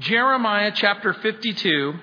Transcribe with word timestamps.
Jeremiah 0.00 0.72
chapter 0.74 1.12
52. 1.12 1.94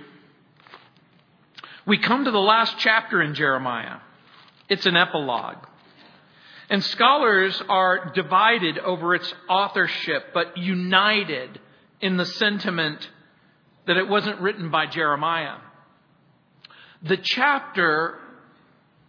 We 1.86 1.98
come 1.98 2.24
to 2.24 2.32
the 2.32 2.40
last 2.40 2.76
chapter 2.80 3.22
in 3.22 3.34
Jeremiah. 3.34 3.98
It's 4.70 4.86
an 4.86 4.96
epilogue. 4.96 5.58
And 6.70 6.82
scholars 6.82 7.62
are 7.68 8.14
divided 8.16 8.80
over 8.80 9.14
its 9.14 9.34
authorship, 9.50 10.28
but 10.34 10.58
united 10.58 11.60
in 12.00 12.16
the 12.16 12.26
sentiment 12.26 13.10
that 13.88 13.98
it 13.98 14.08
wasn't 14.08 14.40
written 14.40 14.72
by 14.72 14.86
Jeremiah. 14.86 15.58
The 17.02 17.18
chapter 17.18 18.20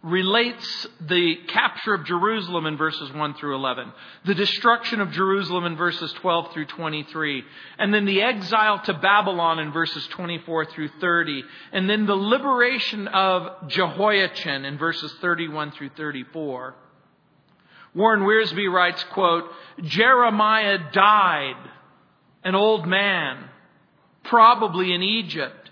relates 0.03 0.85
the 0.99 1.37
capture 1.47 1.93
of 1.93 2.05
Jerusalem 2.05 2.65
in 2.65 2.75
verses 2.75 3.11
1 3.13 3.35
through 3.35 3.55
11, 3.55 3.91
the 4.25 4.35
destruction 4.35 4.99
of 4.99 5.11
Jerusalem 5.11 5.63
in 5.63 5.77
verses 5.77 6.11
12 6.13 6.51
through 6.51 6.65
23, 6.65 7.43
and 7.79 7.93
then 7.93 8.03
the 8.03 8.21
exile 8.21 8.79
to 8.83 8.93
Babylon 8.93 9.59
in 9.59 9.71
verses 9.71 10.05
24 10.07 10.65
through 10.65 10.89
30, 10.99 11.43
and 11.71 11.89
then 11.89 12.05
the 12.05 12.15
liberation 12.15 13.07
of 13.07 13.69
Jehoiachin 13.69 14.65
in 14.65 14.77
verses 14.77 15.13
31 15.21 15.71
through 15.71 15.91
34. 15.95 16.75
Warren 17.95 18.21
Wiersbe 18.23 18.69
writes, 18.69 19.03
quote, 19.05 19.45
Jeremiah 19.83 20.79
died 20.91 21.69
an 22.43 22.55
old 22.55 22.85
man, 22.85 23.45
probably 24.23 24.93
in 24.93 25.01
Egypt, 25.01 25.69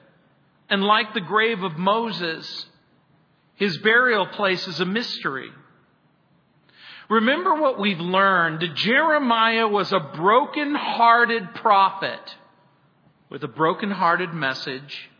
and 0.69 0.81
like 0.81 1.13
the 1.13 1.19
grave 1.19 1.63
of 1.63 1.77
Moses, 1.77 2.67
his 3.61 3.77
burial 3.77 4.25
place 4.25 4.67
is 4.67 4.79
a 4.79 4.85
mystery. 4.85 5.51
Remember 7.11 7.53
what 7.53 7.79
we've 7.79 7.99
learned. 7.99 8.67
Jeremiah 8.73 9.67
was 9.67 9.91
a 9.91 9.99
broken 9.99 10.73
hearted 10.73 11.53
prophet 11.53 12.37
with 13.29 13.43
a 13.43 13.47
broken 13.47 13.91
hearted 13.91 14.33
message. 14.33 15.11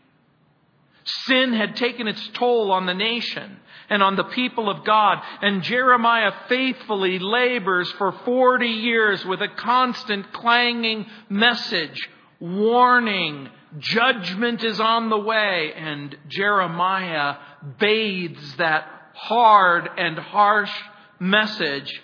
Sin 1.04 1.52
had 1.52 1.76
taken 1.76 2.08
its 2.08 2.30
toll 2.32 2.72
on 2.72 2.86
the 2.86 2.94
nation 2.94 3.60
and 3.88 4.02
on 4.02 4.16
the 4.16 4.24
people 4.24 4.68
of 4.68 4.84
God, 4.84 5.22
and 5.40 5.62
Jeremiah 5.62 6.32
faithfully 6.48 7.20
labors 7.20 7.92
for 7.92 8.10
40 8.10 8.66
years 8.66 9.24
with 9.24 9.40
a 9.40 9.54
constant 9.56 10.32
clanging 10.32 11.06
message, 11.28 12.08
warning, 12.40 13.50
judgment 13.78 14.64
is 14.64 14.80
on 14.80 15.10
the 15.10 15.18
way, 15.18 15.72
and 15.76 16.16
Jeremiah 16.26 17.36
bathes 17.78 18.56
that 18.56 18.86
hard 19.14 19.88
and 19.96 20.18
harsh 20.18 20.72
message 21.18 22.02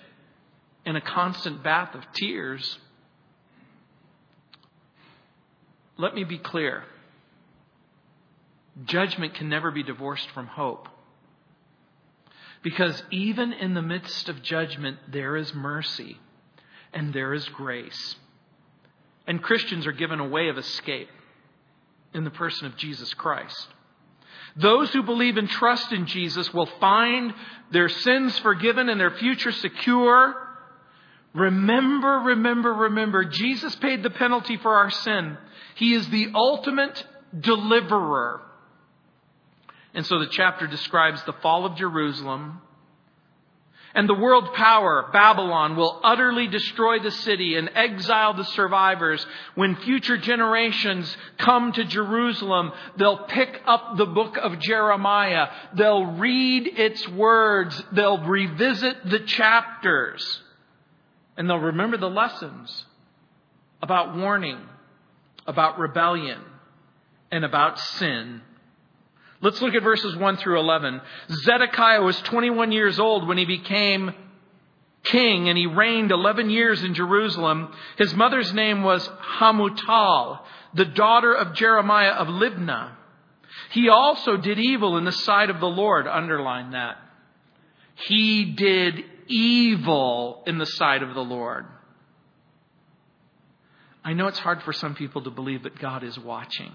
in 0.85 0.95
a 0.95 1.01
constant 1.01 1.63
bath 1.63 1.93
of 1.95 2.03
tears. 2.13 2.77
Let 5.97 6.15
me 6.15 6.23
be 6.23 6.37
clear. 6.37 6.83
Judgment 8.85 9.33
can 9.33 9.49
never 9.49 9.71
be 9.71 9.83
divorced 9.83 10.29
from 10.31 10.47
hope. 10.47 10.87
Because 12.61 13.01
even 13.11 13.53
in 13.53 13.73
the 13.73 13.81
midst 13.81 14.29
of 14.29 14.41
judgment, 14.41 14.97
there 15.11 15.35
is 15.35 15.53
mercy 15.53 16.17
and 16.93 17.13
there 17.13 17.33
is 17.33 17.47
grace. 17.49 18.15
And 19.27 19.43
Christians 19.43 19.85
are 19.85 19.91
given 19.91 20.19
a 20.19 20.27
way 20.27 20.49
of 20.49 20.57
escape 20.57 21.09
in 22.13 22.23
the 22.23 22.31
person 22.31 22.65
of 22.65 22.77
Jesus 22.77 23.13
Christ. 23.13 23.67
Those 24.59 24.91
who 24.91 25.03
believe 25.03 25.37
and 25.37 25.49
trust 25.49 25.93
in 25.93 26.05
Jesus 26.05 26.53
will 26.53 26.69
find 26.79 27.33
their 27.71 27.87
sins 27.87 28.37
forgiven 28.39 28.89
and 28.89 28.99
their 28.99 29.11
future 29.11 29.53
secure. 29.53 30.35
Remember, 31.33 32.23
remember, 32.25 32.73
remember, 32.73 33.23
Jesus 33.23 33.73
paid 33.77 34.03
the 34.03 34.09
penalty 34.09 34.57
for 34.57 34.75
our 34.75 34.89
sin. 34.89 35.37
He 35.75 35.93
is 35.93 36.09
the 36.09 36.31
ultimate 36.35 37.05
deliverer. 37.39 38.41
And 39.93 40.05
so 40.05 40.19
the 40.19 40.27
chapter 40.27 40.67
describes 40.67 41.23
the 41.23 41.33
fall 41.33 41.65
of 41.65 41.77
Jerusalem, 41.77 42.61
and 43.95 44.07
the 44.07 44.13
world 44.13 44.53
power, 44.53 45.09
Babylon, 45.11 45.75
will 45.75 45.99
utterly 46.03 46.47
destroy 46.47 46.99
the 46.99 47.11
city 47.11 47.55
and 47.55 47.69
exile 47.73 48.35
the 48.35 48.45
survivors. 48.45 49.25
When 49.55 49.75
future 49.77 50.17
generations 50.17 51.15
come 51.37 51.71
to 51.73 51.83
Jerusalem, 51.83 52.71
they'll 52.97 53.25
pick 53.25 53.61
up 53.65 53.97
the 53.97 54.05
book 54.05 54.37
of 54.37 54.59
Jeremiah. 54.59 55.47
They'll 55.73 56.05
read 56.05 56.67
its 56.67 57.07
words. 57.07 57.81
They'll 57.91 58.23
revisit 58.23 59.09
the 59.09 59.19
chapters. 59.19 60.41
And 61.35 61.49
they'll 61.49 61.57
remember 61.57 61.97
the 61.97 62.09
lessons 62.09 62.85
about 63.81 64.15
warning, 64.15 64.59
about 65.47 65.79
rebellion, 65.79 66.41
and 67.31 67.43
about 67.43 67.79
sin 67.79 68.41
Let's 69.41 69.61
look 69.61 69.73
at 69.73 69.83
verses 69.83 70.15
1 70.15 70.37
through 70.37 70.59
11. 70.59 71.01
Zedekiah 71.31 72.01
was 72.01 72.19
21 72.21 72.71
years 72.71 72.99
old 72.99 73.27
when 73.27 73.37
he 73.37 73.45
became 73.45 74.13
king, 75.03 75.47
and 75.47 75.57
he 75.57 75.65
reigned 75.65 76.11
11 76.11 76.49
years 76.49 76.83
in 76.83 76.93
Jerusalem. 76.93 77.73
His 77.97 78.13
mother's 78.13 78.53
name 78.53 78.83
was 78.83 79.07
Hamutal, 79.39 80.39
the 80.73 80.85
daughter 80.85 81.33
of 81.33 81.53
Jeremiah 81.53 82.11
of 82.11 82.27
Libnah. 82.27 82.91
He 83.71 83.87
also 83.87 84.35
did 84.35 84.59
evil 84.59 84.97
in 84.97 85.05
the 85.05 85.11
sight 85.11 85.49
of 85.49 85.61
the 85.61 85.67
Lord. 85.67 86.05
Underline 86.05 86.71
that. 86.71 86.97
He 87.95 88.45
did 88.45 89.03
evil 89.27 90.43
in 90.47 90.57
the 90.57 90.65
sight 90.65 91.01
of 91.01 91.13
the 91.13 91.23
Lord. 91.23 91.65
I 94.03 94.13
know 94.13 94.27
it's 94.27 94.39
hard 94.39 94.63
for 94.63 94.73
some 94.73 94.95
people 94.95 95.23
to 95.23 95.29
believe 95.29 95.63
that 95.63 95.79
God 95.79 96.03
is 96.03 96.17
watching 96.19 96.71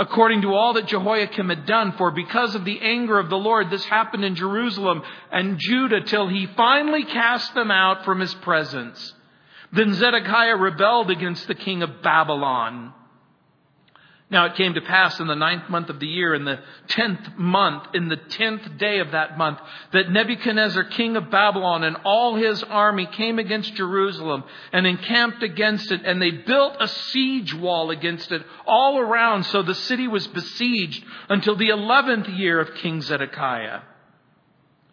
according 0.00 0.40
to 0.40 0.54
all 0.54 0.72
that 0.72 0.86
Jehoiakim 0.86 1.50
had 1.50 1.66
done. 1.66 1.92
For 1.92 2.10
because 2.10 2.54
of 2.54 2.64
the 2.64 2.80
anger 2.80 3.18
of 3.18 3.28
the 3.28 3.36
Lord, 3.36 3.70
this 3.70 3.84
happened 3.84 4.24
in 4.24 4.34
Jerusalem 4.34 5.02
and 5.30 5.58
Judah 5.58 6.00
till 6.00 6.26
he 6.26 6.46
finally 6.56 7.04
cast 7.04 7.54
them 7.54 7.70
out 7.70 8.04
from 8.04 8.18
his 8.18 8.32
presence. 8.34 9.14
Then 9.72 9.92
Zedekiah 9.92 10.56
rebelled 10.56 11.10
against 11.10 11.46
the 11.46 11.54
king 11.54 11.82
of 11.82 12.02
Babylon. 12.02 12.94
Now 14.30 14.46
it 14.46 14.54
came 14.54 14.74
to 14.74 14.80
pass 14.80 15.18
in 15.18 15.26
the 15.26 15.34
ninth 15.34 15.68
month 15.68 15.88
of 15.88 15.98
the 15.98 16.06
year, 16.06 16.34
in 16.34 16.44
the 16.44 16.60
tenth 16.86 17.36
month, 17.36 17.88
in 17.94 18.08
the 18.08 18.16
tenth 18.16 18.78
day 18.78 19.00
of 19.00 19.10
that 19.10 19.36
month, 19.36 19.58
that 19.92 20.08
Nebuchadnezzar, 20.08 20.84
king 20.84 21.16
of 21.16 21.32
Babylon, 21.32 21.82
and 21.82 21.96
all 22.04 22.36
his 22.36 22.62
army 22.62 23.06
came 23.06 23.40
against 23.40 23.74
Jerusalem 23.74 24.44
and 24.72 24.86
encamped 24.86 25.42
against 25.42 25.90
it, 25.90 26.02
and 26.04 26.22
they 26.22 26.30
built 26.30 26.76
a 26.78 26.86
siege 26.86 27.52
wall 27.52 27.90
against 27.90 28.30
it 28.30 28.42
all 28.66 29.00
around, 29.00 29.46
so 29.46 29.62
the 29.62 29.74
city 29.74 30.06
was 30.06 30.28
besieged 30.28 31.04
until 31.28 31.56
the 31.56 31.70
eleventh 31.70 32.28
year 32.28 32.60
of 32.60 32.74
King 32.76 33.02
Zedekiah. 33.02 33.80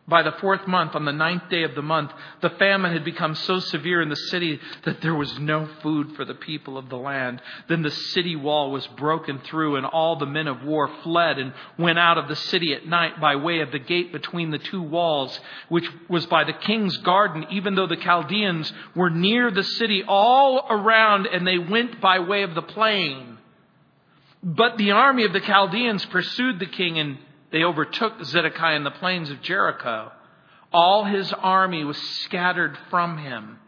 By 0.09 0.23
the 0.23 0.31
fourth 0.31 0.65
month, 0.67 0.95
on 0.95 1.03
the 1.03 1.11
ninth 1.11 1.49
day 1.49 1.63
of 1.63 1.75
the 1.75 1.81
month, 1.81 2.13
the 2.39 2.51
famine 2.51 2.93
had 2.93 3.03
become 3.03 3.35
so 3.35 3.59
severe 3.59 4.01
in 4.01 4.07
the 4.07 4.15
city 4.15 4.57
that 4.85 5.01
there 5.01 5.13
was 5.13 5.37
no 5.37 5.65
food 5.81 6.15
for 6.15 6.23
the 6.23 6.33
people 6.33 6.77
of 6.77 6.87
the 6.87 6.95
land. 6.95 7.41
Then 7.67 7.81
the 7.81 7.91
city 7.91 8.37
wall 8.37 8.71
was 8.71 8.87
broken 8.87 9.39
through, 9.39 9.75
and 9.75 9.85
all 9.85 10.15
the 10.15 10.25
men 10.25 10.47
of 10.47 10.63
war 10.63 10.89
fled 11.03 11.39
and 11.39 11.51
went 11.77 11.99
out 11.99 12.17
of 12.17 12.29
the 12.29 12.37
city 12.37 12.73
at 12.73 12.87
night 12.87 13.19
by 13.19 13.35
way 13.35 13.59
of 13.59 13.73
the 13.73 13.79
gate 13.79 14.13
between 14.13 14.49
the 14.49 14.59
two 14.59 14.81
walls, 14.81 15.37
which 15.67 15.89
was 16.07 16.25
by 16.25 16.45
the 16.45 16.53
king's 16.53 16.95
garden, 16.97 17.45
even 17.49 17.75
though 17.75 17.87
the 17.87 17.97
Chaldeans 17.97 18.71
were 18.95 19.09
near 19.09 19.51
the 19.51 19.63
city 19.63 20.05
all 20.07 20.65
around, 20.69 21.27
and 21.27 21.45
they 21.45 21.57
went 21.57 21.99
by 21.99 22.19
way 22.19 22.43
of 22.43 22.55
the 22.55 22.61
plain. 22.61 23.37
But 24.41 24.77
the 24.77 24.91
army 24.91 25.25
of 25.25 25.33
the 25.33 25.41
Chaldeans 25.41 26.05
pursued 26.05 26.59
the 26.59 26.65
king 26.65 26.97
and 26.97 27.17
they 27.51 27.63
overtook 27.63 28.23
Zedekiah 28.23 28.75
in 28.75 28.83
the 28.83 28.91
plains 28.91 29.29
of 29.29 29.41
Jericho. 29.41 30.11
All 30.73 31.05
his 31.05 31.31
army 31.33 31.85
was 31.85 31.97
scattered 31.97 32.77
from 32.89 33.17
him. 33.17 33.59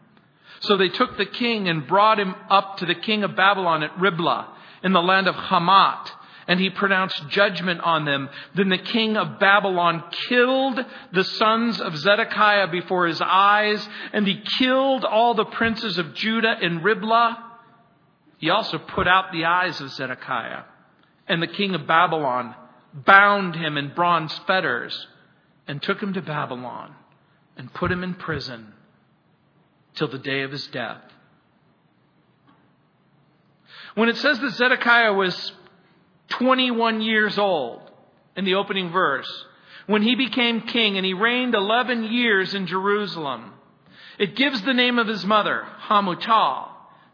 So 0.60 0.76
they 0.76 0.90
took 0.90 1.16
the 1.16 1.26
king 1.26 1.68
and 1.68 1.86
brought 1.86 2.20
him 2.20 2.34
up 2.50 2.78
to 2.78 2.86
the 2.86 2.94
king 2.94 3.24
of 3.24 3.34
Babylon 3.36 3.82
at 3.82 3.98
Riblah 3.98 4.48
in 4.82 4.92
the 4.92 5.00
land 5.00 5.26
of 5.26 5.34
Hamath, 5.34 6.10
and 6.46 6.60
he 6.60 6.68
pronounced 6.68 7.28
judgment 7.28 7.80
on 7.80 8.04
them. 8.04 8.28
Then 8.54 8.68
the 8.68 8.78
king 8.78 9.16
of 9.16 9.38
Babylon 9.38 10.04
killed 10.28 10.84
the 11.12 11.24
sons 11.24 11.80
of 11.80 11.96
Zedekiah 11.96 12.68
before 12.68 13.06
his 13.06 13.22
eyes, 13.22 13.86
and 14.12 14.26
he 14.26 14.42
killed 14.58 15.04
all 15.04 15.34
the 15.34 15.44
princes 15.46 15.96
of 15.96 16.14
Judah 16.14 16.56
in 16.60 16.82
Riblah. 16.82 17.42
He 18.38 18.50
also 18.50 18.78
put 18.78 19.08
out 19.08 19.32
the 19.32 19.46
eyes 19.46 19.80
of 19.80 19.90
Zedekiah. 19.90 20.64
And 21.26 21.42
the 21.42 21.46
king 21.46 21.74
of 21.74 21.86
Babylon 21.86 22.54
bound 22.92 23.54
him 23.54 23.76
in 23.76 23.94
bronze 23.94 24.38
fetters, 24.46 25.06
and 25.66 25.82
took 25.82 26.02
him 26.02 26.14
to 26.14 26.22
Babylon 26.22 26.94
and 27.56 27.72
put 27.72 27.92
him 27.92 28.02
in 28.02 28.14
prison 28.14 28.72
till 29.94 30.08
the 30.08 30.18
day 30.18 30.42
of 30.42 30.50
his 30.50 30.66
death. 30.68 31.02
When 33.94 34.08
it 34.08 34.16
says 34.16 34.38
that 34.40 34.54
Zedekiah 34.54 35.12
was 35.12 35.52
21 36.30 37.02
years 37.02 37.38
old 37.38 37.82
in 38.36 38.44
the 38.44 38.54
opening 38.54 38.90
verse, 38.90 39.28
when 39.86 40.02
he 40.02 40.14
became 40.14 40.62
king 40.62 40.96
and 40.96 41.04
he 41.04 41.14
reigned 41.14 41.54
11 41.54 42.04
years 42.04 42.54
in 42.54 42.66
Jerusalem, 42.66 43.52
it 44.18 44.36
gives 44.36 44.62
the 44.62 44.74
name 44.74 44.98
of 44.98 45.08
his 45.08 45.24
mother, 45.24 45.66
Hamutal, 45.88 46.68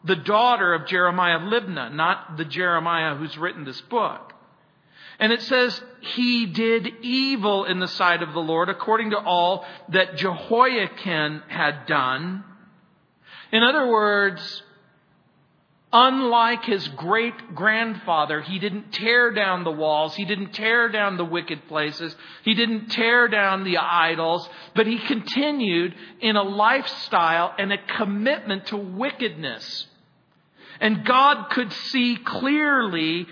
the 0.04 0.16
daughter 0.16 0.74
of 0.74 0.86
Jeremiah 0.86 1.38
Libnah, 1.38 1.92
not 1.92 2.36
the 2.36 2.44
Jeremiah 2.44 3.16
who's 3.16 3.36
written 3.38 3.64
this 3.64 3.80
book. 3.82 4.34
And 5.18 5.32
it 5.32 5.42
says, 5.42 5.80
he 6.00 6.46
did 6.46 6.88
evil 7.02 7.64
in 7.64 7.78
the 7.78 7.88
sight 7.88 8.22
of 8.22 8.32
the 8.32 8.40
Lord 8.40 8.68
according 8.68 9.10
to 9.10 9.18
all 9.18 9.64
that 9.88 10.16
Jehoiakim 10.16 11.42
had 11.48 11.86
done. 11.86 12.44
In 13.50 13.62
other 13.62 13.86
words, 13.86 14.62
unlike 15.92 16.64
his 16.64 16.86
great 16.88 17.54
grandfather, 17.54 18.42
he 18.42 18.58
didn't 18.58 18.92
tear 18.92 19.30
down 19.30 19.64
the 19.64 19.70
walls. 19.70 20.14
He 20.14 20.26
didn't 20.26 20.52
tear 20.52 20.90
down 20.90 21.16
the 21.16 21.24
wicked 21.24 21.66
places. 21.68 22.14
He 22.44 22.54
didn't 22.54 22.88
tear 22.88 23.28
down 23.28 23.64
the 23.64 23.78
idols, 23.78 24.46
but 24.74 24.86
he 24.86 24.98
continued 24.98 25.94
in 26.20 26.36
a 26.36 26.42
lifestyle 26.42 27.54
and 27.58 27.72
a 27.72 27.78
commitment 27.96 28.66
to 28.66 28.76
wickedness. 28.76 29.86
And 30.78 31.06
God 31.06 31.48
could 31.50 31.72
see 31.72 32.16
clearly 32.16 33.26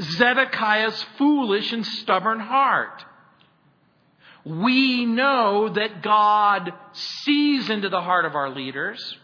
Zedekiah's 0.00 1.02
foolish 1.18 1.72
and 1.72 1.84
stubborn 1.84 2.40
heart. 2.40 3.04
We 4.44 5.04
know 5.04 5.68
that 5.68 6.02
God 6.02 6.72
sees 6.92 7.68
into 7.68 7.88
the 7.88 8.00
heart 8.00 8.24
of 8.24 8.34
our 8.34 8.50
leaders. 8.50 9.16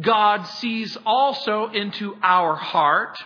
God 0.00 0.42
sees 0.44 0.96
also 1.06 1.68
into 1.68 2.16
our 2.22 2.56
heart. 2.56 3.16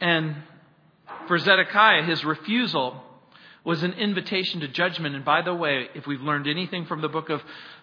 And 0.00 0.36
for 1.28 1.38
Zedekiah, 1.38 2.04
his 2.04 2.24
refusal 2.24 3.02
was 3.64 3.82
an 3.82 3.92
invitation 3.94 4.60
to 4.60 4.68
judgment. 4.68 5.14
And 5.14 5.24
by 5.24 5.42
the 5.42 5.54
way, 5.54 5.88
if 5.94 6.06
we've 6.06 6.20
learned 6.20 6.46
anything 6.46 6.86
from 6.86 7.00
the 7.00 7.08
book 7.08 7.30
of 7.30 7.42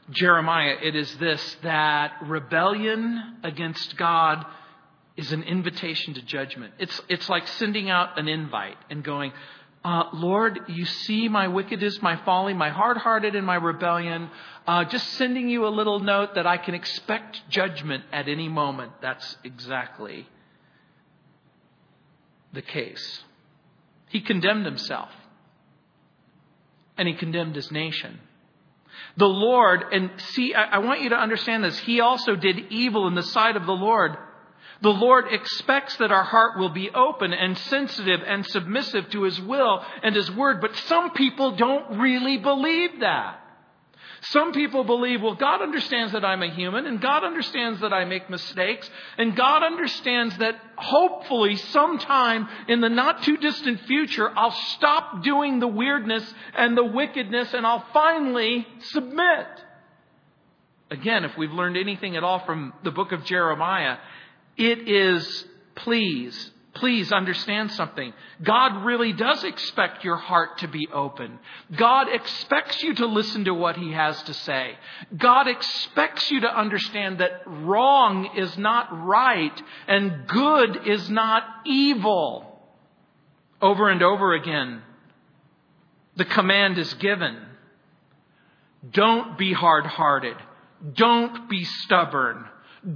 Jeremiah, 0.10 0.78
it 0.82 0.96
is 0.96 1.16
this 1.18 1.58
that 1.62 2.14
rebellion 2.24 3.38
against 3.44 3.98
God 3.98 4.46
is 5.16 5.32
an 5.32 5.44
invitation 5.44 6.16
to 6.16 6.22
judgment. 6.22 6.74
It's, 6.80 7.02
it's 7.08 7.30
like 7.30 7.48
sending 7.48 7.90
out 7.90 8.18
an 8.18 8.28
invite 8.28 8.78
and 8.90 9.04
going, 9.04 9.32
uh, 9.86 10.06
Lord, 10.14 10.62
you 10.70 10.86
see 10.86 11.28
my 11.28 11.50
wickedness, 11.50 12.02
my 12.02 12.16
folly, 12.24 12.54
my 12.54 12.70
hard 12.70 12.98
hearted, 12.98 13.36
and 13.36 13.46
my 13.46 13.56
rebellion. 13.56 14.30
Uh, 14.66 14.86
just 14.86 15.08
sending 15.14 15.50
you 15.50 15.68
a 15.68 15.70
little 15.70 16.00
note 16.00 16.36
that 16.36 16.48
I 16.48 16.58
can 16.58 16.74
expect 16.74 17.42
judgment 17.50 18.06
at 18.12 18.30
any 18.30 18.48
moment. 18.48 18.94
That's 19.02 19.38
exactly 19.44 20.28
the 22.54 22.62
case. 22.62 23.24
He 24.08 24.22
condemned 24.22 24.66
himself, 24.66 25.10
and 26.98 27.08
he 27.08 27.16
condemned 27.16 27.56
his 27.56 27.70
nation. 27.72 28.20
The 29.18 29.26
Lord, 29.26 29.84
and 29.92 30.12
see, 30.18 30.54
I, 30.54 30.76
I 30.76 30.78
want 30.78 31.02
you 31.02 31.10
to 31.10 31.18
understand 31.18 31.64
this, 31.64 31.78
he 31.80 32.00
also 32.00 32.36
did 32.36 32.72
evil 32.72 33.08
in 33.08 33.16
the 33.16 33.24
sight 33.24 33.58
of 33.58 33.66
the 33.66 33.74
Lord 33.74 34.16
the 34.82 34.90
Lord 34.90 35.26
expects 35.32 35.98
that 35.98 36.12
our 36.12 36.24
heart 36.24 36.58
will 36.58 36.70
be 36.70 36.90
open 36.90 37.34
and 37.34 37.58
sensitive 37.58 38.22
and 38.26 38.46
submissive 38.46 39.10
to 39.12 39.24
His 39.24 39.40
will 39.40 39.84
and 40.02 40.16
His 40.16 40.30
word, 40.32 40.62
but 40.62 40.76
some 40.76 41.12
people 41.12 41.56
don't 41.56 42.00
really 42.00 42.38
believe 42.38 43.00
that. 43.00 43.40
Some 44.28 44.54
people 44.54 44.86
believe, 44.86 45.22
well, 45.22 45.36
God 45.36 45.62
understands 45.62 46.14
that 46.14 46.24
I'm 46.24 46.44
a 46.44 46.50
human, 46.50 46.86
and 46.86 47.02
God 47.02 47.26
understands 47.26 47.82
that 47.82 47.92
I 47.92 48.06
make 48.06 48.30
mistakes, 48.30 48.90
and 49.18 49.36
God 49.36 49.64
understands 49.64 50.38
that 50.38 50.56
hopefully 50.78 51.58
sometime 51.58 52.48
in 52.70 52.80
the 52.80 52.88
not 52.88 53.24
too 53.24 53.36
distant 53.36 53.82
future, 53.82 54.32
I'll 54.34 54.52
stop 54.52 55.24
doing 55.24 55.60
the 55.60 55.68
weirdness 55.68 56.34
and 56.56 56.78
the 56.78 56.86
wickedness, 56.86 57.54
and 57.54 57.68
I'll 57.68 57.86
finally 57.92 58.66
submit. 58.80 59.48
Again, 60.90 61.26
if 61.26 61.38
we've 61.38 61.52
learned 61.52 61.76
anything 61.76 62.16
at 62.16 62.24
all 62.24 62.46
from 62.46 62.72
the 62.84 62.92
book 62.92 63.12
of 63.12 63.26
Jeremiah, 63.26 63.98
it 64.58 64.88
is, 64.88 65.46
please, 65.76 66.52
please 66.74 67.12
understand 67.12 67.72
something. 67.72 68.14
God 68.42 68.84
really 68.84 69.14
does 69.14 69.44
expect 69.44 70.04
your 70.04 70.16
heart 70.16 70.60
to 70.60 70.68
be 70.68 70.88
open. 70.92 71.40
God 71.76 72.08
expects 72.14 72.82
you 72.84 72.96
to 72.96 73.06
listen 73.06 73.46
to 73.46 73.54
what 73.54 73.78
He 73.78 73.92
has 73.92 74.22
to 74.24 74.34
say. 74.34 74.76
God 75.16 75.48
expects 75.48 76.30
you 76.32 76.42
to 76.42 76.60
understand 76.60 77.20
that 77.20 77.42
wrong 77.46 78.30
is 78.38 78.58
not 78.58 78.88
right 79.06 79.62
and 79.88 80.28
good 80.28 80.88
is 80.88 81.10
not 81.10 81.44
evil. 81.66 82.50
Over 83.62 83.90
and 83.90 84.04
over 84.04 84.34
again, 84.34 84.82
the 86.16 86.26
command 86.26 86.78
is 86.78 86.94
given. 86.96 87.38
Don't 88.92 89.38
be 89.38 89.54
hard 89.54 89.86
hearted. 89.86 90.36
Don't 90.94 91.50
be 91.50 91.64
stubborn. 91.64 92.46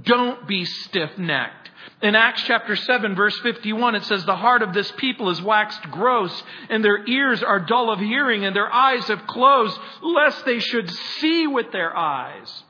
Don't 0.02 0.46
be 0.46 0.64
stiff 0.64 1.16
necked. 1.16 1.70
In 2.02 2.14
Acts 2.14 2.42
chapter 2.42 2.76
7 2.76 3.14
verse 3.14 3.38
51 3.40 3.94
it 3.94 4.04
says, 4.04 4.24
The 4.24 4.36
heart 4.36 4.62
of 4.62 4.74
this 4.74 4.90
people 4.92 5.30
is 5.30 5.40
waxed 5.40 5.82
gross 5.90 6.42
and 6.68 6.84
their 6.84 7.06
ears 7.06 7.42
are 7.42 7.60
dull 7.60 7.90
of 7.90 7.98
hearing 7.98 8.44
and 8.44 8.54
their 8.54 8.72
eyes 8.72 9.06
have 9.08 9.26
closed 9.26 9.78
lest 10.02 10.44
they 10.44 10.60
should 10.60 10.90
see 10.90 11.46
with 11.46 11.72
their 11.72 11.96
eyes 11.96 12.62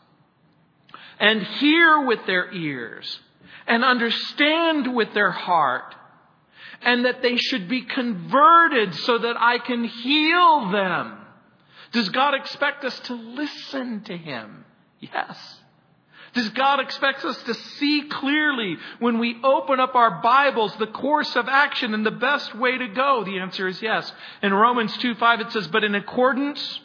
and 1.19 1.43
hear 1.43 2.07
with 2.07 2.25
their 2.27 2.53
ears 2.53 3.21
and 3.67 3.85
understand 3.85 4.95
with 4.95 5.13
their 5.13 5.31
heart 5.31 5.95
and 6.83 7.05
that 7.05 7.23
they 7.23 7.37
should 7.37 7.69
be 7.69 7.83
converted 7.83 8.95
so 8.95 9.19
that 9.19 9.37
I 9.39 9.59
can 9.59 9.85
heal 9.85 10.71
them. 10.71 11.19
Does 11.93 12.09
God 12.11 12.35
expect 12.35 12.85
us 12.85 12.99
to 13.01 13.15
listen 13.15 14.03
to 14.05 14.17
Him? 14.17 14.65
Yes. 15.01 15.58
Does 16.35 16.49
God 16.51 16.81
expect 16.81 17.25
us 17.25 17.41
to 17.45 17.55
see 17.55 18.09
clearly 18.09 18.77
when 18.99 19.19
we 19.19 19.41
open 19.43 19.81
up 19.81 19.95
our 19.95 20.21
Bibles 20.23 20.75
the 20.77 20.87
course 20.87 21.35
of 21.37 21.49
action 21.49 21.95
and 21.95 22.05
the 22.05 22.11
best 22.11 22.55
way 22.55 22.77
to 22.77 22.89
go? 22.89 23.25
The 23.25 23.39
answer 23.39 23.69
is 23.69 23.81
yes. 23.81 24.13
In 24.43 24.53
Romans 24.53 24.97
2 24.99 25.15
5 25.15 25.41
it 25.41 25.53
says, 25.53 25.69
But 25.69 25.85
in 25.85 25.95
accordance 25.95 26.81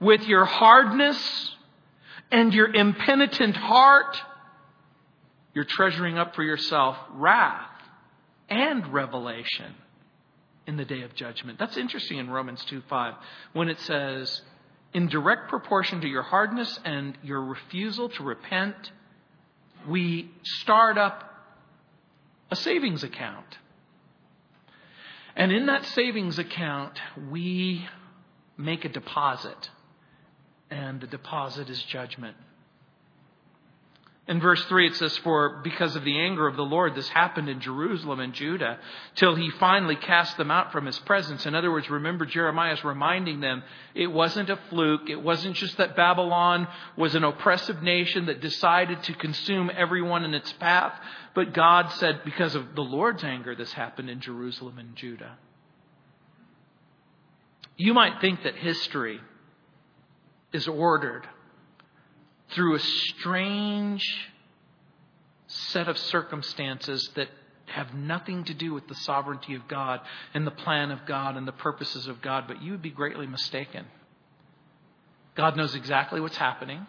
with 0.00 0.22
your 0.26 0.44
hardness 0.44 1.56
and 2.30 2.52
your 2.52 2.72
impenitent 2.72 3.56
heart, 3.56 4.20
you're 5.54 5.64
treasuring 5.64 6.18
up 6.18 6.34
for 6.34 6.42
yourself 6.42 6.96
wrath 7.12 7.66
and 8.48 8.92
revelation 8.92 9.74
in 10.66 10.76
the 10.76 10.84
day 10.84 11.02
of 11.02 11.14
judgment. 11.14 11.58
That's 11.58 11.76
interesting 11.76 12.18
in 12.18 12.30
Romans 12.30 12.64
2 12.66 12.82
5 12.88 13.14
when 13.54 13.68
it 13.68 13.80
says, 13.80 14.42
in 14.94 15.08
direct 15.08 15.48
proportion 15.48 16.00
to 16.00 16.08
your 16.08 16.22
hardness 16.22 16.78
and 16.84 17.16
your 17.22 17.42
refusal 17.42 18.08
to 18.08 18.22
repent, 18.22 18.92
we 19.86 20.30
start 20.42 20.98
up 20.98 21.24
a 22.50 22.56
savings 22.56 23.04
account. 23.04 23.58
And 25.36 25.52
in 25.52 25.66
that 25.66 25.84
savings 25.84 26.38
account, 26.38 26.98
we 27.30 27.86
make 28.56 28.84
a 28.84 28.88
deposit. 28.88 29.70
And 30.70 31.00
the 31.00 31.06
deposit 31.06 31.70
is 31.70 31.82
judgment. 31.84 32.36
In 34.28 34.40
verse 34.40 34.62
3, 34.66 34.88
it 34.88 34.96
says, 34.96 35.16
For 35.18 35.60
because 35.64 35.96
of 35.96 36.04
the 36.04 36.20
anger 36.20 36.46
of 36.46 36.54
the 36.54 36.64
Lord, 36.64 36.94
this 36.94 37.08
happened 37.08 37.48
in 37.48 37.60
Jerusalem 37.60 38.20
and 38.20 38.34
Judah, 38.34 38.78
till 39.14 39.34
he 39.34 39.48
finally 39.52 39.96
cast 39.96 40.36
them 40.36 40.50
out 40.50 40.70
from 40.70 40.84
his 40.84 40.98
presence. 40.98 41.46
In 41.46 41.54
other 41.54 41.70
words, 41.70 41.88
remember 41.88 42.26
Jeremiah's 42.26 42.84
reminding 42.84 43.40
them 43.40 43.62
it 43.94 44.08
wasn't 44.08 44.50
a 44.50 44.58
fluke. 44.68 45.08
It 45.08 45.22
wasn't 45.22 45.56
just 45.56 45.78
that 45.78 45.96
Babylon 45.96 46.68
was 46.94 47.14
an 47.14 47.24
oppressive 47.24 47.82
nation 47.82 48.26
that 48.26 48.42
decided 48.42 49.02
to 49.04 49.14
consume 49.14 49.70
everyone 49.74 50.24
in 50.24 50.34
its 50.34 50.52
path, 50.52 50.92
but 51.34 51.54
God 51.54 51.90
said, 51.92 52.20
because 52.22 52.54
of 52.54 52.74
the 52.74 52.84
Lord's 52.84 53.24
anger, 53.24 53.54
this 53.54 53.72
happened 53.72 54.10
in 54.10 54.20
Jerusalem 54.20 54.76
and 54.78 54.94
Judah. 54.94 55.38
You 57.78 57.94
might 57.94 58.20
think 58.20 58.42
that 58.42 58.56
history 58.56 59.20
is 60.52 60.68
ordered 60.68 61.26
through 62.50 62.74
a 62.76 62.80
strange 62.80 64.04
set 65.46 65.88
of 65.88 65.98
circumstances 65.98 67.10
that 67.14 67.28
have 67.66 67.94
nothing 67.94 68.44
to 68.44 68.54
do 68.54 68.72
with 68.72 68.88
the 68.88 68.94
sovereignty 68.94 69.54
of 69.54 69.68
God 69.68 70.00
and 70.34 70.46
the 70.46 70.50
plan 70.50 70.90
of 70.90 71.04
God 71.06 71.36
and 71.36 71.46
the 71.46 71.52
purposes 71.52 72.06
of 72.06 72.22
God, 72.22 72.44
but 72.48 72.62
you 72.62 72.72
would 72.72 72.82
be 72.82 72.90
greatly 72.90 73.26
mistaken. 73.26 73.84
God 75.34 75.56
knows 75.56 75.74
exactly 75.74 76.20
what's 76.20 76.36
happening. 76.36 76.86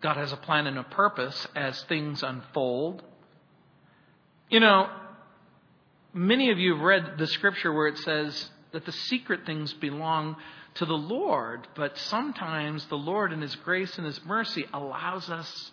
God 0.00 0.16
has 0.16 0.32
a 0.32 0.36
plan 0.36 0.66
and 0.66 0.78
a 0.78 0.82
purpose 0.82 1.46
as 1.54 1.80
things 1.84 2.22
unfold. 2.22 3.02
You 4.48 4.60
know, 4.60 4.90
many 6.12 6.50
of 6.50 6.58
you 6.58 6.74
have 6.74 6.82
read 6.82 7.18
the 7.18 7.26
scripture 7.26 7.72
where 7.72 7.86
it 7.86 7.98
says 7.98 8.50
that 8.72 8.84
the 8.84 8.92
secret 8.92 9.46
things 9.46 9.72
belong 9.74 10.36
to 10.74 10.86
the 10.86 10.92
Lord, 10.92 11.66
but 11.74 11.98
sometimes 11.98 12.84
the 12.86 12.96
Lord, 12.96 13.32
in 13.32 13.40
His 13.40 13.54
grace 13.56 13.96
and 13.98 14.06
His 14.06 14.24
mercy, 14.24 14.66
allows 14.72 15.28
us 15.28 15.72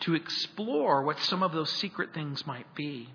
to 0.00 0.14
explore 0.14 1.02
what 1.02 1.18
some 1.20 1.42
of 1.42 1.52
those 1.52 1.70
secret 1.72 2.14
things 2.14 2.46
might 2.46 2.72
be. 2.74 3.08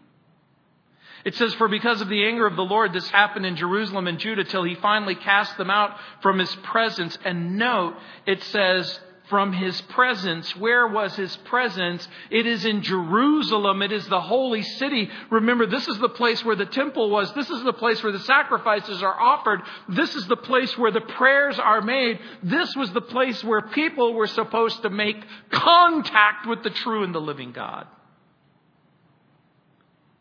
It 1.23 1.35
says, 1.35 1.53
For 1.53 1.69
because 1.69 2.01
of 2.01 2.09
the 2.09 2.25
anger 2.25 2.45
of 2.45 2.57
the 2.57 2.65
Lord, 2.65 2.91
this 2.91 3.09
happened 3.09 3.45
in 3.45 3.55
Jerusalem 3.55 4.07
and 4.07 4.19
Judah 4.19 4.43
till 4.43 4.63
he 4.63 4.75
finally 4.75 5.15
cast 5.15 5.57
them 5.57 5.69
out 5.69 5.97
from 6.21 6.39
his 6.39 6.53
presence. 6.57 7.17
And 7.23 7.57
note, 7.57 7.95
it 8.25 8.43
says, 8.43 8.99
from 9.33 9.51
his 9.51 9.81
presence. 9.81 10.55
Where 10.55 10.87
was 10.87 11.15
his 11.15 11.35
presence? 11.37 12.07
It 12.29 12.45
is 12.45 12.65
in 12.65 12.83
Jerusalem. 12.83 13.81
It 13.81 13.91
is 13.91 14.07
the 14.07 14.21
holy 14.21 14.61
city. 14.61 15.09
Remember, 15.31 15.65
this 15.65 15.87
is 15.87 15.97
the 15.97 16.09
place 16.09 16.45
where 16.45 16.55
the 16.55 16.67
temple 16.67 17.09
was. 17.09 17.33
This 17.33 17.49
is 17.49 17.63
the 17.63 17.73
place 17.73 18.03
where 18.03 18.11
the 18.11 18.19
sacrifices 18.19 19.01
are 19.01 19.19
offered. 19.19 19.61
This 19.89 20.13
is 20.13 20.27
the 20.27 20.37
place 20.37 20.77
where 20.77 20.91
the 20.91 21.01
prayers 21.01 21.57
are 21.57 21.81
made. 21.81 22.19
This 22.43 22.75
was 22.75 22.93
the 22.93 23.01
place 23.01 23.43
where 23.43 23.63
people 23.63 24.13
were 24.13 24.27
supposed 24.27 24.83
to 24.83 24.91
make 24.91 25.17
contact 25.49 26.45
with 26.45 26.61
the 26.61 26.69
true 26.69 27.03
and 27.03 27.15
the 27.15 27.19
living 27.19 27.53
God. 27.53 27.87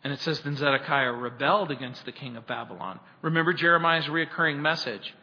And 0.03 0.11
it 0.11 0.21
says, 0.21 0.41
then 0.41 0.57
Zedekiah 0.57 1.13
rebelled 1.13 1.71
against 1.71 2.07
the 2.07 2.13
king 2.13 2.37
of 2.37 2.47
Babylon. 2.47 2.99
Remember 3.21 3.53
Jeremiah's 3.53 4.07
reoccurring 4.07 4.61
message. 4.61 5.15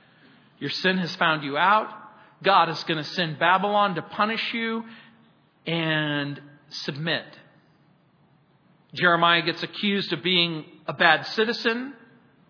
Your 0.60 0.70
sin 0.70 1.00
has 1.00 1.16
found 1.16 1.44
you 1.44 1.58
out. 1.58 1.99
God 2.44 2.70
is 2.70 2.84
going 2.84 2.98
to 2.98 3.10
send 3.10 3.40
Babylon 3.40 3.96
to 3.96 4.02
punish 4.02 4.54
you 4.54 4.86
and 5.66 6.42
submit. 6.70 7.26
Jeremiah 8.94 9.42
gets 9.42 9.62
accused 9.62 10.14
of 10.14 10.24
being 10.24 10.66
a 10.88 10.94
bad 10.94 11.26
citizen, 11.28 11.94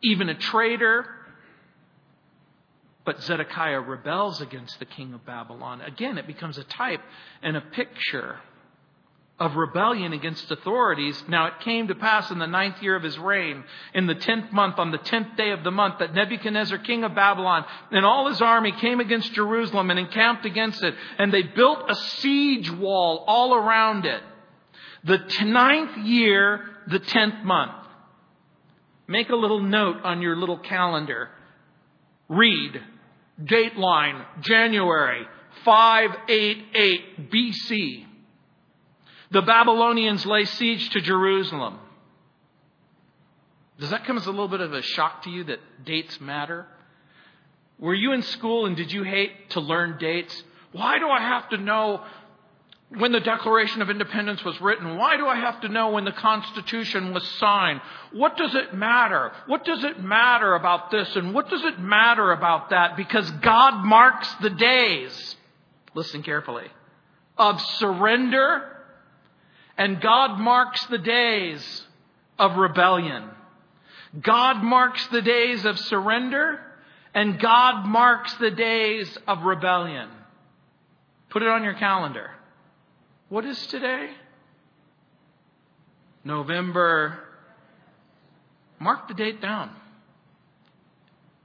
even 0.01 0.29
a 0.29 0.36
traitor. 0.36 1.05
But 3.05 3.22
Zedekiah 3.24 3.81
rebels 3.81 4.39
against 4.41 4.77
the 4.79 4.86
king 4.86 5.13
of 5.13 5.25
Babylon. 5.25 5.81
Again, 5.81 6.17
it 6.17 6.27
becomes 6.27 6.58
a 6.58 6.63
type 6.63 7.01
and 7.41 7.58
a 7.58 7.62
picture 7.62 8.38
of 9.39 9.55
rebellion 9.55 10.13
against 10.13 10.51
authorities. 10.51 11.24
Now 11.27 11.48
it 11.48 11.60
came 11.62 11.88
to 11.88 11.96
pass 11.96 12.29
in 12.29 12.39
the 12.39 12.48
ninth 12.48 12.81
year 12.81 12.96
of 12.96 13.03
his 13.03 13.17
reign, 13.17 13.63
in 13.93 14.05
the 14.05 14.15
tenth 14.15 14.51
month, 14.51 14.79
on 14.79 14.91
the 14.91 14.98
tenth 14.98 15.36
day 15.38 15.51
of 15.51 15.63
the 15.63 15.72
month, 15.72 16.00
that 16.00 16.13
Nebuchadnezzar, 16.13 16.77
king 16.79 17.03
of 17.03 17.15
Babylon, 17.15 17.65
and 17.91 18.05
all 18.05 18.27
his 18.27 18.41
army 18.41 18.74
came 18.74 19.00
against 19.00 19.34
Jerusalem 19.34 19.89
and 19.89 20.00
encamped 20.00 20.46
against 20.46 20.84
it, 20.84 20.93
and 21.17 21.34
they 21.34 21.43
built 21.43 21.89
a 21.89 21.96
siege 21.96 22.69
wall 22.69 23.24
all 23.27 23.55
around 23.55 24.05
it. 24.05 24.22
The 25.05 25.19
ninth 25.46 25.98
year, 25.98 26.65
the 26.88 27.00
tenth 27.00 27.43
month. 27.43 27.72
Make 29.08 29.29
a 29.29 29.36
little 29.36 29.62
note 29.62 30.03
on 30.03 30.22
your 30.22 30.36
little 30.36 30.60
calendar. 30.60 31.29
Read, 32.27 32.79
dateline, 33.41 34.25
January 34.41 35.25
588 35.65 37.31
BC. 37.31 38.05
The 39.31 39.41
Babylonians 39.41 40.25
lay 40.25 40.45
siege 40.45 40.89
to 40.89 41.01
Jerusalem. 41.01 41.79
Does 43.79 43.91
that 43.91 44.05
come 44.05 44.17
as 44.17 44.25
a 44.25 44.31
little 44.31 44.48
bit 44.48 44.62
of 44.62 44.74
a 44.74 44.81
shock 44.81 45.24
to 45.24 45.29
you 45.29 45.45
that 45.45 45.59
dates 45.86 46.19
matter? 46.19 46.65
Were 47.77 47.93
you 47.93 48.12
in 48.12 48.24
school 48.24 48.65
and 48.65 48.75
did 48.75 48.91
you 48.91 49.03
hate 49.03 49.51
to 49.51 49.62
learn 49.62 49.98
dates? 50.00 50.43
Why 50.71 51.00
do 51.00 51.07
I 51.07 51.19
have 51.19 51.50
to 51.50 51.57
know 51.57 52.03
when 52.89 53.12
the 53.12 53.19
Declaration 53.19 53.81
of 53.81 53.89
Independence 53.89 54.43
was 54.43 54.59
written? 54.59 54.98
Why 54.98 55.15
do 55.15 55.27
I 55.27 55.36
have 55.36 55.62
to 55.62 55.69
know 55.69 55.91
when 55.91 56.03
the 56.03 56.12
Constitution 56.12 57.13
was 57.13 57.25
signed? 57.39 57.79
What 58.12 58.36
does 58.36 58.53
it 58.55 58.74
matter? 58.74 59.31
What 59.45 59.63
does 59.63 59.83
it 59.83 60.01
matter 60.01 60.55
about 60.55 60.91
this 60.91 61.15
and 61.15 61.33
what 61.33 61.50
does 61.50 61.63
it 61.63 61.79
matter 61.79 62.31
about 62.31 62.71
that? 62.71 62.98
Because 62.98 63.29
God 63.31 63.86
marks 63.86 64.33
the 64.41 64.50
days, 64.50 65.36
listen 65.93 66.24
carefully, 66.24 66.67
of 67.38 67.62
surrender 67.62 68.78
and 69.79 70.01
God 70.01 70.38
marks 70.38 70.86
the 70.88 70.98
days 70.98 71.83
of 72.38 72.57
rebellion. 72.57 73.29
God 74.21 74.62
marks 74.62 75.07
the 75.07 75.21
days 75.21 75.65
of 75.65 75.79
surrender, 75.79 76.59
and 77.13 77.39
God 77.39 77.86
marks 77.86 78.33
the 78.36 78.51
days 78.51 79.17
of 79.25 79.43
rebellion. 79.43 80.09
Put 81.29 81.43
it 81.43 81.48
on 81.48 81.63
your 81.63 81.75
calendar. 81.75 82.31
What 83.29 83.45
is 83.45 83.67
today? 83.67 84.09
November. 86.25 87.19
Mark 88.79 89.07
the 89.07 89.13
date 89.13 89.41
down. 89.41 89.71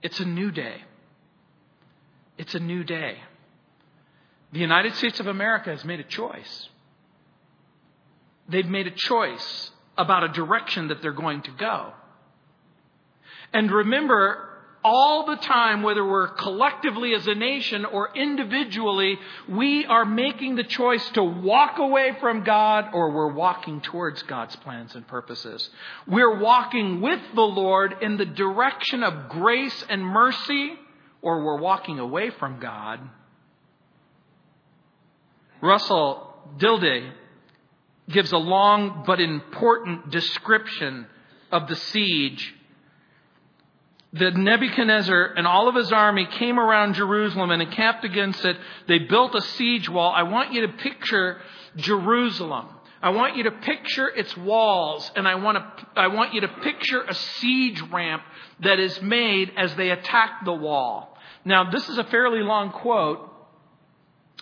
It's 0.03 0.19
a 0.19 0.25
new 0.25 0.51
day. 0.51 0.83
It's 2.37 2.57
a 2.57 2.61
new 2.61 2.83
day. 2.83 3.19
The 4.53 4.59
United 4.59 4.97
States 4.97 5.21
of 5.21 5.29
America 5.29 5.71
has 5.71 5.85
made 5.85 6.01
a 6.01 6.05
choice. 6.05 6.69
They've 8.49 8.67
made 8.67 8.87
a 8.87 8.91
choice 8.91 9.71
about 9.97 10.25
a 10.25 10.29
direction 10.29 10.89
that 10.89 11.01
they're 11.03 11.13
going 11.13 11.43
to 11.43 11.51
go. 11.53 11.93
And 13.53 13.71
remember, 13.71 14.55
all 14.85 15.25
the 15.25 15.37
time, 15.37 15.83
whether 15.83 16.05
we're 16.05 16.29
collectively 16.29 17.15
as 17.15 17.27
a 17.27 17.35
nation 17.35 17.87
or 17.87 18.11
individually, 18.15 19.19
we 19.49 19.87
are 19.87 20.05
making 20.05 20.57
the 20.57 20.65
choice 20.65 21.09
to 21.11 21.25
walk 21.25 21.79
away 21.79 22.15
from 22.21 22.45
God 22.45 22.91
or 22.93 23.11
we're 23.11 23.33
walking 23.33 23.81
towards 23.81 24.23
God's 24.25 24.55
plans 24.57 24.95
and 24.95 25.07
purposes. 25.07 25.71
We're 26.07 26.39
walking 26.39 27.01
with 27.01 27.21
the 27.35 27.41
Lord 27.41 27.97
in 28.03 28.19
the 28.19 28.27
direction 28.27 29.03
of 29.03 29.31
grace 29.31 29.85
and 29.89 30.05
mercy 30.05 30.75
or 31.23 31.43
we're 31.43 31.61
walking 31.61 31.99
away 31.99 32.29
from 32.39 32.61
God. 32.61 33.01
Russell 35.63 36.35
Dilday 36.59 37.11
gives 38.09 38.33
a 38.33 38.39
long 38.39 39.05
but 39.07 39.21
important 39.21 40.11
description 40.11 41.07
of 41.51 41.69
the 41.69 41.77
siege. 41.77 42.55
That 44.15 44.37
Nebuchadnezzar 44.37 45.35
and 45.37 45.47
all 45.47 45.69
of 45.69 45.75
his 45.75 45.91
army 45.91 46.27
came 46.27 46.61
around 46.61 46.95
Jerusalem 46.95 47.51
and 47.51 47.61
encamped 47.61 48.05
against 48.05 48.45
it. 48.45 48.57
They 48.87 49.01
built 49.01 49.35
a 49.35 49.43
siege 49.43 49.89
wall. 49.89 50.13
I 50.15 50.23
want 50.23 50.53
you 50.53 50.67
to 50.67 50.73
picture 50.73 51.41
Jerusalem. 51.77 52.69
I 53.03 53.11
want 53.11 53.37
you 53.37 53.43
to 53.45 53.51
picture 53.51 54.09
its 54.09 54.35
walls, 54.35 55.11
and 55.15 55.29
I 55.29 55.35
want, 55.35 55.59
to, 55.59 55.87
I 55.95 56.07
want 56.07 56.33
you 56.33 56.41
to 56.41 56.49
picture 56.49 57.03
a 57.03 57.13
siege 57.13 57.83
ramp 57.93 58.23
that 58.61 58.81
is 58.81 59.03
made 59.03 59.53
as 59.59 59.75
they 59.75 59.91
attack 59.91 60.45
the 60.47 60.55
wall. 60.55 61.19
Now, 61.45 61.71
this 61.71 61.87
is 61.91 61.99
a 61.99 62.05
fairly 62.05 62.41
long 62.41 62.71
quote, 62.71 63.31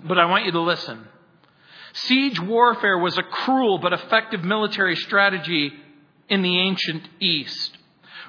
but 0.04 0.16
I 0.16 0.26
want 0.26 0.45
you 0.45 0.52
to 0.52 0.61
listen. 0.61 1.09
Siege 1.92 2.40
warfare 2.40 2.99
was 2.99 3.18
a 3.18 3.22
cruel 3.22 3.78
but 3.78 3.92
effective 3.92 4.44
military 4.44 4.96
strategy 4.96 5.72
in 6.28 6.42
the 6.42 6.58
ancient 6.58 7.08
East. 7.20 7.76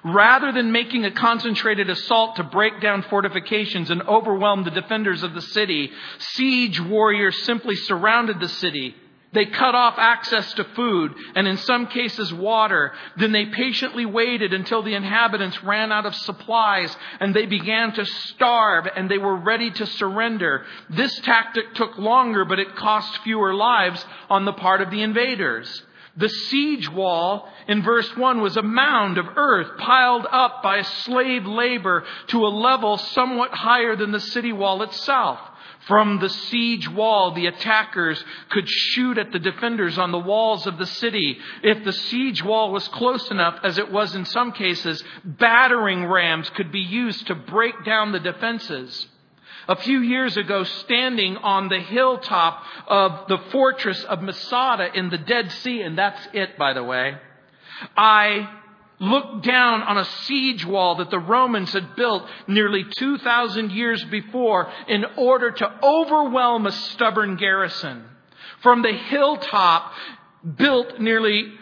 Rather 0.03 0.51
than 0.51 0.74
making 0.74 1.05
a 1.05 1.12
concentrated 1.12 1.89
assault 1.89 2.36
to 2.36 2.43
break 2.43 2.82
down 2.82 3.03
fortifications 3.03 3.89
and 3.89 4.01
overwhelm 4.01 4.63
the 4.63 4.72
defenders 4.72 5.24
of 5.24 5.34
the 5.34 5.41
city, 5.41 5.91
siege 6.17 6.79
warriors 6.79 7.43
simply 7.43 7.75
surrounded 7.75 8.39
the 8.41 8.50
city 8.50 8.96
they 9.34 9.46
cut 9.46 9.75
off 9.75 9.96
access 9.98 10.54
to 10.54 10.63
food 10.63 11.13
and 11.36 11.48
in 11.48 11.58
some 11.58 11.88
cases 11.88 12.34
water. 12.34 12.94
Then 13.18 13.32
they 13.32 13.48
patiently 13.48 14.06
waited 14.06 14.54
until 14.54 14.84
the 14.84 14.94
inhabitants 14.94 15.63
ran 15.63 15.92
out 15.92 16.06
of 16.06 16.16
supplies 16.16 16.96
and 17.20 17.34
they 17.34 17.46
began 17.46 17.94
to 17.94 18.06
starve 18.06 18.88
and 18.96 19.10
they 19.10 19.18
were 19.18 19.36
ready 19.36 19.72
to 19.72 19.86
surrender. 19.86 20.66
This 20.90 21.20
tactic 21.22 21.74
took 21.74 21.98
longer, 21.98 22.46
but 22.46 22.60
it 22.60 22.75
cost 22.75 23.24
fewer 23.24 23.54
lives 23.54 24.06
on 24.30 24.46
the 24.46 24.54
part 24.54 24.82
of 24.82 24.92
the 24.92 25.02
invaders. 25.02 25.84
The 26.16 26.30
siege 26.30 26.90
wall 26.90 27.50
in 27.68 27.82
verse 27.82 28.16
1 28.16 28.40
was 28.40 28.56
a 28.56 28.62
mound 28.62 29.18
of 29.18 29.25
earth 29.36 29.80
piled 29.80 30.28
up 30.32 30.62
by 30.62 30.84
slave 30.84 31.48
labor 31.48 32.04
to 32.28 32.46
a 32.46 32.50
level 32.50 32.98
somewhat 32.98 33.52
higher 33.52 33.96
than 33.96 34.12
the 34.12 34.20
city 34.20 34.54
wall 34.54 34.84
itself. 34.84 35.40
From 35.88 36.20
the 36.20 36.30
siege 36.30 36.88
wall, 36.88 37.32
the 37.32 37.48
attackers 37.48 38.24
could 38.50 38.70
shoot 38.70 39.18
at 39.18 39.32
the 39.32 39.40
defenders 39.40 39.98
on 39.98 40.12
the 40.12 40.20
walls 40.20 40.66
of 40.66 40.78
the 40.78 40.86
city. 40.86 41.38
If 41.62 41.84
the 41.84 41.92
siege 41.92 42.42
wall 42.44 42.72
was 42.72 42.88
close 42.88 43.30
enough, 43.30 43.60
as 43.63 43.78
it 43.78 43.92
was 43.92 44.16
in 44.16 44.25
some 44.25 44.54
cases, 44.54 45.04
battering 45.25 46.06
rams 46.06 46.50
could 46.52 46.72
be 46.72 46.80
used 46.80 47.28
to 47.28 47.36
break 47.36 47.84
down 47.84 48.13
the 48.13 48.20
defenses. 48.20 49.08
A 49.68 49.75
few 49.75 50.00
years 50.00 50.38
ago, 50.38 50.63
standing 50.63 51.38
on 51.38 51.70
the 51.70 51.80
hilltop 51.80 52.63
of 52.88 53.28
the 53.28 53.38
fortress 53.52 54.04
of 54.06 54.22
Masada 54.22 54.90
in 54.94 55.10
the 55.10 55.18
Dead 55.18 55.52
Sea, 55.52 55.82
and 55.82 55.98
that's 55.98 56.28
it, 56.34 56.58
by 56.58 56.74
the 56.74 56.84
way, 56.84 57.18
I 57.96 58.50
looked 59.00 59.44
down 59.44 59.82
on 59.84 59.98
a 59.98 60.06
siege 60.06 60.66
wall 60.66 60.96
that 60.96 61.10
the 61.10 61.20
Romans 61.20 61.74
had 61.74 61.96
built 61.96 62.24
nearly 62.48 62.84
2,000 62.84 63.72
years 63.72 64.04
before 64.06 64.72
in 64.88 65.06
order 65.18 65.52
to 65.52 65.80
overwhelm 65.84 66.66
a 66.66 66.72
stubborn 66.72 67.36
garrison. 67.36 68.04
From 68.62 68.82
the 68.82 68.94
hilltop, 68.94 69.94
built 70.58 71.00
nearly 71.00 71.54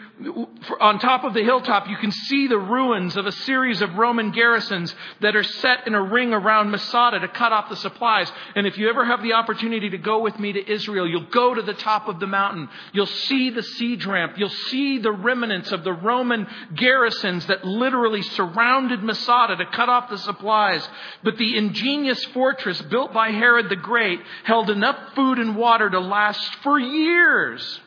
on 0.80 0.98
top 0.98 1.24
of 1.24 1.34
the 1.34 1.42
hilltop, 1.42 1.88
you 1.88 1.96
can 1.96 2.12
see 2.12 2.46
the 2.46 2.58
ruins 2.58 3.16
of 3.16 3.26
a 3.26 3.32
series 3.32 3.80
of 3.80 3.94
Roman 3.94 4.30
garrisons 4.30 4.94
that 5.20 5.34
are 5.34 5.42
set 5.42 5.86
in 5.86 5.94
a 5.94 6.02
ring 6.02 6.32
around 6.32 6.70
Masada 6.70 7.18
to 7.20 7.28
cut 7.28 7.52
off 7.52 7.68
the 7.68 7.76
supplies. 7.76 8.30
And 8.54 8.66
if 8.66 8.78
you 8.78 8.88
ever 8.88 9.04
have 9.04 9.22
the 9.22 9.32
opportunity 9.32 9.90
to 9.90 9.98
go 9.98 10.20
with 10.20 10.38
me 10.38 10.52
to 10.52 10.72
Israel, 10.72 11.08
you'll 11.08 11.30
go 11.30 11.54
to 11.54 11.62
the 11.62 11.74
top 11.74 12.08
of 12.08 12.20
the 12.20 12.26
mountain. 12.26 12.68
You'll 12.92 13.06
see 13.06 13.50
the 13.50 13.62
siege 13.62 14.04
ramp. 14.04 14.34
You'll 14.36 14.50
see 14.50 14.98
the 14.98 15.12
remnants 15.12 15.72
of 15.72 15.82
the 15.82 15.92
Roman 15.92 16.46
garrisons 16.74 17.46
that 17.46 17.64
literally 17.64 18.22
surrounded 18.22 19.02
Masada 19.02 19.56
to 19.56 19.66
cut 19.66 19.88
off 19.88 20.10
the 20.10 20.18
supplies. 20.18 20.86
But 21.22 21.38
the 21.38 21.56
ingenious 21.56 22.22
fortress 22.26 22.80
built 22.82 23.12
by 23.12 23.30
Herod 23.30 23.68
the 23.68 23.76
Great 23.76 24.20
held 24.44 24.70
enough 24.70 25.14
food 25.14 25.38
and 25.38 25.56
water 25.56 25.88
to 25.88 26.00
last 26.00 26.54
for 26.56 26.78
years. 26.78 27.80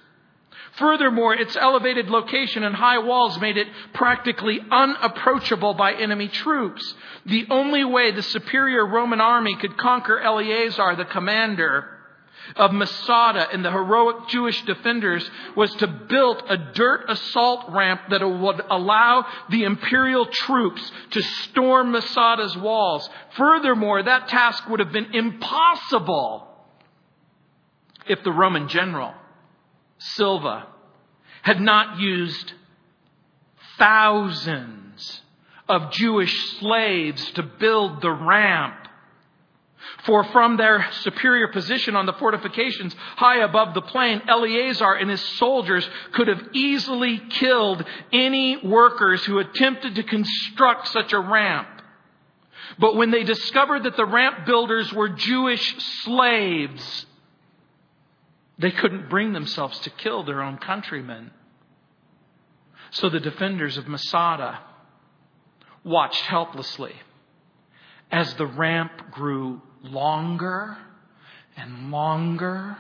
Furthermore, 0.78 1.34
its 1.34 1.56
elevated 1.56 2.10
location 2.10 2.64
and 2.64 2.76
high 2.76 2.98
walls 2.98 3.40
made 3.40 3.58
it 3.58 3.68
practically 3.94 4.60
unapproachable 4.70 5.74
by 5.74 5.94
enemy 5.94 6.28
troops. 6.28 6.96
The 7.26 7.48
only 7.50 7.86
way 7.86 8.12
the 8.12 8.22
superior 8.22 8.86
Roman 8.86 9.22
army 9.22 9.56
could 9.56 9.78
conquer 9.78 10.20
Eleazar, 10.20 10.96
the 10.98 11.06
commander 11.06 11.92
of 12.58 12.74
Masada 12.74 13.48
and 13.54 13.64
the 13.64 13.72
heroic 13.72 14.28
Jewish 14.28 14.62
defenders, 14.64 15.30
was 15.56 15.74
to 15.76 15.88
build 15.88 16.44
a 16.50 16.58
dirt 16.58 17.06
assault 17.10 17.66
ramp 17.70 18.02
that 18.10 18.22
would 18.22 18.62
allow 18.70 19.26
the 19.50 19.64
imperial 19.64 20.26
troops 20.26 20.92
to 21.12 21.22
storm 21.22 21.92
Masada's 21.92 22.56
walls. 22.58 23.10
Furthermore, 23.38 24.04
that 24.04 24.28
task 24.28 24.68
would 24.68 24.82
have 24.82 24.92
been 24.92 25.16
impossible 25.16 26.48
if 28.08 28.22
the 28.26 28.32
Roman 28.32 28.68
general 28.68 29.14
Silva 29.98 30.68
had 31.42 31.62
not 31.62 32.00
used 32.00 32.54
thousands 33.78 35.22
of 35.68 35.92
Jewish 35.92 36.36
slaves 36.60 37.32
to 37.32 37.44
build 37.44 38.02
the 38.02 38.12
ramp. 38.12 38.76
For 40.06 40.24
from 40.26 40.58
their 40.58 40.88
superior 41.02 41.48
position 41.50 41.96
on 41.96 42.06
the 42.06 42.14
fortifications 42.14 42.96
high 43.16 43.44
above 43.44 43.74
the 43.74 43.82
plain, 43.82 44.22
Eleazar 44.28 44.94
and 44.94 45.10
his 45.10 45.22
soldiers 45.38 45.88
could 46.14 46.28
have 46.28 46.42
easily 46.54 47.20
killed 47.30 47.84
any 48.12 48.58
workers 48.58 49.24
who 49.26 49.40
attempted 49.40 49.96
to 49.96 50.04
construct 50.04 50.88
such 50.88 51.14
a 51.14 51.20
ramp. 51.20 51.68
But 52.80 52.96
when 52.96 53.12
they 53.12 53.24
discovered 53.24 53.84
that 53.84 53.96
the 53.96 54.06
ramp 54.06 54.46
builders 54.46 54.92
were 54.92 55.10
Jewish 55.10 55.76
slaves, 56.04 57.06
they 58.58 58.72
couldn't 58.72 59.10
bring 59.10 59.34
themselves 59.34 59.80
to 59.80 59.90
kill 59.90 60.24
their 60.24 60.42
own 60.42 60.58
countrymen. 60.58 61.32
So 62.92 63.10
the 63.10 63.20
defenders 63.20 63.78
of 63.78 63.88
Masada 63.88 64.60
watched 65.84 66.22
helplessly 66.22 66.94
as 68.12 68.34
the 68.36 68.46
ramp 68.46 69.12
grew 69.12 69.62
longer 69.84 70.78
and 71.58 71.92
longer 71.92 72.78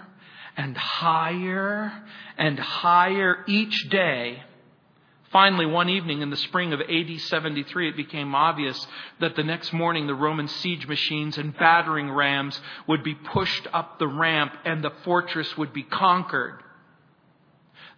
and 0.57 0.77
higher 0.77 1.91
and 2.37 2.57
higher 2.57 3.43
each 3.47 3.89
day 3.89 4.43
Finally, 5.35 5.65
one 5.65 5.89
evening 5.89 6.21
in 6.21 6.29
the 6.29 6.37
spring 6.37 6.71
of 6.71 6.79
AD 6.79 7.19
73, 7.19 7.89
it 7.89 7.97
became 7.97 8.33
obvious 8.33 8.87
that 9.19 9.35
the 9.35 9.43
next 9.43 9.73
morning 9.73 10.07
the 10.07 10.15
Roman 10.15 10.47
siege 10.47 10.87
machines 10.87 11.37
and 11.37 11.57
battering 11.57 12.09
rams 12.09 12.57
would 12.87 13.03
be 13.03 13.15
pushed 13.15 13.67
up 13.73 13.99
the 13.99 14.07
ramp 14.07 14.53
and 14.63 14.81
the 14.81 14.93
fortress 15.03 15.57
would 15.57 15.73
be 15.73 15.83
conquered. 15.83 16.63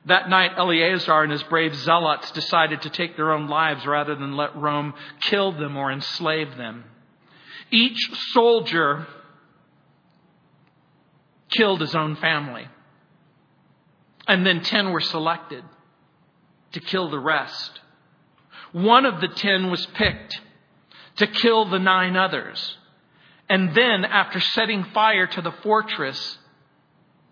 That 0.08 0.32
night, 0.32 0.54
Eleazar 0.58 1.22
and 1.22 1.32
his 1.32 1.44
brave 1.44 1.76
zealots 1.76 2.32
decided 2.32 2.82
to 2.82 2.90
take 2.90 3.16
their 3.16 3.32
own 3.32 3.48
lives 3.48 3.86
rather 3.86 4.16
than 4.16 4.36
let 4.36 4.56
Rome 4.56 4.96
kill 5.22 5.52
them 5.52 5.78
or 5.78 5.92
enslave 5.92 6.58
them. 6.58 6.86
Each 7.70 8.00
soldier 8.32 9.06
killed 11.52 11.82
his 11.82 11.94
own 11.94 12.16
family. 12.16 12.68
And 14.28 14.44
then 14.44 14.64
ten 14.64 14.90
were 14.90 15.02
selected 15.02 15.64
to 16.74 16.80
kill 16.80 17.10
the 17.10 17.20
rest. 17.20 17.80
One 18.72 19.06
of 19.06 19.22
the 19.22 19.30
ten 19.30 19.72
was 19.72 19.86
picked 19.88 20.42
to 21.18 21.28
kill 21.28 21.70
the 21.70 21.80
nine 21.80 22.16
others. 22.16 22.78
And 23.50 23.76
then, 23.76 24.06
after 24.06 24.40
setting 24.40 24.86
fire 24.94 25.28
to 25.28 25.42
the 25.42 25.52
fortress, 25.64 26.38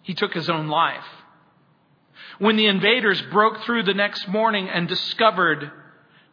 he 0.01 0.13
took 0.13 0.33
his 0.33 0.49
own 0.49 0.67
life. 0.67 1.05
When 2.39 2.55
the 2.55 2.67
invaders 2.67 3.21
broke 3.31 3.63
through 3.63 3.83
the 3.83 3.93
next 3.93 4.27
morning 4.27 4.69
and 4.69 4.87
discovered 4.87 5.71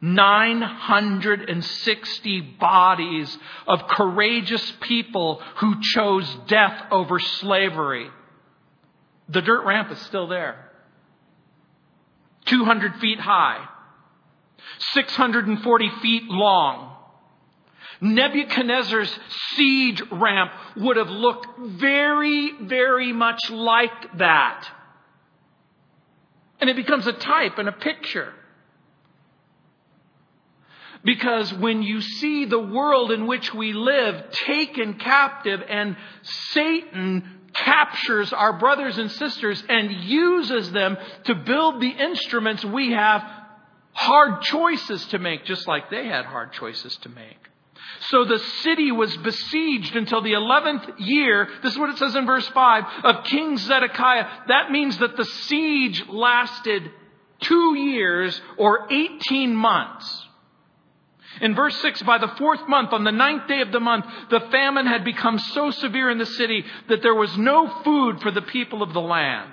960 0.00 2.40
bodies 2.59 3.37
of 3.68 3.87
courageous 3.88 4.72
people 4.81 5.42
who 5.57 5.76
chose 5.94 6.26
death 6.48 6.87
over 6.90 7.18
slavery, 7.20 8.09
the 9.29 9.42
dirt 9.42 9.64
ramp 9.64 9.92
is 9.92 9.98
still 10.00 10.26
there. 10.26 10.71
200 12.46 12.96
feet 12.96 13.20
high, 13.20 13.66
640 14.92 15.90
feet 16.00 16.24
long. 16.24 16.96
Nebuchadnezzar's 18.00 19.16
siege 19.55 20.02
ramp 20.11 20.50
would 20.76 20.96
have 20.96 21.09
looked 21.09 21.46
very, 21.59 22.50
very 22.61 23.12
much 23.12 23.48
like 23.48 24.18
that. 24.18 24.68
And 26.61 26.68
it 26.68 26.74
becomes 26.74 27.07
a 27.07 27.12
type 27.12 27.59
and 27.59 27.68
a 27.68 27.72
picture. 27.72 28.33
Because 31.05 31.52
when 31.52 31.83
you 31.83 32.00
see 32.00 32.44
the 32.44 32.59
world 32.59 33.11
in 33.11 33.26
which 33.26 33.52
we 33.52 33.72
live 33.72 34.31
taken 34.31 34.94
captive 34.94 35.61
and 35.68 35.96
Satan 36.22 37.41
captures 37.54 38.32
our 38.32 38.58
brothers 38.58 38.98
and 38.98 39.10
sisters 39.10 39.62
and 39.68 39.92
uses 39.92 40.70
them 40.72 40.96
to 41.24 41.34
build 41.34 41.80
the 41.80 41.90
instruments 41.90 42.64
we 42.64 42.92
have 42.92 43.22
hard 43.92 44.42
choices 44.42 45.04
to 45.06 45.18
make, 45.18 45.44
just 45.44 45.68
like 45.68 45.90
they 45.90 46.06
had 46.06 46.24
hard 46.24 46.52
choices 46.52 46.96
to 46.98 47.08
make. 47.08 47.36
So 48.08 48.24
the 48.24 48.38
city 48.38 48.90
was 48.90 49.16
besieged 49.18 49.94
until 49.96 50.22
the 50.22 50.32
11th 50.32 50.94
year. 50.98 51.48
This 51.62 51.72
is 51.72 51.78
what 51.78 51.90
it 51.90 51.98
says 51.98 52.14
in 52.14 52.26
verse 52.26 52.48
5 52.48 52.84
of 53.04 53.24
King 53.24 53.56
Zedekiah. 53.58 54.26
That 54.48 54.70
means 54.70 54.98
that 54.98 55.16
the 55.16 55.24
siege 55.24 56.06
lasted 56.08 56.90
two 57.40 57.76
years 57.76 58.40
or 58.56 58.92
18 58.92 59.54
months. 59.54 60.28
In 61.42 61.57
verse 61.57 61.76
6, 61.83 62.05
by 62.05 62.18
the 62.18 62.28
fourth 62.38 62.68
month, 62.68 62.92
on 62.92 63.02
the 63.02 63.11
ninth 63.11 63.48
day 63.48 63.62
of 63.62 63.72
the 63.72 63.81
month, 63.81 64.07
the 64.31 64.38
famine 64.52 64.87
had 64.87 65.05
become 65.05 65.40
so 65.40 65.72
severe 65.72 66.09
in 66.09 66.18
the 66.18 66.24
city 66.24 66.64
that 66.88 67.02
there 67.02 67.16
was 67.16 67.37
no 67.37 67.68
food 67.83 68.22
for 68.22 68.31
the 68.31 68.42
people 68.42 68.81
of 68.81 68.92
the 68.92 69.00
land. 69.00 69.50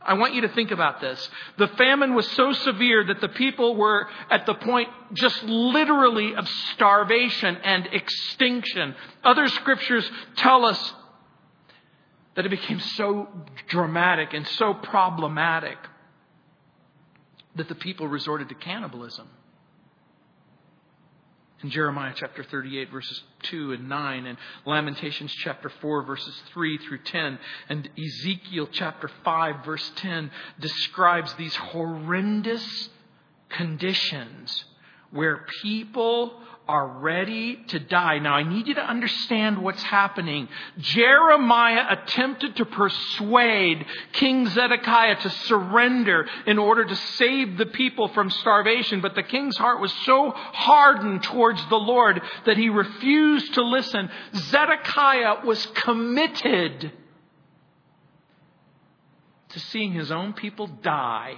I 0.00 0.14
want 0.14 0.34
you 0.34 0.42
to 0.42 0.48
think 0.48 0.70
about 0.70 1.00
this. 1.00 1.28
The 1.58 1.66
famine 1.66 2.14
was 2.14 2.30
so 2.30 2.52
severe 2.52 3.04
that 3.06 3.20
the 3.20 3.28
people 3.28 3.74
were 3.74 4.08
at 4.30 4.46
the 4.46 4.54
point 4.54 4.88
just 5.14 5.42
literally 5.42 6.36
of 6.36 6.48
starvation 6.74 7.56
and 7.56 7.88
extinction. 7.92 8.94
Other 9.24 9.48
scriptures 9.48 10.08
tell 10.36 10.64
us 10.64 10.94
that 12.36 12.46
it 12.46 12.50
became 12.50 12.78
so 12.78 13.28
dramatic 13.66 14.32
and 14.32 14.46
so 14.46 14.74
problematic 14.74 15.78
that 17.56 17.66
the 17.66 17.74
people 17.74 18.06
resorted 18.06 18.48
to 18.50 18.54
cannibalism 18.54 19.26
in 21.62 21.70
Jeremiah 21.70 22.12
chapter 22.14 22.44
38, 22.44 22.90
verses 22.90 23.22
2 23.44 23.72
and 23.72 23.88
9, 23.88 24.26
and 24.26 24.38
Lamentations 24.66 25.32
chapter 25.32 25.70
4, 25.80 26.02
verses 26.02 26.34
3 26.52 26.78
through 26.78 26.98
10, 26.98 27.38
and 27.68 27.88
Ezekiel 27.98 28.68
chapter 28.70 29.10
5, 29.24 29.64
verse 29.64 29.90
10 29.96 30.30
describes 30.60 31.32
these 31.34 31.56
horrendous 31.56 32.90
conditions 33.48 34.64
where 35.10 35.46
people 35.62 36.40
are 36.68 36.86
ready 36.86 37.56
to 37.68 37.78
die. 37.78 38.18
Now, 38.18 38.34
I 38.34 38.42
need 38.42 38.66
you 38.66 38.74
to 38.74 38.84
understand 38.84 39.62
what's 39.62 39.82
happening. 39.82 40.48
Jeremiah 40.78 41.84
attempted 41.90 42.56
to 42.56 42.64
persuade 42.64 43.86
King 44.12 44.48
Zedekiah 44.48 45.20
to 45.20 45.30
surrender 45.30 46.26
in 46.46 46.58
order 46.58 46.84
to 46.84 46.96
save 46.96 47.56
the 47.56 47.66
people 47.66 48.08
from 48.08 48.30
starvation, 48.30 49.00
but 49.00 49.14
the 49.14 49.22
king's 49.22 49.56
heart 49.56 49.80
was 49.80 49.92
so 50.04 50.32
hardened 50.34 51.22
towards 51.22 51.64
the 51.68 51.76
Lord 51.76 52.20
that 52.46 52.56
he 52.56 52.68
refused 52.68 53.54
to 53.54 53.62
listen. 53.62 54.10
Zedekiah 54.34 55.44
was 55.44 55.64
committed 55.66 56.90
to 59.50 59.60
seeing 59.60 59.92
his 59.92 60.10
own 60.10 60.32
people 60.32 60.66
die 60.66 61.36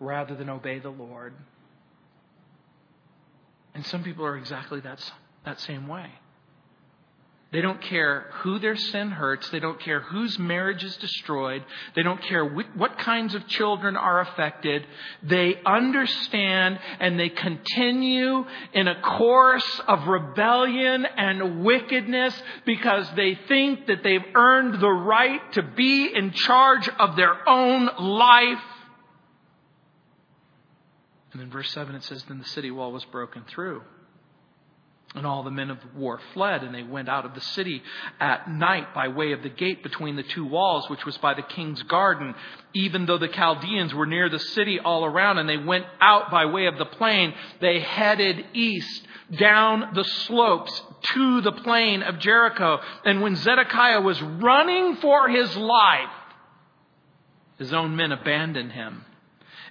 rather 0.00 0.34
than 0.34 0.50
obey 0.50 0.80
the 0.80 0.90
Lord. 0.90 1.32
And 3.74 3.86
some 3.86 4.02
people 4.02 4.24
are 4.24 4.36
exactly 4.36 4.80
that, 4.80 5.12
that 5.44 5.60
same 5.60 5.88
way. 5.88 6.10
They 7.52 7.60
don't 7.60 7.82
care 7.82 8.30
who 8.40 8.58
their 8.58 8.76
sin 8.76 9.10
hurts. 9.10 9.50
They 9.50 9.60
don't 9.60 9.78
care 9.78 10.00
whose 10.00 10.38
marriage 10.38 10.82
is 10.82 10.96
destroyed. 10.96 11.62
They 11.94 12.02
don't 12.02 12.22
care 12.22 12.46
what 12.46 12.98
kinds 12.98 13.34
of 13.34 13.46
children 13.46 13.94
are 13.94 14.20
affected. 14.20 14.86
They 15.22 15.60
understand 15.66 16.78
and 16.98 17.20
they 17.20 17.28
continue 17.28 18.46
in 18.72 18.88
a 18.88 19.02
course 19.02 19.80
of 19.86 20.08
rebellion 20.08 21.04
and 21.04 21.62
wickedness 21.62 22.34
because 22.64 23.06
they 23.16 23.38
think 23.48 23.86
that 23.86 24.02
they've 24.02 24.24
earned 24.34 24.80
the 24.80 24.88
right 24.88 25.52
to 25.52 25.62
be 25.62 26.06
in 26.06 26.32
charge 26.32 26.88
of 26.88 27.16
their 27.16 27.46
own 27.46 27.90
life. 27.98 28.62
And 31.32 31.42
in 31.42 31.50
verse 31.50 31.70
7 31.70 31.94
it 31.94 32.04
says, 32.04 32.24
Then 32.24 32.38
the 32.38 32.44
city 32.44 32.70
wall 32.70 32.92
was 32.92 33.04
broken 33.06 33.44
through 33.48 33.82
and 35.14 35.26
all 35.26 35.42
the 35.42 35.50
men 35.50 35.70
of 35.70 35.78
war 35.94 36.18
fled, 36.32 36.62
and 36.62 36.74
they 36.74 36.82
went 36.82 37.08
out 37.08 37.26
of 37.26 37.34
the 37.34 37.40
city 37.40 37.82
at 38.18 38.50
night 38.50 38.94
by 38.94 39.08
way 39.08 39.32
of 39.32 39.42
the 39.42 39.48
gate 39.50 39.82
between 39.82 40.16
the 40.16 40.22
two 40.22 40.44
walls, 40.44 40.88
which 40.88 41.04
was 41.04 41.18
by 41.18 41.34
the 41.34 41.42
king's 41.42 41.82
garden, 41.82 42.34
even 42.72 43.04
though 43.04 43.18
the 43.18 43.28
Chaldeans 43.28 43.92
were 43.92 44.06
near 44.06 44.30
the 44.30 44.38
city 44.38 44.80
all 44.80 45.04
around, 45.04 45.38
and 45.38 45.48
they 45.48 45.58
went 45.58 45.84
out 46.00 46.30
by 46.30 46.46
way 46.46 46.66
of 46.66 46.78
the 46.78 46.86
plain. 46.86 47.34
They 47.60 47.80
headed 47.80 48.44
east 48.54 49.06
down 49.36 49.92
the 49.94 50.04
slopes 50.04 50.82
to 51.14 51.40
the 51.42 51.52
plain 51.52 52.02
of 52.02 52.18
Jericho. 52.18 52.80
And 53.04 53.20
when 53.20 53.36
Zedekiah 53.36 54.00
was 54.00 54.20
running 54.22 54.96
for 54.96 55.28
his 55.28 55.54
life, 55.56 56.10
his 57.58 57.72
own 57.72 57.96
men 57.96 58.12
abandoned 58.12 58.72
him 58.72 59.04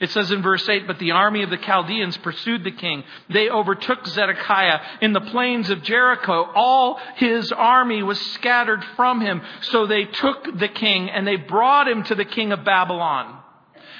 it 0.02 0.10
says 0.10 0.32
in 0.32 0.42
verse 0.42 0.68
8, 0.68 0.88
But 0.88 0.98
the 0.98 1.12
army 1.12 1.44
of 1.44 1.52
the 1.52 1.58
Chaldeans 1.58 2.18
pursued 2.18 2.64
the 2.64 2.72
king. 2.72 3.04
They 3.30 3.50
overtook 3.50 4.08
Zedekiah 4.08 4.80
in 5.00 5.14
the 5.14 5.22
plains 5.22 5.70
of 5.70 5.84
Jericho. 5.84 6.52
All 6.56 7.00
his 7.16 7.52
army 7.52 8.02
was 8.02 8.20
scattered 8.34 8.84
from 8.96 9.22
him. 9.22 9.42
So 9.62 9.86
they 9.86 10.06
took 10.06 10.58
the 10.58 10.70
king 10.70 11.12
and 11.12 11.26
they 11.26 11.36
brought 11.36 11.88
him 11.88 12.04
to 12.06 12.16
the 12.16 12.26
king 12.26 12.52
of 12.52 12.66
Babylon. 12.66 13.41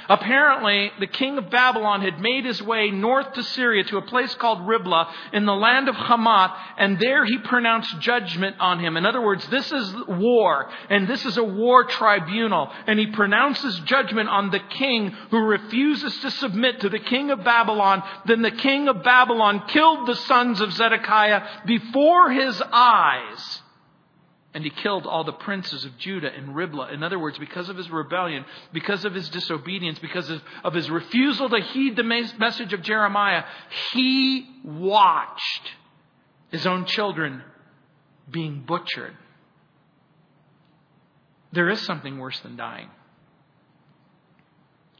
Apparently, 0.10 0.92
the 1.00 1.08
king 1.08 1.38
of 1.38 1.50
Babylon 1.50 2.02
had 2.02 2.20
made 2.20 2.46
his 2.46 2.62
way 2.62 2.92
north 2.92 3.34
to 3.34 3.44
Syria 3.44 3.84
to 3.86 3.98
a 3.98 4.02
place 4.02 4.34
called 4.36 4.68
Riblah 4.68 5.10
in 5.34 5.46
the 5.46 5.56
land 5.56 5.90
of 5.90 5.96
Hamath, 5.96 6.58
and 6.78 7.00
there 7.00 7.26
he 7.26 7.38
pronounced 7.38 8.00
judgment 8.00 8.56
on 8.60 8.80
him. 8.80 8.98
In 8.98 9.06
other 9.06 9.22
words, 9.22 9.48
this 9.48 9.72
is 9.72 9.94
war, 10.08 10.70
and 10.90 11.08
this 11.08 11.26
is 11.26 11.38
a 11.38 11.44
war 11.44 11.86
tribunal, 11.86 12.72
and 12.88 13.00
he 13.00 13.08
pronounces 13.08 13.80
judgment 13.82 14.30
on 14.30 14.52
the 14.52 14.60
king 14.60 15.12
who 15.30 15.40
refuses 15.40 16.18
to 16.20 16.32
submit 16.32 16.82
to 16.82 16.90
the 16.90 17.00
king 17.00 17.32
of 17.32 17.44
Babylon. 17.44 18.04
Then 18.26 18.42
the 18.42 18.52
king 18.52 18.88
of 18.88 19.04
Babylon 19.04 19.64
killed 19.68 20.08
the 20.08 20.16
sons 20.16 20.62
of 20.62 20.74
Zedekiah 20.74 21.48
before 21.66 22.32
his 22.32 22.62
eyes. 22.72 23.61
And 24.54 24.66
he 24.66 24.70
killed 24.70 25.08
all 25.08 25.24
the 25.24 25.32
princes 25.32 25.86
of 25.86 25.98
Judah 25.98 26.34
in 26.36 26.54
Riblah. 26.54 26.92
In 26.92 27.04
other 27.04 27.18
words, 27.18 27.40
because 27.40 27.70
of 27.70 27.78
his 27.78 27.90
rebellion, 27.90 28.44
because 28.74 29.06
of 29.06 29.14
his 29.14 29.30
disobedience, 29.30 29.98
because 30.00 30.30
of, 30.30 30.42
of 30.64 30.74
his 30.74 30.90
refusal 30.90 31.50
to 31.50 31.60
heed 31.62 31.96
the 31.96 32.04
message 32.04 32.74
of 32.74 32.82
Jeremiah, 32.82 33.46
he 33.94 34.46
watched 34.66 35.72
his 36.50 36.68
own 36.68 36.86
children 36.86 37.44
being 38.30 38.64
butchered. 38.68 39.16
There 41.54 41.70
is 41.70 41.82
something 41.86 42.18
worse 42.18 42.40
than 42.42 42.58
dying, 42.58 42.90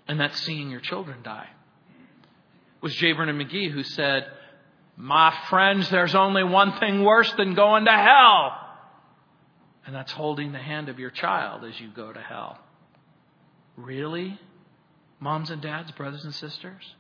and 0.08 0.20
that's 0.20 0.40
seeing 0.42 0.70
your 0.70 0.82
children 0.82 1.24
die. 1.24 1.48
It 2.78 2.84
was 2.84 2.96
J. 2.96 3.12
Vernon 3.12 3.38
McGee 3.38 3.70
who 3.72 3.84
said, 3.84 4.26
My 4.98 5.34
friends, 5.50 5.90
there's 5.90 6.16
only 6.16 6.44
one 6.44 6.80
thing 6.80 7.04
worse 7.04 7.32
than 7.34 7.54
going 7.54 7.86
to 7.86 7.92
hell. 7.92 8.61
And 9.86 9.96
that's 9.96 10.12
holding 10.12 10.52
the 10.52 10.60
hand 10.60 10.90
of 10.90 11.00
your 11.00 11.10
child 11.10 11.64
as 11.64 11.80
you 11.80 11.90
go 11.90 12.14
to 12.14 12.20
hell. 12.20 12.60
Really? 13.76 14.40
Moms 15.20 15.50
and 15.50 15.62
dads, 15.62 15.92
brothers 15.92 16.24
and 16.24 16.34
sisters? 16.36 16.96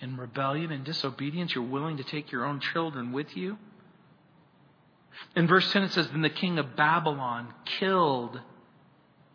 In 0.00 0.16
rebellion 0.16 0.70
and 0.70 0.84
disobedience, 0.84 1.54
you're 1.54 1.64
willing 1.64 1.96
to 1.96 2.04
take 2.04 2.30
your 2.30 2.44
own 2.44 2.60
children 2.60 3.12
with 3.12 3.36
you? 3.36 3.58
In 5.36 5.46
verse 5.46 5.70
10, 5.72 5.84
it 5.84 5.92
says, 5.92 6.08
Then 6.08 6.22
the 6.22 6.30
king 6.30 6.58
of 6.58 6.76
Babylon 6.76 7.54
killed 7.78 8.40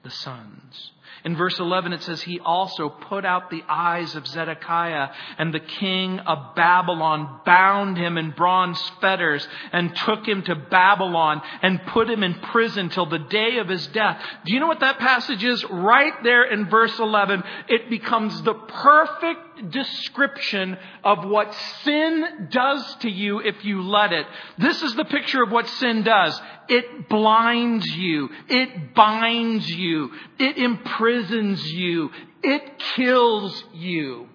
the 0.03 0.11
sons. 0.11 0.91
In 1.25 1.35
verse 1.35 1.59
11, 1.59 1.93
it 1.93 2.03
says, 2.03 2.21
He 2.21 2.39
also 2.39 2.89
put 2.89 3.25
out 3.25 3.49
the 3.49 3.63
eyes 3.67 4.15
of 4.15 4.27
Zedekiah, 4.27 5.09
and 5.37 5.53
the 5.53 5.59
king 5.59 6.19
of 6.19 6.55
Babylon 6.55 7.41
bound 7.45 7.97
him 7.97 8.17
in 8.17 8.31
bronze 8.31 8.79
fetters 9.01 9.47
and 9.71 9.95
took 9.95 10.27
him 10.27 10.43
to 10.43 10.55
Babylon 10.55 11.41
and 11.61 11.85
put 11.87 12.09
him 12.09 12.23
in 12.23 12.35
prison 12.35 12.89
till 12.89 13.05
the 13.05 13.19
day 13.19 13.57
of 13.57 13.67
his 13.67 13.85
death. 13.87 14.21
Do 14.45 14.53
you 14.53 14.59
know 14.59 14.67
what 14.67 14.79
that 14.79 14.99
passage 14.99 15.43
is? 15.43 15.63
Right 15.69 16.13
there 16.23 16.43
in 16.43 16.69
verse 16.69 16.97
11, 16.97 17.43
it 17.67 17.89
becomes 17.89 18.41
the 18.43 18.53
perfect 18.53 19.71
description 19.71 20.77
of 21.03 21.25
what 21.25 21.53
sin 21.83 22.47
does 22.49 22.95
to 23.01 23.09
you 23.09 23.39
if 23.39 23.63
you 23.65 23.81
let 23.81 24.13
it. 24.13 24.25
This 24.57 24.81
is 24.81 24.95
the 24.95 25.05
picture 25.05 25.43
of 25.43 25.51
what 25.51 25.67
sin 25.67 26.03
does. 26.03 26.39
It 26.69 27.09
blinds 27.09 27.85
you. 27.87 28.29
It 28.47 28.93
binds 28.93 29.67
you. 29.69 30.11
It 30.37 30.57
imprisons 30.99 31.63
you. 31.71 32.09
It 32.43 32.61
kills 32.95 33.63
you. 33.73 34.27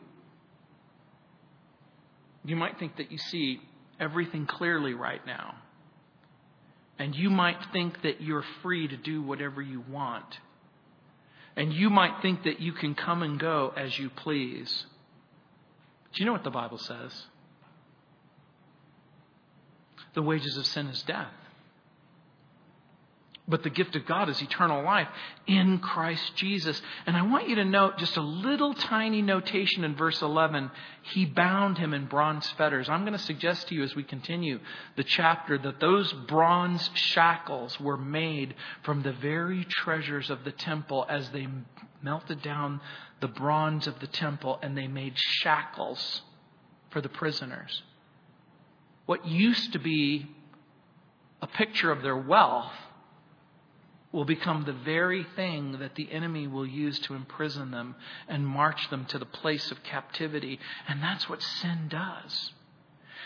You 2.45 2.57
might 2.57 2.79
think 2.79 2.97
that 2.97 3.11
you 3.11 3.19
see 3.19 3.61
everything 4.01 4.47
clearly 4.47 4.95
right 4.95 5.25
now. 5.27 5.55
And 6.99 7.15
you 7.15 7.31
might 7.31 7.59
think 7.73 8.03
that 8.03 8.21
you're 8.21 8.45
free 8.63 8.87
to 8.87 8.97
do 8.97 9.23
whatever 9.23 9.61
you 9.61 9.83
want. 9.91 10.39
And 11.57 11.73
you 11.73 11.91
might 11.91 12.23
think 12.23 12.45
that 12.45 12.61
you 12.61 12.73
can 12.73 12.95
come 12.95 13.23
and 13.23 13.39
go 13.39 13.73
as 13.77 13.99
you 13.99 14.11
please. 14.11 14.87
Do 16.13 16.21
you 16.21 16.27
know 16.27 16.33
what 16.33 16.45
the 16.45 16.51
Bible 16.51 16.79
says? 16.79 17.27
The 20.15 20.23
wages 20.23 20.57
of 20.57 20.67
sin 20.67 20.87
is 20.89 21.03
death. 21.03 21.33
But 23.47 23.63
the 23.63 23.71
gift 23.71 23.95
of 23.95 24.07
God 24.07 24.31
is 24.31 24.41
eternal 24.41 24.83
life 24.83 25.09
in 25.47 25.79
Christ 25.79 26.35
Jesus. 26.35 26.81
And 27.05 27.15
I 27.15 27.23
want 27.23 27.47
you 27.47 27.57
to 27.57 27.65
note 27.65 27.99
just 27.99 28.17
a 28.17 28.23
little 28.23 28.73
tiny 28.73 29.21
notation 29.21 29.85
in 29.85 29.95
verse 29.97 30.23
11. 30.23 30.71
He 31.03 31.27
bound 31.27 31.77
him 31.77 31.93
in 31.93 32.07
bronze 32.07 32.49
fetters. 32.53 32.89
I'm 32.89 33.03
going 33.03 33.13
to 33.13 33.19
suggest 33.19 33.69
to 33.69 33.75
you 33.75 33.83
as 33.83 33.95
we 33.95 34.03
continue 34.03 34.61
the 34.97 35.05
chapter 35.05 35.59
that 35.59 35.79
those 35.79 36.11
bronze 36.27 36.89
shackles 36.95 37.79
were 37.79 37.99
made 37.99 38.55
from 38.83 39.03
the 39.03 39.13
very 39.13 39.65
treasures 39.65 40.31
of 40.31 40.45
the 40.45 40.53
temple 40.53 41.05
as 41.07 41.29
they 41.29 41.47
melted 42.03 42.41
down 42.41 42.81
the 43.21 43.29
bronze 43.29 43.87
of 43.87 44.01
the 44.01 44.07
temple 44.07 44.59
and 44.63 44.77
they 44.77 44.89
made 44.89 45.13
shackles 45.17 46.23
for 46.89 47.03
the 47.03 47.11
prisoners. 47.11 47.83
What 49.05 49.27
used 49.27 49.75
to 49.75 49.79
be 49.79 50.31
a 51.43 51.47
picture 51.47 51.91
of 51.93 52.03
their 52.03 52.17
wealth 52.17 52.73
will 54.15 54.25
become 54.25 54.65
the 54.65 54.73
very 54.73 55.27
thing 55.35 55.73
that 55.81 55.97
the 55.97 56.11
enemy 56.13 56.47
will 56.47 56.65
use 56.65 57.01
to 57.01 57.15
imprison 57.15 57.73
them 57.73 57.97
and 58.29 58.47
march 58.47 58.89
them 58.89 59.05
to 59.07 59.19
the 59.19 59.27
place 59.27 59.73
of 59.73 59.83
captivity. 59.83 60.61
And 60.89 61.03
that's 61.03 61.29
what 61.29 61.43
sin 61.43 61.89
does. 61.89 62.53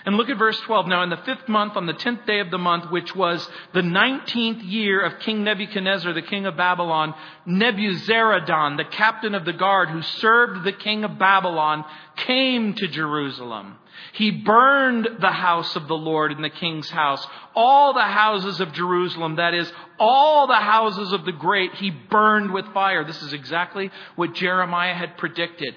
And 0.07 0.16
look 0.16 0.31
at 0.31 0.38
verse 0.38 0.59
12. 0.61 0.87
Now, 0.87 1.03
in 1.03 1.11
the 1.11 1.18
fifth 1.18 1.46
month, 1.48 1.77
on 1.77 1.87
the 1.87 1.92
tenth 1.92 2.24
day 2.24 2.38
of 2.38 2.51
the 2.51 2.59
month, 2.59 2.90
which 2.90 3.14
was 3.14 3.46
the 3.74 3.83
nineteenth 3.83 4.62
year 4.62 5.01
of 5.03 5.18
King 5.20 5.44
Nebuchadnezzar, 5.44 6.12
the 6.12 6.22
king 6.22 6.46
of 6.46 6.57
Babylon, 6.57 7.14
Nebuzaradan, 7.46 8.77
the 8.77 8.85
captain 8.85 9.35
of 9.35 9.44
the 9.44 9.53
guard 9.53 9.90
who 9.90 10.01
served 10.01 10.64
the 10.64 10.72
king 10.72 11.05
of 11.05 11.18
Babylon, 11.18 11.85
came 12.16 12.74
to 12.74 12.88
Jerusalem. 12.88 13.77
He 14.13 14.31
burned 14.31 15.09
the 15.21 15.31
house 15.31 15.77
of 15.77 15.89
the 15.89 15.97
Lord 15.97 16.33
in 16.33 16.43
the 16.43 16.51
king's 16.51 16.91
house, 16.91 17.27
all 17.55 17.95
the 17.95 18.01
houses 18.01 18.61
of 18.61 18.73
Jerusalem, 18.73 19.37
that 19.37 19.55
is, 19.55 19.71
all 19.99 20.47
the 20.47 20.55
houses 20.55 21.13
of 21.13 21.25
the 21.25 21.33
great, 21.33 21.75
he 21.75 21.91
burned 21.91 22.53
with 22.53 22.67
fire. 22.73 23.05
This 23.05 23.23
is 23.23 23.33
exactly 23.33 23.91
what 24.17 24.35
Jeremiah 24.35 24.95
had 24.95 25.17
predicted. 25.17 25.75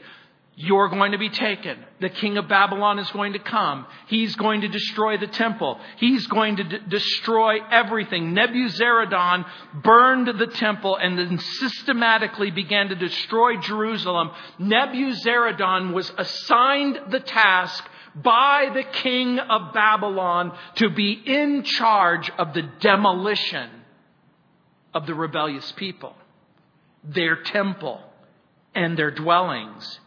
You're 0.55 0.89
going 0.89 1.13
to 1.13 1.17
be 1.17 1.29
taken. 1.29 1.77
The 2.01 2.09
king 2.09 2.37
of 2.37 2.49
Babylon 2.49 2.99
is 2.99 3.09
going 3.11 3.33
to 3.33 3.39
come. 3.39 3.87
He's 4.07 4.35
going 4.35 4.61
to 4.61 4.67
destroy 4.67 5.17
the 5.17 5.27
temple. 5.27 5.79
He's 5.97 6.27
going 6.27 6.57
to 6.57 6.63
d- 6.63 6.77
destroy 6.87 7.59
everything. 7.71 8.35
Nebuzaradan 8.35 9.45
burned 9.81 10.27
the 10.27 10.47
temple 10.47 10.97
and 10.97 11.17
then 11.17 11.39
systematically 11.39 12.51
began 12.51 12.89
to 12.89 12.95
destroy 12.95 13.57
Jerusalem. 13.57 14.31
Nebuzaradan 14.59 15.93
was 15.93 16.11
assigned 16.17 16.99
the 17.09 17.21
task 17.21 17.83
by 18.15 18.69
the 18.73 18.83
king 18.83 19.39
of 19.39 19.73
Babylon 19.73 20.57
to 20.75 20.89
be 20.89 21.11
in 21.13 21.63
charge 21.63 22.29
of 22.37 22.53
the 22.53 22.63
demolition 22.81 23.69
of 24.93 25.07
the 25.07 25.13
rebellious 25.15 25.71
people, 25.73 26.15
their 27.03 27.37
temple, 27.43 28.01
and 28.75 28.97
their 28.97 29.11
dwellings 29.11 29.99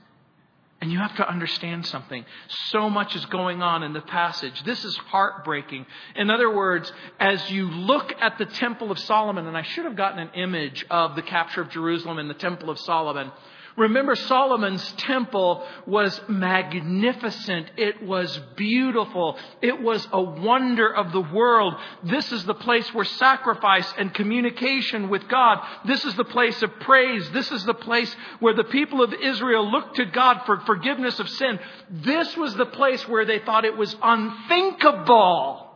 And 0.85 0.93
you 0.93 0.99
have 0.99 1.17
to 1.17 1.27
understand 1.27 1.87
something. 1.87 2.27
So 2.71 2.91
much 2.91 3.17
is 3.17 3.25
going 3.27 3.63
on 3.63 3.83
in 3.83 3.95
the 3.95 4.03
passage. 4.03 4.63
This 4.65 4.85
is 4.85 4.95
heartbreaking. 4.97 5.87
In 6.15 6.29
other 6.29 6.55
words, 6.55 6.93
as 7.19 7.51
you 7.51 7.71
look 7.71 8.13
at 8.21 8.37
the 8.37 8.45
Temple 8.45 8.91
of 8.91 8.99
Solomon, 8.99 9.47
and 9.47 9.57
I 9.57 9.63
should 9.63 9.87
have 9.87 9.97
gotten 9.97 10.19
an 10.19 10.31
image 10.35 10.85
of 10.91 11.17
the 11.17 11.23
capture 11.23 11.63
of 11.63 11.71
Jerusalem 11.71 12.19
and 12.19 12.29
the 12.29 12.35
Temple 12.35 12.69
of 12.69 12.79
Solomon. 12.81 13.33
Remember, 13.77 14.15
Solomon's 14.15 14.93
temple 14.99 15.67
was 15.85 16.21
magnificent. 16.29 17.73
It 17.77 18.05
was 18.05 18.39
beautiful. 18.55 19.37
It 19.61 19.83
was 19.83 20.07
a 20.13 20.23
wonder 20.23 20.95
of 20.95 21.11
the 21.11 21.21
world. 21.21 21.75
This 22.05 22.31
is 22.31 22.45
the 22.45 22.55
place 22.55 22.93
where 22.95 23.05
sacrifice 23.05 23.93
and 23.99 24.15
communication 24.15 25.09
with 25.09 25.27
God. 25.29 25.59
This 25.87 26.05
is 26.05 26.15
the 26.15 26.25
place 26.25 26.63
of 26.63 26.71
praise. 26.81 27.29
This 27.31 27.51
is 27.51 27.65
the 27.65 27.75
place 27.75 28.15
where 28.39 28.55
the 28.55 28.65
people 28.65 29.03
of 29.03 29.13
Israel 29.13 29.69
looked 29.69 29.97
to 29.97 30.05
God 30.05 30.43
for 30.47 30.61
forgiveness 30.61 31.19
of 31.19 31.29
sin. 31.29 31.59
This 31.91 32.37
was 32.37 32.55
the 32.55 32.67
place 32.67 33.09
where 33.09 33.25
they 33.25 33.41
thought 33.41 33.65
it 33.65 33.77
was 33.77 33.97
unthinkable 34.01 35.69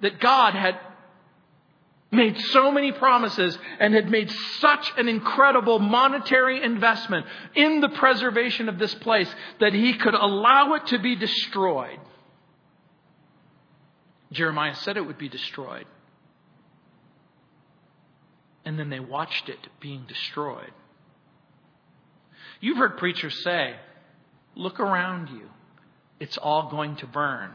that 0.00 0.20
God 0.20 0.54
had 0.54 0.78
made 2.10 2.38
so 2.40 2.70
many 2.70 2.90
promises 2.90 3.58
and 3.78 3.92
had 3.92 4.10
made 4.10 4.30
such 4.60 4.92
an 4.96 5.08
incredible 5.08 5.78
monetary 5.78 6.62
investment 6.62 7.26
in 7.54 7.80
the 7.80 7.88
preservation 7.88 8.68
of 8.68 8.78
this 8.78 8.94
place 8.94 9.28
that 9.60 9.74
he 9.74 9.92
could 9.94 10.14
allow 10.14 10.74
it 10.74 10.86
to 10.86 10.98
be 10.98 11.16
destroyed. 11.16 11.98
Jeremiah 14.32 14.74
said 14.74 14.96
it 14.96 15.06
would 15.06 15.18
be 15.18 15.28
destroyed. 15.28 15.86
And 18.64 18.78
then 18.78 18.90
they 18.90 19.00
watched 19.00 19.48
it 19.48 19.58
being 19.80 20.04
destroyed. 20.06 20.72
You've 22.60 22.78
heard 22.78 22.98
preachers 22.98 23.42
say, 23.42 23.76
look 24.54 24.80
around 24.80 25.28
you. 25.28 25.48
It's 26.20 26.36
all 26.36 26.70
going 26.70 26.96
to 26.96 27.06
burn. 27.06 27.52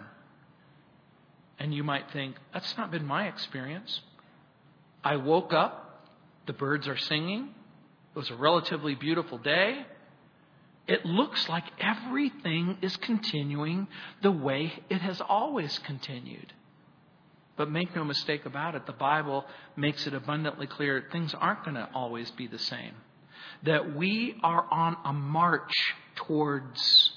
And 1.59 1.73
you 1.73 1.83
might 1.83 2.11
think, 2.11 2.35
that's 2.53 2.77
not 2.77 2.91
been 2.91 3.05
my 3.05 3.27
experience. 3.27 4.01
I 5.03 5.17
woke 5.17 5.53
up, 5.53 6.09
the 6.45 6.53
birds 6.53 6.87
are 6.87 6.97
singing. 6.97 7.49
It 8.15 8.19
was 8.19 8.29
a 8.29 8.35
relatively 8.35 8.95
beautiful 8.95 9.37
day. 9.37 9.85
It 10.87 11.05
looks 11.05 11.49
like 11.49 11.63
everything 11.79 12.77
is 12.81 12.95
continuing 12.97 13.87
the 14.21 14.31
way 14.31 14.73
it 14.89 15.01
has 15.01 15.21
always 15.21 15.79
continued. 15.79 16.53
But 17.55 17.69
make 17.69 17.95
no 17.95 18.03
mistake 18.03 18.45
about 18.45 18.75
it, 18.75 18.85
the 18.85 18.93
Bible 18.93 19.45
makes 19.75 20.07
it 20.07 20.13
abundantly 20.13 20.67
clear 20.67 21.05
things 21.11 21.33
aren't 21.33 21.63
going 21.63 21.75
to 21.75 21.89
always 21.93 22.31
be 22.31 22.47
the 22.47 22.59
same. 22.59 22.93
That 23.63 23.95
we 23.95 24.39
are 24.43 24.65
on 24.71 24.97
a 25.05 25.13
march 25.13 25.73
towards 26.15 27.11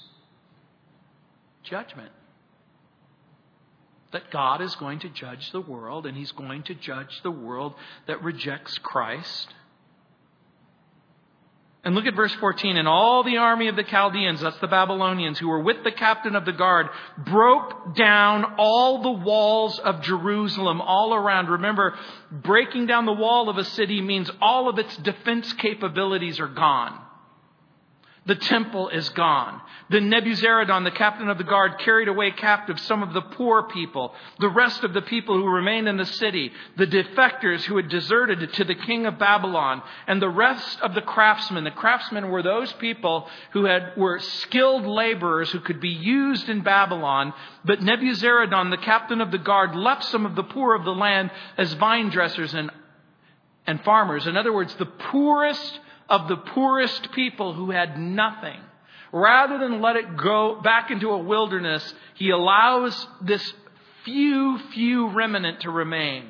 judgment 1.63 2.11
that 4.11 4.31
God 4.31 4.61
is 4.61 4.75
going 4.75 4.99
to 4.99 5.09
judge 5.09 5.51
the 5.51 5.61
world, 5.61 6.05
and 6.05 6.17
He's 6.17 6.31
going 6.31 6.63
to 6.63 6.73
judge 6.73 7.21
the 7.23 7.31
world 7.31 7.75
that 8.07 8.23
rejects 8.23 8.77
Christ. 8.77 9.53
And 11.83 11.95
look 11.95 12.05
at 12.05 12.15
verse 12.15 12.33
14. 12.35 12.75
And 12.75 12.85
all 12.85 13.23
the 13.23 13.37
army 13.37 13.69
of 13.69 13.77
the 13.77 13.83
Chaldeans, 13.83 14.41
that's 14.41 14.59
the 14.59 14.67
Babylonians, 14.67 15.39
who 15.39 15.47
were 15.47 15.61
with 15.61 15.85
the 15.85 15.91
captain 15.91 16.35
of 16.35 16.43
the 16.43 16.51
guard, 16.51 16.87
broke 17.17 17.95
down 17.95 18.55
all 18.57 19.01
the 19.01 19.23
walls 19.23 19.79
of 19.79 20.01
Jerusalem 20.01 20.81
all 20.81 21.13
around. 21.13 21.49
Remember, 21.49 21.97
breaking 22.29 22.87
down 22.87 23.05
the 23.05 23.13
wall 23.13 23.47
of 23.47 23.57
a 23.57 23.63
city 23.63 24.01
means 24.01 24.29
all 24.41 24.67
of 24.67 24.79
its 24.79 24.97
defense 24.97 25.53
capabilities 25.53 26.41
are 26.41 26.49
gone. 26.49 26.99
The 28.27 28.35
temple 28.35 28.89
is 28.89 29.07
gone. 29.09 29.61
The 29.89 29.99
Nebuzaradan, 30.01 30.83
the 30.83 30.91
captain 30.91 31.29
of 31.29 31.37
the 31.37 31.45
guard, 31.45 31.79
carried 31.79 32.09
away 32.09 32.31
captive 32.31 32.77
some 32.77 33.01
of 33.01 33.13
the 33.13 33.21
poor 33.21 33.63
people, 33.63 34.13
the 34.39 34.49
rest 34.49 34.83
of 34.83 34.93
the 34.93 35.01
people 35.01 35.35
who 35.37 35.47
remained 35.47 35.87
in 35.87 35.95
the 35.95 36.05
city, 36.05 36.51
the 36.75 36.85
defectors 36.85 37.63
who 37.63 37.77
had 37.77 37.87
deserted 37.87 38.51
to 38.51 38.65
the 38.65 38.75
king 38.75 39.05
of 39.05 39.17
Babylon, 39.17 39.81
and 40.07 40.21
the 40.21 40.27
rest 40.27 40.81
of 40.81 40.93
the 40.93 41.01
craftsmen. 41.01 41.63
The 41.63 41.71
craftsmen 41.71 42.29
were 42.29 42.43
those 42.43 42.73
people 42.73 43.29
who 43.51 43.63
had, 43.63 43.93
were 43.95 44.19
skilled 44.19 44.85
laborers 44.85 45.49
who 45.51 45.61
could 45.61 45.79
be 45.79 45.87
used 45.87 46.49
in 46.49 46.63
Babylon. 46.63 47.33
But 47.63 47.79
Nebuzaradan, 47.79 48.71
the 48.71 48.77
captain 48.77 49.21
of 49.21 49.31
the 49.31 49.37
guard, 49.37 49.73
left 49.73 50.03
some 50.03 50.25
of 50.25 50.35
the 50.35 50.43
poor 50.43 50.75
of 50.75 50.83
the 50.83 50.91
land 50.91 51.31
as 51.57 51.73
vine 51.75 52.09
dressers 52.09 52.53
and, 52.53 52.71
and 53.65 53.81
farmers. 53.85 54.27
In 54.27 54.35
other 54.35 54.51
words, 54.51 54.75
the 54.75 54.85
poorest 54.85 55.79
of 56.09 56.27
the 56.27 56.37
poorest 56.37 57.11
people 57.11 57.53
who 57.53 57.71
had 57.71 57.99
nothing. 57.99 58.59
Rather 59.11 59.57
than 59.57 59.81
let 59.81 59.95
it 59.95 60.17
go 60.17 60.59
back 60.61 60.91
into 60.91 61.09
a 61.09 61.17
wilderness, 61.17 61.93
he 62.15 62.29
allows 62.29 63.07
this 63.21 63.53
few, 64.03 64.59
few 64.73 65.09
remnant 65.09 65.61
to 65.61 65.71
remain. 65.71 66.25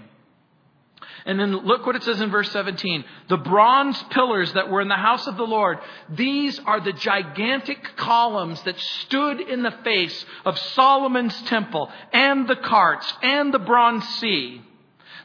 And 1.25 1.39
then 1.39 1.51
look 1.51 1.85
what 1.85 1.95
it 1.95 2.03
says 2.03 2.21
in 2.21 2.31
verse 2.31 2.49
17. 2.51 3.03
The 3.27 3.37
bronze 3.37 4.01
pillars 4.11 4.53
that 4.53 4.69
were 4.69 4.79
in 4.79 4.87
the 4.87 4.95
house 4.95 5.27
of 5.27 5.35
the 5.35 5.43
Lord, 5.43 5.79
these 6.09 6.57
are 6.59 6.79
the 6.79 6.93
gigantic 6.93 7.97
columns 7.97 8.61
that 8.63 8.79
stood 8.79 9.41
in 9.41 9.61
the 9.61 9.75
face 9.83 10.25
of 10.45 10.57
Solomon's 10.57 11.39
temple 11.43 11.91
and 12.13 12.47
the 12.47 12.55
carts 12.55 13.11
and 13.21 13.53
the 13.53 13.59
bronze 13.59 14.07
sea 14.19 14.61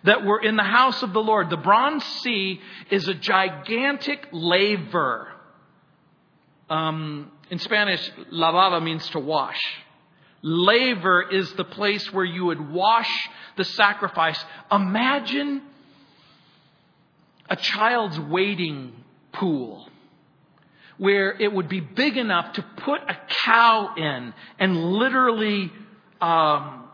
that 0.04 0.24
were 0.24 0.40
in 0.40 0.56
the 0.56 0.62
house 0.62 1.02
of 1.02 1.12
the 1.12 1.22
Lord. 1.22 1.50
The 1.50 1.56
bronze 1.56 2.04
sea 2.22 2.60
is 2.90 3.08
a 3.08 3.14
gigantic 3.14 4.28
laver. 4.32 5.28
Um, 6.68 7.30
in 7.50 7.58
Spanish, 7.58 8.10
lavaba 8.32 8.82
means 8.82 9.08
to 9.10 9.18
wash. 9.18 9.60
Laver 10.42 11.30
is 11.30 11.52
the 11.52 11.64
place 11.64 12.12
where 12.12 12.24
you 12.24 12.46
would 12.46 12.70
wash 12.70 13.10
the 13.56 13.64
sacrifice. 13.64 14.42
Imagine 14.70 15.62
a 17.48 17.56
child's 17.56 18.18
wading 18.18 18.92
pool 19.32 19.88
where 20.98 21.32
it 21.32 21.52
would 21.52 21.68
be 21.68 21.80
big 21.80 22.16
enough 22.16 22.52
to 22.54 22.62
put 22.62 23.00
a 23.02 23.16
cow 23.44 23.94
in 23.96 24.32
and 24.58 24.76
literally 24.76 25.72
um, 26.20 26.84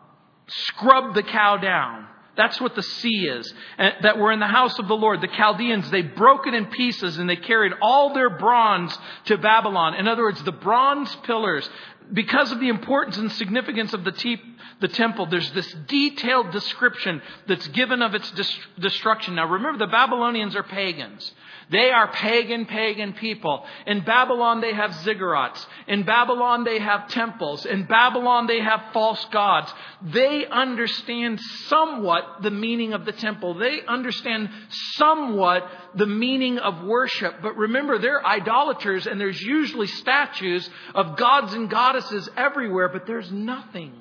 scrub 0.47 1.14
the 1.14 1.23
cow 1.23 1.57
down. 1.57 2.07
That's 2.38 2.61
what 2.61 2.77
the 2.77 2.85
sea 2.85 3.27
is. 3.27 3.53
And 3.79 3.94
that 4.03 4.16
were 4.16 4.31
in 4.31 4.38
the 4.38 4.46
house 4.46 4.79
of 4.79 4.87
the 4.87 4.94
Lord. 4.94 5.20
The 5.20 5.27
Chaldeans, 5.27 5.90
they 5.90 6.03
broke 6.03 6.46
it 6.46 6.55
in 6.55 6.66
pieces 6.66 7.18
and 7.18 7.29
they 7.29 7.35
carried 7.35 7.72
all 7.83 8.14
their 8.14 8.31
bronze 8.31 8.96
to 9.24 9.37
Babylon. 9.37 9.94
In 9.96 10.07
other 10.07 10.22
words, 10.22 10.40
the 10.44 10.53
bronze 10.53 11.14
pillars, 11.24 11.68
because 12.12 12.53
of 12.53 12.61
the 12.61 12.68
importance 12.68 13.18
and 13.18 13.31
significance 13.33 13.92
of 13.92 14.05
the, 14.05 14.12
te- 14.12 14.40
the 14.81 14.88
temple, 14.88 15.27
there's 15.27 15.51
this 15.53 15.71
detailed 15.87 16.51
description 16.51 17.23
that's 17.47 17.66
given 17.68 18.03
of 18.03 18.14
its 18.14 18.33
destruction. 18.79 19.35
Now 19.35 19.47
remember, 19.47 19.79
the 19.79 19.90
Babylonians 19.90 20.57
are 20.57 20.62
pagans. 20.62 21.33
They 21.71 21.90
are 21.90 22.11
pagan, 22.11 22.64
pagan 22.64 23.12
people. 23.12 23.64
In 23.87 24.01
Babylon, 24.01 24.62
they 24.62 24.73
have 24.73 24.92
ziggurats. 24.92 25.66
In 25.87 26.05
Babylon, 26.05 26.64
they 26.64 26.79
have 26.79 27.09
temples. 27.09 27.66
In 27.66 27.85
Babylon, 27.85 28.47
they 28.47 28.61
have 28.61 28.81
false 28.94 29.23
gods. 29.27 29.71
They 30.01 30.47
understand 30.47 31.40
somewhat 31.66 32.42
the 32.42 32.51
meaning 32.51 32.94
of 32.94 33.05
the 33.05 33.12
temple. 33.12 33.55
They 33.55 33.83
understand 33.87 34.49
somewhat 34.94 35.68
the 35.94 36.07
meaning 36.07 36.59
of 36.59 36.85
worship. 36.85 37.42
But 37.42 37.57
remember, 37.59 37.99
they're 37.99 38.25
idolaters, 38.27 39.07
and 39.07 39.21
there's 39.21 39.40
usually 39.40 39.88
statues 39.88 40.68
of 40.94 41.18
gods 41.18 41.53
and 41.53 41.68
goddesses 41.68 41.98
everywhere, 42.37 42.89
but 42.89 43.07
there's 43.07 43.31
nothing. 43.31 43.93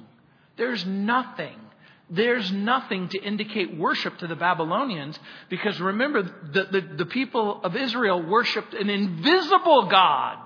There's 0.57 0.85
nothing 0.85 1.59
there's 2.09 2.51
nothing 2.51 3.09
to 3.09 3.19
indicate 3.19 3.77
worship 3.77 4.17
to 4.19 4.27
the 4.27 4.35
Babylonians 4.35 5.19
because 5.49 5.79
remember, 5.79 6.23
the, 6.23 6.63
the, 6.71 6.81
the, 6.99 7.05
people 7.05 7.59
of 7.63 7.75
Israel 7.75 8.21
worshiped 8.23 8.73
an 8.73 8.89
invisible 8.89 9.87
God. 9.87 10.37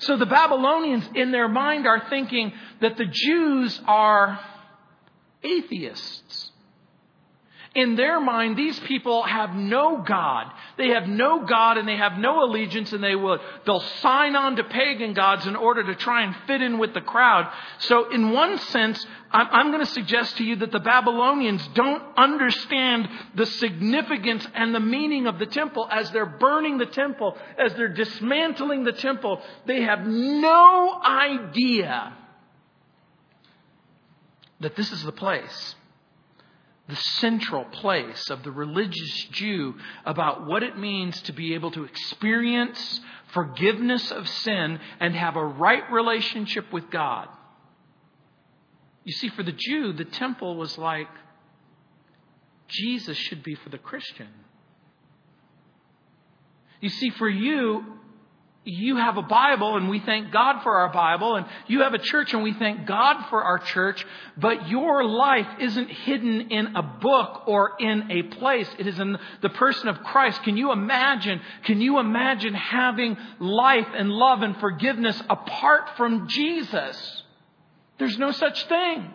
So 0.00 0.18
the 0.18 0.26
Babylonians, 0.26 1.08
in 1.14 1.32
their 1.32 1.48
mind, 1.48 1.86
are 1.86 2.08
thinking 2.10 2.52
that 2.80 2.98
the 2.98 3.06
Jews 3.06 3.80
are 3.86 4.38
atheists. 5.42 6.39
In 7.72 7.94
their 7.94 8.20
mind, 8.20 8.56
these 8.56 8.80
people 8.80 9.22
have 9.22 9.54
no 9.54 10.02
God. 10.02 10.50
They 10.76 10.88
have 10.88 11.06
no 11.06 11.44
God 11.44 11.78
and 11.78 11.86
they 11.86 11.96
have 11.96 12.18
no 12.18 12.42
allegiance 12.42 12.92
and 12.92 13.02
they 13.02 13.14
will, 13.14 13.38
they'll 13.64 13.78
sign 14.02 14.34
on 14.34 14.56
to 14.56 14.64
pagan 14.64 15.14
gods 15.14 15.46
in 15.46 15.54
order 15.54 15.84
to 15.84 15.94
try 15.94 16.24
and 16.24 16.34
fit 16.48 16.62
in 16.62 16.78
with 16.78 16.94
the 16.94 17.00
crowd. 17.00 17.48
So 17.78 18.10
in 18.10 18.32
one 18.32 18.58
sense, 18.58 19.06
I'm, 19.30 19.46
I'm 19.52 19.66
going 19.70 19.86
to 19.86 19.92
suggest 19.92 20.38
to 20.38 20.44
you 20.44 20.56
that 20.56 20.72
the 20.72 20.80
Babylonians 20.80 21.64
don't 21.74 22.02
understand 22.16 23.08
the 23.36 23.46
significance 23.46 24.44
and 24.52 24.74
the 24.74 24.80
meaning 24.80 25.28
of 25.28 25.38
the 25.38 25.46
temple 25.46 25.86
as 25.92 26.10
they're 26.10 26.26
burning 26.26 26.78
the 26.78 26.86
temple, 26.86 27.38
as 27.56 27.72
they're 27.74 27.86
dismantling 27.86 28.82
the 28.82 28.94
temple. 28.94 29.40
They 29.66 29.82
have 29.82 30.04
no 30.04 31.00
idea 31.00 32.14
that 34.58 34.74
this 34.74 34.90
is 34.90 35.04
the 35.04 35.12
place 35.12 35.76
the 36.90 36.96
central 36.96 37.64
place 37.64 38.28
of 38.30 38.42
the 38.42 38.50
religious 38.50 39.24
Jew 39.30 39.76
about 40.04 40.46
what 40.46 40.62
it 40.62 40.76
means 40.76 41.20
to 41.22 41.32
be 41.32 41.54
able 41.54 41.70
to 41.70 41.84
experience 41.84 43.00
forgiveness 43.32 44.10
of 44.10 44.28
sin 44.28 44.80
and 44.98 45.14
have 45.14 45.36
a 45.36 45.44
right 45.44 45.90
relationship 45.90 46.72
with 46.72 46.90
God. 46.90 47.28
You 49.04 49.12
see, 49.12 49.28
for 49.28 49.42
the 49.42 49.54
Jew, 49.56 49.92
the 49.92 50.04
temple 50.04 50.56
was 50.56 50.76
like 50.76 51.08
Jesus 52.68 53.16
should 53.16 53.42
be 53.42 53.54
for 53.54 53.68
the 53.68 53.78
Christian. 53.78 54.28
You 56.80 56.88
see, 56.88 57.10
for 57.10 57.28
you, 57.28 57.84
you 58.64 58.96
have 58.96 59.16
a 59.16 59.22
Bible 59.22 59.76
and 59.76 59.88
we 59.88 60.00
thank 60.00 60.30
God 60.30 60.62
for 60.62 60.78
our 60.78 60.92
Bible, 60.92 61.36
and 61.36 61.46
you 61.66 61.82
have 61.82 61.94
a 61.94 61.98
church 61.98 62.34
and 62.34 62.42
we 62.42 62.52
thank 62.52 62.86
God 62.86 63.28
for 63.30 63.42
our 63.42 63.58
church, 63.58 64.04
but 64.36 64.68
your 64.68 65.02
life 65.02 65.46
isn't 65.60 65.88
hidden 65.88 66.50
in 66.50 66.76
a 66.76 66.82
book 66.82 67.44
or 67.46 67.72
in 67.78 68.10
a 68.10 68.22
place. 68.22 68.68
It 68.78 68.86
is 68.86 68.98
in 68.98 69.18
the 69.40 69.48
person 69.48 69.88
of 69.88 70.02
Christ. 70.02 70.42
Can 70.42 70.56
you 70.56 70.72
imagine, 70.72 71.40
can 71.64 71.80
you 71.80 71.98
imagine 71.98 72.54
having 72.54 73.16
life 73.38 73.88
and 73.94 74.10
love 74.10 74.42
and 74.42 74.56
forgiveness 74.58 75.20
apart 75.30 75.96
from 75.96 76.28
Jesus? 76.28 77.22
There's 77.98 78.18
no 78.18 78.30
such 78.30 78.66
thing. 78.66 79.10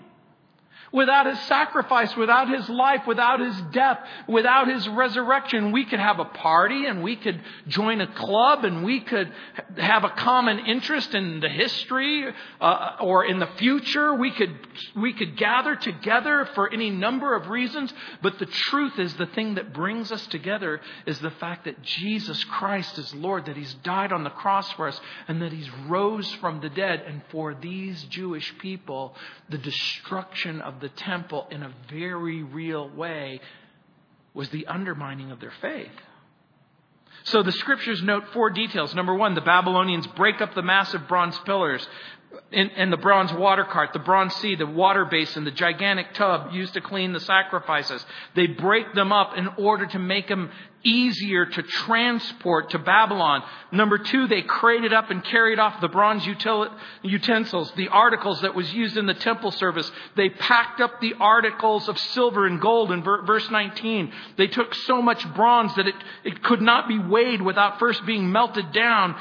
Without 0.96 1.26
his 1.26 1.40
sacrifice, 1.42 2.16
without 2.16 2.48
his 2.48 2.70
life, 2.70 3.02
without 3.06 3.42
his 3.42 3.60
death, 3.74 4.00
without 4.30 4.70
his 4.70 4.88
resurrection, 4.88 5.74
we 5.74 5.84
could 5.84 6.00
have 6.00 6.20
a 6.20 6.26
party 6.26 6.86
and 6.86 7.04
we 7.04 7.18
could 7.18 7.42
join 7.68 8.00
a 8.00 8.08
club 8.08 8.64
and 8.64 8.82
we 8.86 9.02
could 9.02 9.30
have 9.76 10.06
a 10.06 10.10
common 10.10 10.60
interest 10.60 11.14
in 11.14 11.42
the 11.42 11.50
history 11.50 12.34
uh, 12.62 12.96
or 13.02 13.26
in 13.26 13.40
the 13.40 13.50
future. 13.58 14.16
We 14.16 14.32
could, 14.32 14.58
we 14.96 15.12
could 15.12 15.36
gather 15.36 15.76
together 15.76 16.48
for 16.56 16.72
any 16.72 16.90
number 16.90 17.36
of 17.36 17.50
reasons. 17.50 17.94
But 18.22 18.40
the 18.40 18.46
truth 18.46 18.98
is 18.98 19.14
the 19.16 19.26
thing 19.26 19.56
that 19.56 19.74
brings 19.74 20.14
us 20.14 20.26
together 20.28 20.80
is 21.06 21.20
the 21.20 21.32
fact 21.32 21.66
that 21.66 21.82
Jesus 21.82 22.42
Christ 22.46 22.98
is 22.98 23.14
Lord, 23.14 23.48
that 23.48 23.58
he's 23.58 23.74
died 23.84 24.14
on 24.14 24.24
the 24.24 24.30
cross 24.30 24.72
for 24.72 24.88
us 24.88 25.00
and 25.28 25.42
that 25.42 25.52
he's 25.52 25.70
rose 25.88 26.32
from 26.36 26.62
the 26.62 26.70
dead. 26.70 27.04
And 27.06 27.22
for 27.32 27.54
these 27.54 28.02
Jewish 28.06 28.58
people, 28.60 29.14
the 29.50 29.58
destruction 29.58 30.62
of 30.62 30.80
the 30.80 30.85
the 30.86 30.90
temple 30.90 31.48
in 31.50 31.64
a 31.64 31.72
very 31.90 32.44
real 32.44 32.88
way 32.88 33.42
was 34.36 34.50
the 34.50 34.68
undermining 34.68 35.32
of 35.32 35.40
their 35.40 35.54
faith. 35.60 35.90
So 37.24 37.42
the 37.42 37.52
scriptures 37.52 38.04
note 38.04 38.26
four 38.34 38.52
details. 38.52 38.94
Number 38.94 39.16
one, 39.16 39.34
the 39.34 39.42
Babylonians 39.42 40.06
break 40.06 40.42
up 40.42 40.54
the 40.54 40.62
massive 40.62 41.08
bronze 41.08 41.40
pillars 41.40 41.88
and, 42.52 42.92
the 42.92 42.98
bronze 42.98 43.34
water 43.34 43.64
cart, 43.64 43.94
the 43.94 44.00
bronze 44.00 44.34
sea, 44.36 44.56
the 44.56 44.66
water 44.66 45.06
basin, 45.06 45.44
the 45.44 45.52
gigantic 45.52 46.14
tub 46.14 46.52
used 46.52 46.74
to 46.74 46.82
clean 46.82 47.14
the 47.14 47.20
sacrifices. 47.20 48.06
They 48.36 48.48
break 48.48 48.94
them 48.94 49.12
up 49.12 49.38
in 49.38 49.48
order 49.58 49.86
to 49.88 50.00
make 50.00 50.28
them 50.28 50.52
easier 50.84 51.46
to 51.48 51.64
transport 51.64 52.70
to 52.70 52.80
Babylon. 52.80 53.44
Number 53.72 53.98
two, 53.98 54.28
they 54.28 54.44
crated 54.44 54.94
up 54.94 55.10
and 55.10 55.24
carried 55.24 55.58
off 55.58 55.82
the 55.82 55.88
bronze 55.88 56.26
utensils, 57.02 57.72
the 57.76 57.88
articles 57.90 58.42
that 58.42 58.54
was 58.54 58.72
used 58.72 58.96
in 58.96 59.08
the 59.08 59.16
temple 59.16 59.52
service. 59.52 59.92
They 60.16 60.30
packed 60.30 60.80
up 60.80 61.02
the 61.02 61.16
articles 61.20 61.90
of 61.90 61.98
silver 61.98 62.46
and 62.46 62.62
gold 62.62 62.92
in 62.92 63.04
verse 63.04 63.50
19. 63.50 64.14
They 64.38 64.48
took 64.48 64.76
so 64.76 65.02
much 65.02 65.28
bronze 65.34 65.76
that 65.76 65.88
it, 65.88 65.96
it 66.24 66.44
could 66.44 66.62
not 66.62 66.88
be 66.88 67.00
weighed 67.00 67.42
without 67.42 67.80
first 67.80 68.06
being 68.06 68.32
melted 68.32 68.72
down. 68.72 69.16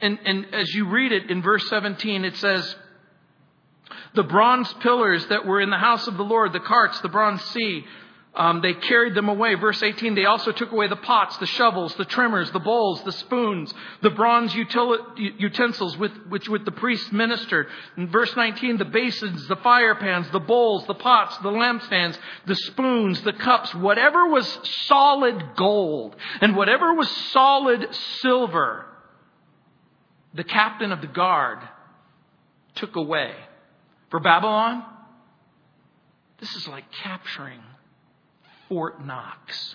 And, 0.00 0.18
and 0.24 0.54
as 0.54 0.72
you 0.74 0.88
read 0.88 1.12
it 1.12 1.30
in 1.30 1.42
verse 1.42 1.68
17, 1.68 2.24
it 2.24 2.36
says, 2.36 2.76
the 4.14 4.22
bronze 4.22 4.72
pillars 4.74 5.26
that 5.26 5.46
were 5.46 5.60
in 5.60 5.70
the 5.70 5.78
house 5.78 6.06
of 6.06 6.16
the 6.16 6.24
Lord, 6.24 6.52
the 6.52 6.60
carts, 6.60 7.00
the 7.00 7.08
bronze 7.08 7.42
sea, 7.46 7.84
um, 8.34 8.60
they 8.60 8.74
carried 8.74 9.14
them 9.14 9.28
away. 9.28 9.54
Verse 9.56 9.82
18, 9.82 10.14
they 10.14 10.24
also 10.24 10.52
took 10.52 10.70
away 10.70 10.86
the 10.86 10.96
pots, 10.96 11.36
the 11.38 11.46
shovels, 11.46 11.94
the 11.96 12.04
trimmers, 12.04 12.50
the 12.52 12.60
bowls, 12.60 13.02
the 13.02 13.12
spoons, 13.12 13.74
the 14.02 14.10
bronze 14.10 14.54
utensils 14.54 15.96
with 15.96 16.12
which 16.28 16.48
with 16.48 16.64
the 16.64 16.70
priests 16.70 17.10
ministered. 17.10 17.66
In 17.96 18.08
verse 18.08 18.34
19, 18.36 18.76
the 18.76 18.84
basins, 18.84 19.48
the 19.48 19.56
fire 19.56 19.96
pans, 19.96 20.30
the 20.30 20.38
bowls, 20.38 20.86
the 20.86 20.94
pots, 20.94 21.36
the 21.38 21.50
lampstands, 21.50 22.16
the 22.46 22.54
spoons, 22.54 23.20
the 23.22 23.32
cups, 23.32 23.74
whatever 23.74 24.28
was 24.28 24.46
solid 24.86 25.56
gold 25.56 26.14
and 26.40 26.54
whatever 26.54 26.94
was 26.94 27.10
solid 27.32 27.92
silver, 28.20 28.87
the 30.38 30.44
captain 30.44 30.92
of 30.92 31.00
the 31.00 31.08
guard 31.08 31.58
took 32.76 32.94
away. 32.94 33.32
For 34.08 34.20
Babylon, 34.20 34.84
this 36.38 36.54
is 36.54 36.68
like 36.68 36.84
capturing 37.02 37.58
Fort 38.68 39.04
Knox. 39.04 39.74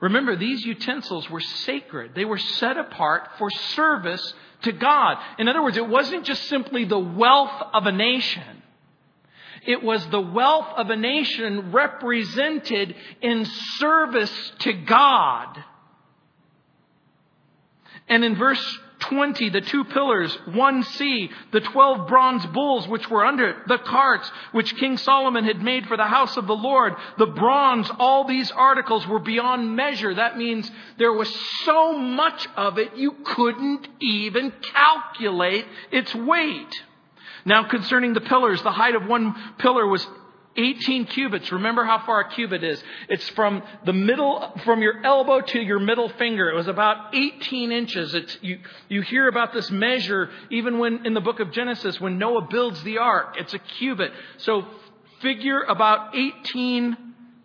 Remember, 0.00 0.36
these 0.36 0.66
utensils 0.66 1.30
were 1.30 1.40
sacred. 1.40 2.14
They 2.14 2.26
were 2.26 2.36
set 2.36 2.76
apart 2.76 3.30
for 3.38 3.48
service 3.50 4.34
to 4.64 4.72
God. 4.72 5.16
In 5.38 5.48
other 5.48 5.62
words, 5.62 5.78
it 5.78 5.88
wasn't 5.88 6.26
just 6.26 6.44
simply 6.50 6.84
the 6.84 6.98
wealth 6.98 7.62
of 7.72 7.86
a 7.86 7.92
nation. 7.92 8.62
It 9.66 9.82
was 9.82 10.06
the 10.08 10.20
wealth 10.20 10.68
of 10.76 10.90
a 10.90 10.96
nation 10.96 11.72
represented 11.72 12.94
in 13.22 13.46
service 13.78 14.52
to 14.58 14.74
God. 14.74 15.64
And 18.08 18.24
in 18.24 18.36
verse 18.36 18.78
20, 19.00 19.50
the 19.50 19.60
two 19.60 19.84
pillars, 19.84 20.36
one 20.46 20.82
sea, 20.82 21.30
the 21.52 21.60
12 21.60 22.08
bronze 22.08 22.46
bulls 22.46 22.88
which 22.88 23.08
were 23.10 23.24
under 23.24 23.48
it, 23.50 23.56
the 23.68 23.78
carts 23.78 24.30
which 24.52 24.76
King 24.76 24.96
Solomon 24.96 25.44
had 25.44 25.62
made 25.62 25.86
for 25.86 25.96
the 25.96 26.06
house 26.06 26.36
of 26.36 26.46
the 26.46 26.56
Lord, 26.56 26.94
the 27.18 27.26
bronze, 27.26 27.90
all 27.98 28.24
these 28.24 28.50
articles 28.50 29.06
were 29.06 29.18
beyond 29.18 29.76
measure. 29.76 30.14
That 30.14 30.38
means 30.38 30.70
there 30.98 31.12
was 31.12 31.34
so 31.64 31.98
much 31.98 32.46
of 32.56 32.78
it 32.78 32.96
you 32.96 33.12
couldn't 33.24 33.86
even 34.00 34.52
calculate 34.62 35.66
its 35.90 36.14
weight. 36.14 36.82
Now 37.44 37.64
concerning 37.64 38.14
the 38.14 38.22
pillars, 38.22 38.62
the 38.62 38.72
height 38.72 38.94
of 38.94 39.06
one 39.06 39.34
pillar 39.58 39.86
was 39.86 40.06
18 40.56 41.06
cubits. 41.06 41.50
Remember 41.52 41.84
how 41.84 42.04
far 42.06 42.20
a 42.20 42.28
cubit 42.30 42.62
is. 42.62 42.82
It's 43.08 43.28
from 43.30 43.62
the 43.84 43.92
middle, 43.92 44.52
from 44.64 44.82
your 44.82 45.04
elbow 45.04 45.40
to 45.40 45.60
your 45.60 45.78
middle 45.78 46.08
finger. 46.10 46.48
It 46.48 46.54
was 46.54 46.68
about 46.68 47.14
18 47.14 47.72
inches. 47.72 48.14
It's, 48.14 48.38
you, 48.40 48.58
you 48.88 49.02
hear 49.02 49.28
about 49.28 49.52
this 49.52 49.70
measure 49.70 50.30
even 50.50 50.78
when 50.78 51.06
in 51.06 51.14
the 51.14 51.20
book 51.20 51.40
of 51.40 51.50
Genesis, 51.52 52.00
when 52.00 52.18
Noah 52.18 52.46
builds 52.50 52.82
the 52.84 52.98
ark. 52.98 53.36
It's 53.38 53.54
a 53.54 53.58
cubit. 53.58 54.12
So 54.38 54.64
figure 55.20 55.62
about 55.62 56.14
18 56.14 56.96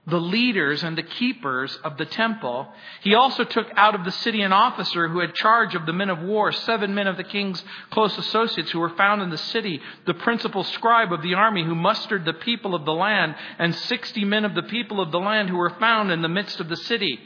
the 0.08 0.20
leaders 0.20 0.82
and 0.82 0.96
the 0.96 1.02
keepers 1.02 1.76
of 1.84 1.96
the 1.98 2.04
temple. 2.06 2.68
He 3.02 3.14
also 3.14 3.44
took 3.44 3.68
out 3.76 3.94
of 3.94 4.04
the 4.04 4.10
city 4.10 4.42
an 4.42 4.52
officer 4.52 5.08
who 5.08 5.20
had 5.20 5.34
charge 5.34 5.74
of 5.74 5.86
the 5.86 5.92
men 5.92 6.08
of 6.08 6.20
war, 6.20 6.50
seven 6.52 6.94
men 6.94 7.06
of 7.06 7.16
the 7.16 7.24
king's 7.24 7.62
close 7.90 8.16
associates 8.16 8.70
who 8.70 8.80
were 8.80 8.96
found 8.96 9.22
in 9.22 9.30
the 9.30 9.38
city, 9.38 9.80
the 10.06 10.14
principal 10.14 10.64
scribe 10.64 11.12
of 11.12 11.22
the 11.22 11.34
army 11.34 11.64
who 11.64 11.74
mustered 11.74 12.24
the 12.24 12.32
people 12.32 12.74
of 12.74 12.84
the 12.84 12.92
land, 12.92 13.34
and 13.58 13.74
sixty 13.74 14.24
men 14.24 14.44
of 14.44 14.54
the 14.54 14.62
people 14.62 15.00
of 15.00 15.12
the 15.12 15.20
land 15.20 15.50
who 15.50 15.56
were 15.56 15.70
found 15.78 16.10
in 16.10 16.22
the 16.22 16.28
midst 16.28 16.60
of 16.60 16.68
the 16.68 16.76
city. 16.76 17.20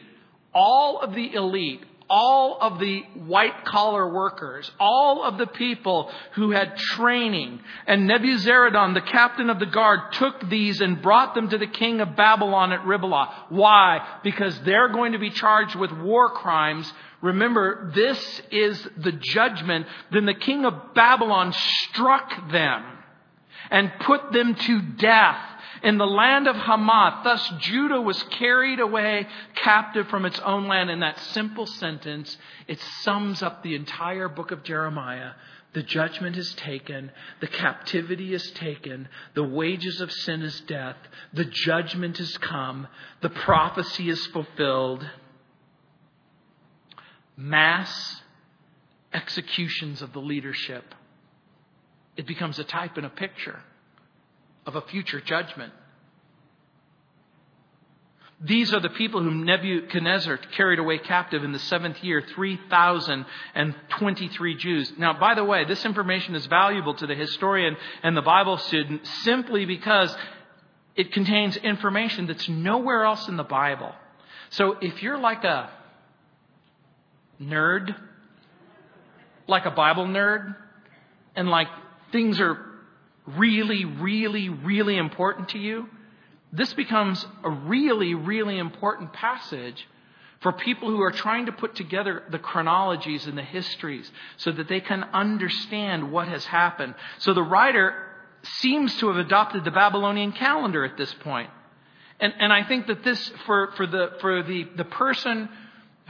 All 0.55 1.01
of 1.01 1.15
the 1.15 1.35
elite, 1.35 1.83
all 2.13 2.59
of 2.61 2.79
the 2.79 3.03
white 3.15 3.65
collar 3.65 4.07
workers, 4.07 4.71
all 4.79 5.25
of 5.25 5.39
the 5.39 5.47
people 5.47 6.11
who 6.33 6.51
had 6.51 6.77
training. 6.77 7.59
And 7.87 8.07
Nebuzaradan, 8.09 8.93
the 8.93 9.01
captain 9.01 9.49
of 9.49 9.59
the 9.59 9.65
guard, 9.65 10.13
took 10.13 10.51
these 10.51 10.83
and 10.83 11.01
brought 11.01 11.35
them 11.35 11.49
to 11.49 11.57
the 11.57 11.67
king 11.67 12.03
of 12.03 12.15
Babylon 12.15 12.71
at 12.71 12.85
Riblah. 12.85 13.47
Why? 13.49 14.07
Because 14.23 14.61
they're 14.61 14.91
going 14.91 15.13
to 15.13 15.19
be 15.19 15.31
charged 15.31 15.75
with 15.75 15.91
war 15.91 16.29
crimes. 16.29 16.93
Remember, 17.23 17.91
this 17.95 18.43
is 18.51 18.87
the 18.99 19.13
judgment. 19.13 19.87
Then 20.13 20.27
the 20.27 20.35
king 20.35 20.67
of 20.67 20.93
Babylon 20.95 21.55
struck 21.55 22.51
them 22.51 22.85
and 23.71 23.91
put 24.01 24.33
them 24.33 24.55
to 24.55 24.83
death 24.83 25.52
in 25.83 25.99
the 25.99 26.07
land 26.07 26.47
of 26.47 26.57
Hamath. 26.57 27.25
Thus 27.25 27.53
Judah 27.59 28.01
was 28.01 28.23
carried 28.25 28.81
away 28.81 29.27
captive 29.55 30.09
from 30.09 30.25
its 30.25 30.39
own 30.41 30.69
land. 30.69 30.91
In 30.91 31.01
that 31.01 31.19
simple 31.19 31.67
sentence, 31.67 32.37
it 32.69 32.81
sums 33.03 33.43
up 33.43 33.63
the 33.63 33.75
entire 33.75 34.29
book 34.29 34.51
of 34.51 34.63
Jeremiah. 34.63 35.33
The 35.75 35.83
judgment 35.83 36.37
is 36.37 36.55
taken. 36.55 37.11
The 37.41 37.47
captivity 37.47 38.35
is 38.35 38.51
taken. 38.53 39.09
The 39.35 39.43
wages 39.43 40.01
of 40.01 40.13
sin 40.13 40.43
is 40.43 40.61
death. 40.63 40.97
The 41.33 41.47
judgment 41.47 42.19
has 42.19 42.37
come. 42.39 42.87
The 43.23 43.31
prophecy 43.31 44.09
is 44.09 44.25
fulfilled. 44.27 45.09
Mass 47.37 48.21
executions 49.15 50.03
of 50.03 50.13
the 50.13 50.21
leadership. 50.21 50.95
It 52.17 52.27
becomes 52.27 52.59
a 52.59 52.65
type 52.65 52.99
and 52.99 53.07
a 53.07 53.11
picture 53.11 53.61
of 54.67 54.77
a 54.77 54.83
future 54.83 55.21
judgment. 55.21 55.73
These 58.45 58.75
are 58.75 58.81
the 58.81 58.89
people 58.89 59.23
whom 59.23 59.45
Nebuchadnezzar 59.45 60.37
carried 60.57 60.81
away 60.81 60.99
captive 60.99 61.45
in 61.45 61.53
the 61.53 61.61
seventh 61.61 62.03
year, 62.03 62.21
3,023 62.35 64.57
Jews. 64.57 64.93
Now, 64.99 65.13
by 65.13 65.37
the 65.37 65.45
way, 65.45 65.65
this 65.65 65.85
information 65.85 66.35
is 66.35 66.45
valuable 66.47 66.95
to 66.95 67.07
the 67.07 67.15
historian 67.15 67.77
and 68.03 68.17
the 68.17 68.23
Bible 68.23 68.59
student 68.59 69.07
simply 69.23 69.65
because 69.65 70.13
it 70.97 71.13
contains 71.13 71.57
information 71.57 72.27
that's 72.27 72.49
nowhere 72.49 73.05
else 73.05 73.29
in 73.29 73.37
the 73.37 73.45
Bible. 73.45 73.93
So 74.51 74.77
if 74.81 75.05
you're 75.05 75.19
like 75.19 75.45
a 75.45 75.71
nerd, 77.41 77.95
like 79.47 79.67
a 79.67 79.71
Bible 79.71 80.07
nerd, 80.07 80.57
and 81.37 81.49
like 81.49 81.69
things 82.11 82.41
are 82.41 82.72
really, 83.27 83.85
really, 83.85 84.49
really 84.49 84.97
important 84.97 85.51
to 85.51 85.59
you, 85.59 85.89
this 86.53 86.73
becomes 86.75 87.25
a 87.45 87.51
really, 87.51 88.15
really 88.15 88.59
important 88.59 89.13
passage 89.13 89.87
for 90.41 90.53
people 90.53 90.89
who 90.89 91.01
are 91.01 91.13
trying 91.13 91.47
to 91.47 91.53
put 91.53 91.75
together 91.77 92.25
the 92.31 92.39
chronologies 92.39 93.27
and 93.27 93.39
the 93.39 93.43
histories 93.43 94.11
so 94.37 94.51
that 94.51 94.69
they 94.69 94.81
can 94.81 95.05
understand 95.13 96.11
what 96.11 96.29
has 96.29 96.45
happened. 96.45 96.95
So 97.19 97.33
the 97.33 97.43
writer 97.43 97.95
seems 98.43 98.97
to 98.97 99.09
have 99.09 99.17
adopted 99.17 99.65
the 99.65 99.71
Babylonian 99.71 100.33
calendar 100.33 100.85
at 100.85 100.97
this 100.97 101.15
point. 101.15 101.49
And, 102.19 102.35
and 102.39 102.53
I 102.53 102.65
think 102.65 102.89
that 102.89 103.05
this, 103.05 103.31
for, 103.47 103.73
for, 103.77 103.87
the, 103.87 104.13
for 104.21 104.43
the, 104.43 104.69
the 104.77 104.85
person 104.85 105.49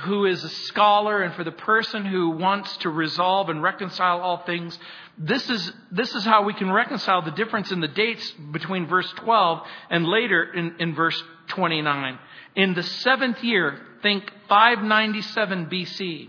who 0.02 0.26
is 0.26 0.42
a 0.44 0.48
scholar 0.48 1.22
and 1.22 1.34
for 1.34 1.44
the 1.44 1.52
person 1.52 2.04
who 2.04 2.30
wants 2.30 2.76
to 2.78 2.90
resolve 2.90 3.48
and 3.48 3.62
reconcile 3.62 4.20
all 4.20 4.38
things, 4.44 4.78
this 5.18 5.48
is, 5.48 5.72
this 5.90 6.14
is 6.14 6.24
how 6.24 6.44
we 6.44 6.54
can 6.54 6.70
reconcile 6.70 7.22
the 7.22 7.30
difference 7.30 7.70
in 7.70 7.80
the 7.80 7.88
dates 7.88 8.30
between 8.52 8.86
verse 8.86 9.10
12 9.16 9.62
and 9.90 10.06
later 10.06 10.42
in, 10.52 10.76
in 10.78 10.94
verse 10.94 11.22
29. 11.48 12.18
In 12.56 12.74
the 12.74 12.82
seventh 12.82 13.42
year, 13.42 13.80
think 14.02 14.30
597 14.48 15.66
BC, 15.66 16.28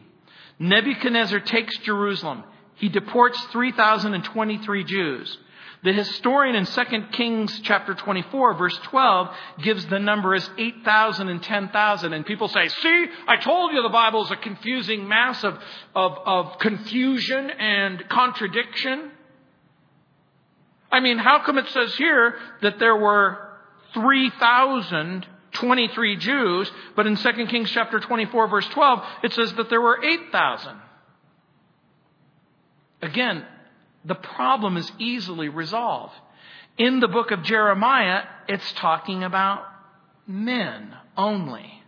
Nebuchadnezzar 0.59 1.39
takes 1.39 1.77
Jerusalem. 1.79 2.43
He 2.75 2.89
deports 2.89 3.41
3,023 3.51 4.83
Jews. 4.83 5.37
The 5.83 5.91
historian 5.91 6.55
in 6.55 6.65
2 6.65 6.81
Kings 7.11 7.59
chapter 7.61 7.93
24 7.93 8.53
verse 8.53 8.79
12 8.83 9.35
gives 9.61 9.85
the 9.87 9.99
number 9.99 10.33
as 10.33 10.49
8,000 10.57 11.27
and 11.27 11.43
10,000. 11.43 12.13
And 12.13 12.25
people 12.25 12.47
say, 12.47 12.69
see, 12.69 13.05
I 13.27 13.35
told 13.35 13.73
you 13.73 13.83
the 13.83 13.89
Bible 13.89 14.23
is 14.23 14.31
a 14.31 14.37
confusing 14.37 15.09
mass 15.09 15.43
of, 15.43 15.59
of, 15.93 16.17
of 16.25 16.57
confusion 16.59 17.49
and 17.49 18.07
contradiction. 18.07 19.11
I 20.89 21.01
mean, 21.01 21.17
how 21.17 21.43
come 21.43 21.57
it 21.57 21.67
says 21.67 21.93
here 21.95 22.37
that 22.61 22.79
there 22.79 22.95
were 22.95 23.49
3,023 23.93 26.15
Jews, 26.15 26.71
but 26.95 27.07
in 27.07 27.17
2 27.17 27.45
Kings 27.47 27.69
chapter 27.71 27.99
24 27.99 28.47
verse 28.47 28.69
12, 28.69 29.03
it 29.23 29.33
says 29.33 29.51
that 29.55 29.69
there 29.69 29.81
were 29.81 30.01
8,000? 30.01 30.79
Again, 33.01 33.45
the 34.05 34.15
problem 34.15 34.77
is 34.77 34.91
easily 34.99 35.49
resolved. 35.49 36.13
In 36.77 36.99
the 36.99 37.07
book 37.07 37.31
of 37.31 37.43
Jeremiah, 37.43 38.23
it's 38.47 38.71
talking 38.73 39.23
about 39.23 39.63
men 40.27 40.93
only. 41.15 41.83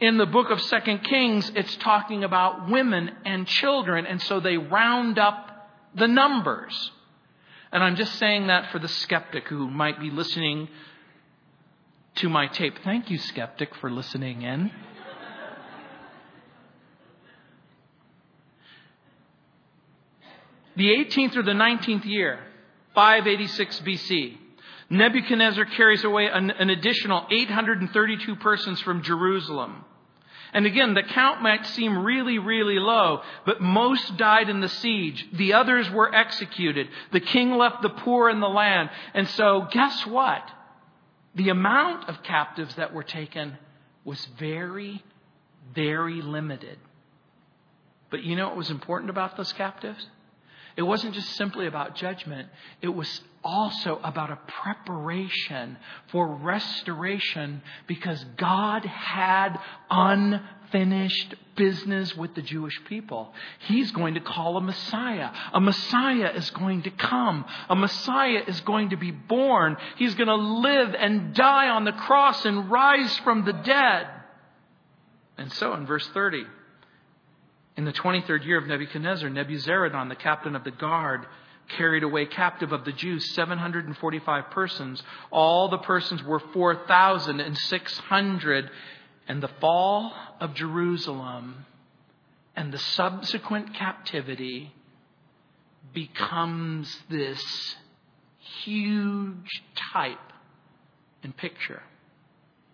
In 0.00 0.18
the 0.18 0.26
book 0.26 0.50
of 0.50 0.60
Second 0.60 1.04
Kings, 1.04 1.50
it's 1.54 1.76
talking 1.76 2.24
about 2.24 2.68
women 2.68 3.10
and 3.24 3.46
children, 3.46 4.06
and 4.06 4.20
so 4.22 4.40
they 4.40 4.56
round 4.56 5.18
up 5.18 5.70
the 5.94 6.08
numbers. 6.08 6.90
And 7.72 7.82
I'm 7.82 7.96
just 7.96 8.14
saying 8.16 8.48
that 8.48 8.70
for 8.70 8.78
the 8.78 8.88
skeptic 8.88 9.48
who 9.48 9.68
might 9.68 10.00
be 10.00 10.10
listening 10.10 10.68
to 12.16 12.28
my 12.28 12.46
tape. 12.46 12.78
Thank 12.84 13.10
you, 13.10 13.18
skeptic, 13.18 13.74
for 13.76 13.90
listening 13.90 14.42
in. 14.42 14.70
The 20.76 20.88
18th 20.88 21.36
or 21.36 21.42
the 21.42 21.52
19th 21.52 22.04
year, 22.04 22.40
586 22.94 23.80
BC, 23.80 24.36
Nebuchadnezzar 24.90 25.64
carries 25.64 26.04
away 26.04 26.26
an, 26.26 26.50
an, 26.50 26.70
additional 26.70 27.26
832 27.30 28.36
persons 28.36 28.80
from 28.80 29.02
Jerusalem. 29.02 29.84
And 30.52 30.66
again, 30.66 30.94
the 30.94 31.02
count 31.02 31.42
might 31.42 31.66
seem 31.66 32.04
really, 32.04 32.38
really 32.38 32.78
low, 32.78 33.22
but 33.44 33.60
most 33.60 34.16
died 34.16 34.48
in 34.48 34.60
the 34.60 34.68
siege. 34.68 35.26
The 35.32 35.54
others 35.54 35.90
were 35.90 36.14
executed. 36.14 36.88
The 37.12 37.20
king 37.20 37.56
left 37.56 37.82
the 37.82 37.88
poor 37.88 38.30
in 38.30 38.40
the 38.40 38.48
land. 38.48 38.90
And 39.14 39.28
so, 39.30 39.66
guess 39.72 40.06
what? 40.06 40.48
The 41.34 41.48
amount 41.48 42.08
of 42.08 42.22
captives 42.22 42.76
that 42.76 42.94
were 42.94 43.02
taken 43.02 43.58
was 44.04 44.24
very, 44.38 45.02
very 45.74 46.22
limited. 46.22 46.78
But 48.10 48.22
you 48.22 48.36
know 48.36 48.46
what 48.48 48.56
was 48.56 48.70
important 48.70 49.10
about 49.10 49.36
those 49.36 49.52
captives? 49.54 50.06
It 50.76 50.82
wasn't 50.82 51.14
just 51.14 51.36
simply 51.36 51.66
about 51.66 51.94
judgment, 51.94 52.48
it 52.82 52.88
was 52.88 53.20
also 53.44 54.00
about 54.02 54.30
a 54.30 54.38
preparation 54.62 55.76
for 56.08 56.26
restoration 56.26 57.62
because 57.86 58.24
God 58.36 58.84
had 58.84 59.58
unfinished 59.90 61.34
business 61.54 62.16
with 62.16 62.34
the 62.34 62.42
Jewish 62.42 62.82
people. 62.86 63.32
He's 63.68 63.92
going 63.92 64.14
to 64.14 64.20
call 64.20 64.56
a 64.56 64.60
Messiah. 64.60 65.30
A 65.52 65.60
Messiah 65.60 66.32
is 66.34 66.50
going 66.50 66.82
to 66.82 66.90
come. 66.90 67.44
A 67.68 67.76
Messiah 67.76 68.42
is 68.48 68.60
going 68.62 68.90
to 68.90 68.96
be 68.96 69.10
born. 69.12 69.76
He's 69.96 70.14
going 70.14 70.28
to 70.28 70.34
live 70.34 70.94
and 70.98 71.34
die 71.34 71.68
on 71.68 71.84
the 71.84 71.92
cross 71.92 72.44
and 72.44 72.70
rise 72.70 73.16
from 73.18 73.44
the 73.44 73.52
dead. 73.52 74.08
And 75.36 75.52
so 75.52 75.74
in 75.74 75.86
verse 75.86 76.08
30, 76.08 76.44
in 77.76 77.84
the 77.84 77.92
23rd 77.92 78.44
year 78.44 78.58
of 78.58 78.66
Nebuchadnezzar, 78.66 79.28
Nebuzaradan, 79.28 80.08
the 80.08 80.16
captain 80.16 80.54
of 80.54 80.64
the 80.64 80.70
guard, 80.70 81.26
carried 81.76 82.02
away 82.02 82.26
captive 82.26 82.72
of 82.72 82.84
the 82.84 82.92
Jews 82.92 83.34
745 83.34 84.50
persons. 84.50 85.02
All 85.30 85.68
the 85.68 85.78
persons 85.78 86.22
were 86.22 86.40
4,600. 86.52 88.70
And 89.26 89.42
the 89.42 89.50
fall 89.60 90.12
of 90.40 90.54
Jerusalem 90.54 91.64
And 92.56 92.72
the 92.72 92.78
subsequent 92.78 93.74
captivity 93.74 94.72
becomes 95.92 96.96
this 97.10 97.76
huge 98.62 99.62
type 99.92 100.18
and 101.22 101.36
picture 101.36 101.82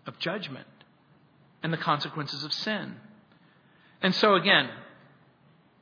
of 0.07 0.19
judgment 0.19 0.67
and 1.63 1.73
the 1.73 1.79
consequences 1.79 2.45
of 2.45 2.53
sin. 2.53 2.97
And 4.03 4.15
so 4.15 4.35
again, 4.35 4.69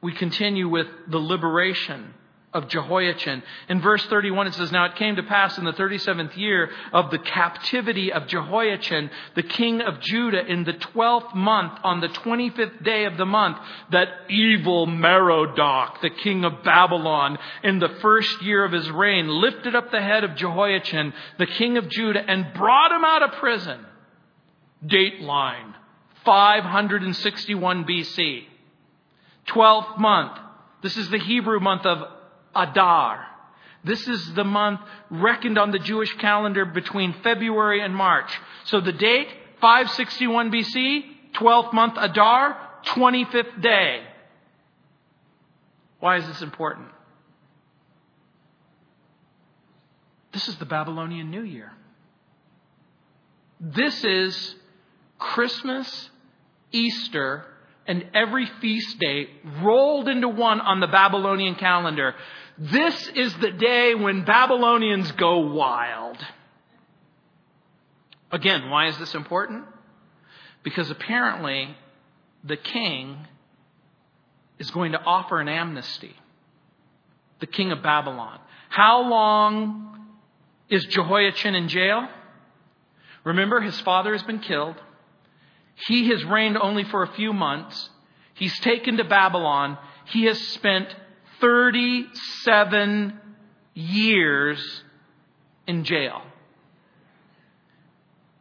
we 0.01 0.13
continue 0.13 0.69
with 0.69 0.87
the 1.09 1.19
liberation 1.19 2.15
of 2.55 2.69
Jehoiachin. 2.69 3.43
In 3.69 3.81
verse 3.81 4.05
31, 4.07 4.47
it 4.49 4.55
says, 4.55 4.73
Now 4.73 4.87
it 4.87 4.97
came 4.97 5.17
to 5.17 5.23
pass 5.23 5.59
in 5.59 5.65
the 5.65 5.73
37th 5.73 6.37
year 6.37 6.71
of 6.93 7.11
the 7.11 7.19
captivity 7.19 8.13
of 8.13 8.27
Jehoiachin, 8.27 9.11
the 9.35 9.43
king 9.43 9.83
of 9.83 10.01
Judah, 10.01 10.45
in 10.47 10.65
the 10.65 10.73
12th 10.73 11.35
month, 11.35 11.79
on 11.85 12.01
the 12.01 12.09
25th 12.09 12.83
day 12.83 13.05
of 13.05 13.19
the 13.19 13.27
month, 13.27 13.59
that 13.91 14.09
evil 14.31 14.87
Merodach, 14.87 16.01
the 16.01 16.11
king 16.11 16.45
of 16.45 16.63
Babylon, 16.65 17.39
in 17.63 17.79
the 17.79 17.97
first 18.01 18.41
year 18.43 18.65
of 18.65 18.73
his 18.73 18.91
reign, 18.91 19.29
lifted 19.29 19.77
up 19.77 19.91
the 19.91 20.01
head 20.03 20.25
of 20.25 20.35
Jehoiachin, 20.35 21.13
the 21.39 21.47
king 21.47 21.77
of 21.77 21.89
Judah, 21.89 22.23
and 22.27 22.55
brought 22.55 22.93
him 22.93 23.05
out 23.05 23.23
of 23.23 23.33
prison. 23.33 23.85
Dateline, 24.87 25.75
561 26.25 27.85
BC. 27.85 28.48
12th 29.49 29.99
month. 29.99 30.39
This 30.83 30.97
is 30.97 31.11
the 31.11 31.19
Hebrew 31.19 31.61
month 31.61 31.87
of 31.87 32.09
Adar. 32.55 33.27
This 33.85 34.07
is 34.09 34.35
the 34.35 34.45
month 34.45 34.81
reckoned 35.11 35.59
on 35.59 35.71
the 35.71 35.79
Jewish 35.79 36.13
calendar 36.17 36.65
between 36.65 37.15
February 37.23 37.81
and 37.81 37.95
March. 37.95 38.31
So 38.65 38.81
the 38.81 38.93
date, 38.93 39.29
561 39.61 40.51
BC, 40.51 41.05
12th 41.35 41.73
month 41.73 41.95
Adar, 41.97 42.59
25th 42.87 43.63
day. 43.63 44.03
Why 46.01 46.17
is 46.17 46.27
this 46.27 46.43
important? 46.43 46.89
This 50.33 50.49
is 50.49 50.57
the 50.57 50.67
Babylonian 50.67 51.31
New 51.31 51.43
Year. 51.43 51.73
This 53.61 54.05
is 54.05 54.55
Christmas, 55.19 56.11
Easter, 56.71 57.45
and 57.89 58.05
every 58.13 58.47
feast 58.61 58.99
day 59.01 59.29
rolled 59.63 60.09
into 60.09 60.29
one 60.29 60.61
on 60.61 60.79
the 60.79 60.87
Babylonian 60.87 61.55
calendar. 61.55 62.15
This 62.59 63.09
is 63.17 63.35
the 63.39 63.51
day 63.51 63.95
when 63.95 64.25
Babylonians 64.25 65.11
go 65.13 65.39
wild. 65.53 66.19
Again, 68.31 68.69
why 68.69 68.89
is 68.89 68.99
this 68.99 69.15
important? 69.15 69.65
Because 70.63 70.91
apparently 70.91 71.75
the 72.45 72.59
king 72.59 73.17
is 74.59 74.71
going 74.71 74.93
to 74.93 75.01
offer 75.01 75.41
an 75.41 75.49
amnesty. 75.49 76.15
The 77.41 77.47
king 77.47 77.73
of 77.73 77.83
Babylon. 77.83 78.39
How 78.69 79.09
long 79.09 80.07
is 80.69 80.85
Jehoiachin 80.85 81.55
in 81.55 81.69
jail? 81.69 82.07
Remember, 83.25 83.61
his 83.63 83.81
father 83.81 84.13
has 84.13 84.23
been 84.25 84.41
killed. 84.41 84.77
He 85.87 86.09
has 86.09 86.25
reigned 86.25 86.59
only 86.59 86.85
for 86.85 87.03
a 87.03 87.13
few 87.13 87.33
months. 87.33 87.91
He's 88.35 88.59
taken 88.61 88.97
to 88.97 89.05
Babylon. 89.05 89.79
He 90.07 90.25
has 90.25 90.39
spent 90.49 90.95
37 91.41 93.21
years 93.75 94.83
in 95.67 95.85
jail. 95.85 96.23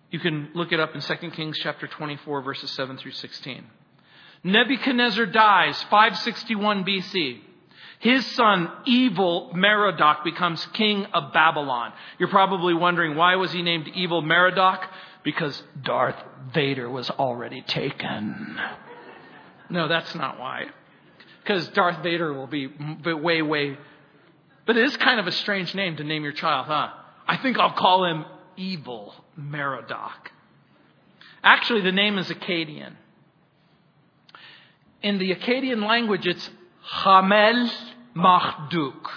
You 0.09 0.19
can 0.19 0.49
look 0.53 0.71
it 0.71 0.79
up 0.79 0.95
in 0.95 1.01
2 1.01 1.31
Kings 1.31 1.59
chapter 1.61 1.85
24 1.87 2.41
verses 2.41 2.71
7 2.71 2.97
through 2.97 3.11
16. 3.11 3.63
Nebuchadnezzar 4.43 5.25
dies 5.25 5.81
561 5.83 6.85
BC. 6.85 7.41
His 7.99 8.25
son, 8.35 8.69
evil 8.85 9.51
Merodach, 9.55 10.23
becomes 10.23 10.63
king 10.73 11.05
of 11.13 11.33
Babylon. 11.33 11.93
You're 12.19 12.29
probably 12.29 12.73
wondering 12.73 13.15
why 13.15 13.35
was 13.35 13.51
he 13.51 13.63
named 13.63 13.87
evil 13.95 14.21
Merodach? 14.21 14.87
Because 15.27 15.61
Darth 15.83 16.15
Vader 16.53 16.89
was 16.89 17.09
already 17.09 17.61
taken. 17.61 18.57
No, 19.69 19.89
that's 19.89 20.15
not 20.15 20.39
why. 20.39 20.67
Because 21.43 21.67
Darth 21.67 22.01
Vader 22.01 22.31
will 22.31 22.47
be 22.47 22.67
way, 23.03 23.41
way. 23.41 23.77
But 24.65 24.77
it 24.77 24.85
is 24.85 24.95
kind 24.95 25.19
of 25.19 25.27
a 25.27 25.33
strange 25.33 25.75
name 25.75 25.97
to 25.97 26.05
name 26.05 26.23
your 26.23 26.31
child, 26.31 26.67
huh? 26.67 26.93
I 27.27 27.35
think 27.35 27.59
I'll 27.59 27.73
call 27.73 28.05
him 28.05 28.23
Evil 28.55 29.13
Merodach. 29.37 30.31
Actually, 31.43 31.81
the 31.81 31.91
name 31.91 32.17
is 32.17 32.29
Akkadian. 32.29 32.93
In 35.01 35.17
the 35.17 35.35
Akkadian 35.35 35.85
language, 35.85 36.25
it's 36.25 36.49
Hamel 36.83 37.69
Marduk. 38.15 39.09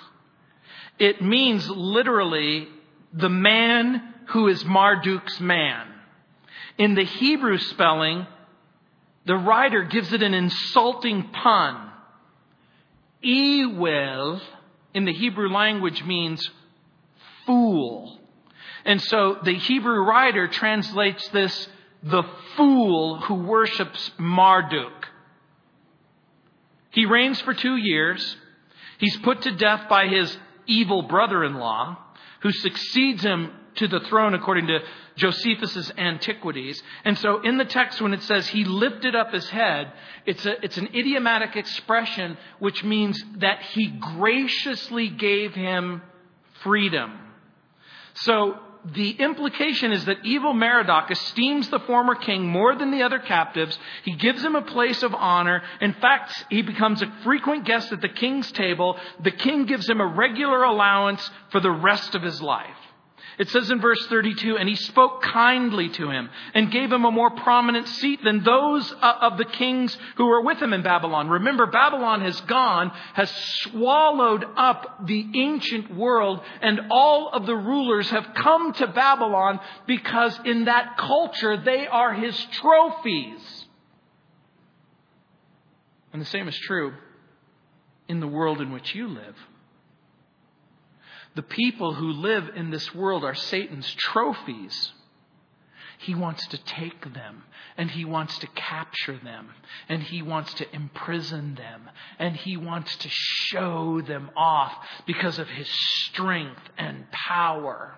It 0.99 1.23
means 1.23 1.71
literally 1.71 2.67
the 3.13 3.29
man 3.29 4.13
who 4.31 4.49
is 4.49 4.65
Marduk's 4.65 5.39
man. 5.39 5.87
In 6.81 6.95
the 6.95 7.05
Hebrew 7.05 7.59
spelling, 7.59 8.27
the 9.27 9.37
writer 9.37 9.83
gives 9.83 10.15
it 10.15 10.23
an 10.23 10.33
insulting 10.33 11.25
pun. 11.25 11.91
Ewel 13.21 14.41
in 14.95 15.05
the 15.05 15.13
Hebrew 15.13 15.51
language 15.51 16.03
means 16.03 16.51
fool. 17.45 18.19
And 18.87 18.99
so 18.99 19.37
the 19.45 19.57
Hebrew 19.57 20.03
writer 20.07 20.49
translates 20.49 21.29
this 21.29 21.69
the 22.03 22.23
fool 22.57 23.21
who 23.21 23.35
worships 23.35 24.13
Marduk. 24.17 25.07
He 26.93 27.05
reigns 27.05 27.43
for 27.43 27.53
two 27.53 27.77
years. 27.77 28.39
He's 28.97 29.19
put 29.19 29.43
to 29.43 29.53
death 29.53 29.87
by 29.91 30.07
his 30.07 30.35
evil 30.67 31.03
brother 31.03 31.45
in 31.45 31.57
law, 31.57 31.99
who 32.41 32.51
succeeds 32.53 33.23
him 33.23 33.53
to 33.77 33.89
the 33.89 34.01
throne 34.01 34.35
according 34.35 34.67
to 34.67 34.81
Josephus's 35.17 35.93
Antiquities. 35.97 36.83
And 37.05 37.17
so 37.19 37.41
in 37.43 37.59
the 37.59 37.65
text, 37.65 38.01
when 38.01 38.15
it 38.15 38.23
says 38.23 38.49
he 38.49 38.65
lifted 38.65 39.15
up 39.15 39.33
his 39.33 39.49
head, 39.49 39.93
it's, 40.27 40.45
a, 40.47 40.65
it's 40.65 40.77
an 40.77 40.89
idiomatic 40.95 41.57
expression 41.57 42.37
which 42.59 42.83
means 42.85 43.23
that 43.39 43.63
he 43.63 43.89
graciously 43.89 45.09
gave 45.09 45.55
him 45.55 46.03
freedom. 46.63 47.19
So 48.15 48.59
the 48.85 49.11
implication 49.11 49.93
is 49.93 50.07
that 50.07 50.25
evil 50.25 50.55
Merodach 50.55 51.11
esteems 51.11 51.69
the 51.69 51.81
former 51.81 52.15
king 52.15 52.47
more 52.47 52.75
than 52.75 52.91
the 52.91 53.03
other 53.03 53.19
captives. 53.19 53.79
He 54.05 54.15
gives 54.15 54.43
him 54.43 54.57
a 54.57 54.63
place 54.63 55.03
of 55.03 55.15
honor. 55.15 55.63
In 55.81 55.93
fact, 55.95 56.47
he 56.49 56.63
becomes 56.63 57.03
a 57.03 57.13
frequent 57.23 57.67
guest 57.67 57.93
at 57.93 58.01
the 58.01 58.09
king's 58.09 58.51
table. 58.53 58.97
The 59.23 59.31
king 59.31 59.67
gives 59.67 59.89
him 59.89 60.01
a 60.01 60.07
regular 60.07 60.63
allowance 60.63 61.31
for 61.51 61.61
the 61.61 61.71
rest 61.71 62.15
of 62.15 62.23
his 62.23 62.41
life. 62.41 62.77
It 63.41 63.49
says 63.49 63.71
in 63.71 63.81
verse 63.81 64.07
32, 64.09 64.59
and 64.59 64.69
he 64.69 64.75
spoke 64.75 65.23
kindly 65.23 65.89
to 65.89 66.11
him 66.11 66.29
and 66.53 66.71
gave 66.71 66.93
him 66.93 67.07
a 67.07 67.11
more 67.11 67.31
prominent 67.31 67.89
seat 67.89 68.23
than 68.23 68.45
those 68.45 68.93
uh, 69.01 69.15
of 69.23 69.39
the 69.39 69.47
kings 69.47 69.97
who 70.19 70.27
were 70.27 70.43
with 70.43 70.59
him 70.61 70.75
in 70.75 70.83
Babylon. 70.83 71.31
Remember, 71.31 71.65
Babylon 71.65 72.21
has 72.21 72.39
gone, 72.43 72.93
has 73.15 73.31
swallowed 73.63 74.45
up 74.59 75.07
the 75.07 75.27
ancient 75.35 75.97
world, 75.97 76.43
and 76.61 76.81
all 76.91 77.31
of 77.31 77.47
the 77.47 77.57
rulers 77.57 78.11
have 78.11 78.35
come 78.35 78.75
to 78.75 78.87
Babylon 78.87 79.59
because 79.87 80.39
in 80.45 80.67
that 80.67 80.99
culture 80.99 81.57
they 81.57 81.87
are 81.87 82.13
his 82.13 82.37
trophies. 82.61 83.65
And 86.13 86.21
the 86.21 86.27
same 86.27 86.47
is 86.47 86.59
true 86.59 86.93
in 88.07 88.21
the 88.21 88.29
world 88.29 88.61
in 88.61 88.71
which 88.71 88.95
you 88.95 89.09
live. 89.09 89.37
The 91.35 91.43
people 91.43 91.95
who 91.95 92.11
live 92.11 92.51
in 92.57 92.71
this 92.71 92.95
world 92.95 93.25
are 93.25 93.35
Satan's 93.35 93.93
trophies. 93.95 94.93
He 95.99 96.15
wants 96.15 96.47
to 96.49 96.59
take 96.59 97.13
them 97.13 97.45
and 97.77 97.91
he 97.91 98.05
wants 98.05 98.39
to 98.39 98.47
capture 98.49 99.19
them 99.19 99.51
and 99.89 100.03
he 100.03 100.23
wants 100.23 100.55
to 100.55 100.75
imprison 100.75 101.55
them 101.57 101.91
and 102.19 102.35
he 102.35 102.57
wants 102.57 102.97
to 102.97 103.09
show 103.11 104.01
them 104.01 104.31
off 104.35 104.73
because 105.07 105.39
of 105.39 105.49
his 105.49 105.69
strength 105.69 106.63
and 106.79 107.11
power. 107.11 107.97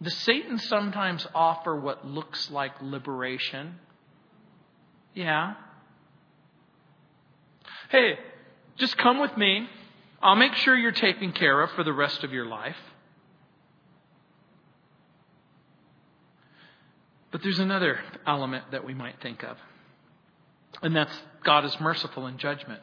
Does 0.00 0.16
Satan 0.18 0.58
sometimes 0.58 1.26
offer 1.34 1.78
what 1.78 2.06
looks 2.06 2.50
like 2.50 2.80
liberation? 2.80 3.74
Yeah. 5.14 5.54
Hey, 7.90 8.18
just 8.78 8.96
come 8.96 9.20
with 9.20 9.36
me. 9.36 9.68
I'll 10.22 10.36
make 10.36 10.54
sure 10.54 10.76
you're 10.76 10.92
taken 10.92 11.32
care 11.32 11.60
of 11.62 11.70
for 11.72 11.82
the 11.82 11.92
rest 11.92 12.24
of 12.24 12.32
your 12.32 12.46
life. 12.46 12.76
But 17.30 17.42
there's 17.42 17.58
another 17.58 18.00
element 18.26 18.64
that 18.72 18.84
we 18.84 18.92
might 18.92 19.20
think 19.22 19.44
of, 19.44 19.56
and 20.82 20.94
that's 20.94 21.16
God 21.44 21.64
is 21.64 21.78
merciful 21.80 22.26
in 22.26 22.38
judgment. 22.38 22.82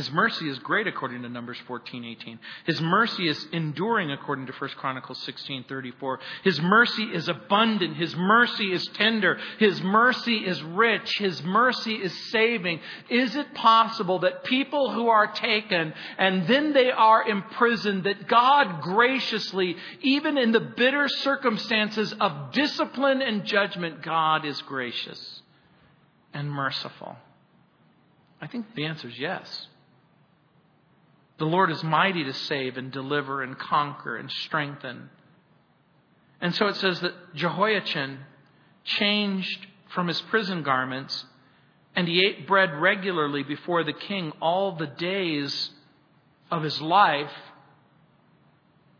His 0.00 0.10
mercy 0.12 0.48
is 0.48 0.58
great 0.60 0.86
according 0.86 1.20
to 1.24 1.28
Numbers 1.28 1.58
14, 1.66 2.06
18. 2.06 2.38
His 2.64 2.80
mercy 2.80 3.28
is 3.28 3.46
enduring 3.52 4.10
according 4.10 4.46
to 4.46 4.52
1 4.54 4.70
Chronicles 4.78 5.22
16, 5.24 5.64
34. 5.68 6.20
His 6.42 6.58
mercy 6.58 7.02
is 7.02 7.28
abundant. 7.28 7.98
His 7.98 8.16
mercy 8.16 8.72
is 8.72 8.86
tender. 8.94 9.38
His 9.58 9.82
mercy 9.82 10.36
is 10.36 10.62
rich. 10.62 11.18
His 11.18 11.42
mercy 11.42 11.96
is 11.96 12.16
saving. 12.30 12.80
Is 13.10 13.36
it 13.36 13.52
possible 13.52 14.20
that 14.20 14.42
people 14.44 14.90
who 14.90 15.08
are 15.08 15.26
taken 15.26 15.92
and 16.16 16.46
then 16.46 16.72
they 16.72 16.90
are 16.90 17.28
imprisoned, 17.28 18.04
that 18.04 18.26
God 18.26 18.80
graciously, 18.80 19.76
even 20.00 20.38
in 20.38 20.52
the 20.52 20.60
bitter 20.60 21.08
circumstances 21.08 22.14
of 22.18 22.52
discipline 22.52 23.20
and 23.20 23.44
judgment, 23.44 24.00
God 24.00 24.46
is 24.46 24.62
gracious 24.62 25.42
and 26.32 26.50
merciful? 26.50 27.16
I 28.40 28.46
think 28.46 28.74
the 28.74 28.86
answer 28.86 29.06
is 29.06 29.18
yes. 29.18 29.66
The 31.40 31.46
Lord 31.46 31.70
is 31.70 31.82
mighty 31.82 32.22
to 32.24 32.34
save 32.34 32.76
and 32.76 32.92
deliver 32.92 33.42
and 33.42 33.58
conquer 33.58 34.14
and 34.14 34.30
strengthen. 34.30 35.08
And 36.38 36.54
so 36.54 36.66
it 36.66 36.76
says 36.76 37.00
that 37.00 37.14
Jehoiachin 37.34 38.18
changed 38.84 39.66
from 39.88 40.08
his 40.08 40.20
prison 40.20 40.62
garments 40.62 41.24
and 41.96 42.06
he 42.06 42.22
ate 42.26 42.46
bread 42.46 42.74
regularly 42.74 43.42
before 43.42 43.84
the 43.84 43.94
king 43.94 44.32
all 44.42 44.76
the 44.76 44.86
days 44.86 45.70
of 46.50 46.62
his 46.62 46.78
life. 46.78 47.32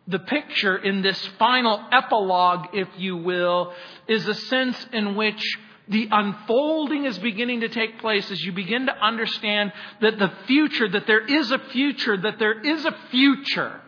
The 0.09 0.19
picture 0.19 0.79
in 0.79 1.03
this 1.03 1.23
final 1.39 1.79
epilogue, 1.93 2.69
if 2.73 2.89
you 2.97 3.19
will, 3.19 3.75
is 4.09 4.27
a 4.27 4.35
sense 4.35 4.87
in 4.95 5.15
which 5.15 5.59
the 5.91 6.09
unfolding 6.11 7.05
is 7.05 7.19
beginning 7.19 7.61
to 7.61 7.69
take 7.69 7.99
place 7.99 8.31
as 8.31 8.43
you 8.43 8.53
begin 8.53 8.87
to 8.87 8.97
understand 8.97 9.73
that 10.01 10.19
the 10.19 10.33
future, 10.47 10.89
that 10.89 11.07
there 11.07 11.25
is 11.25 11.51
a 11.51 11.59
future, 11.59 12.17
that 12.17 12.39
there 12.39 12.61
is 12.61 12.85
a 12.85 12.97
future. 13.11 13.81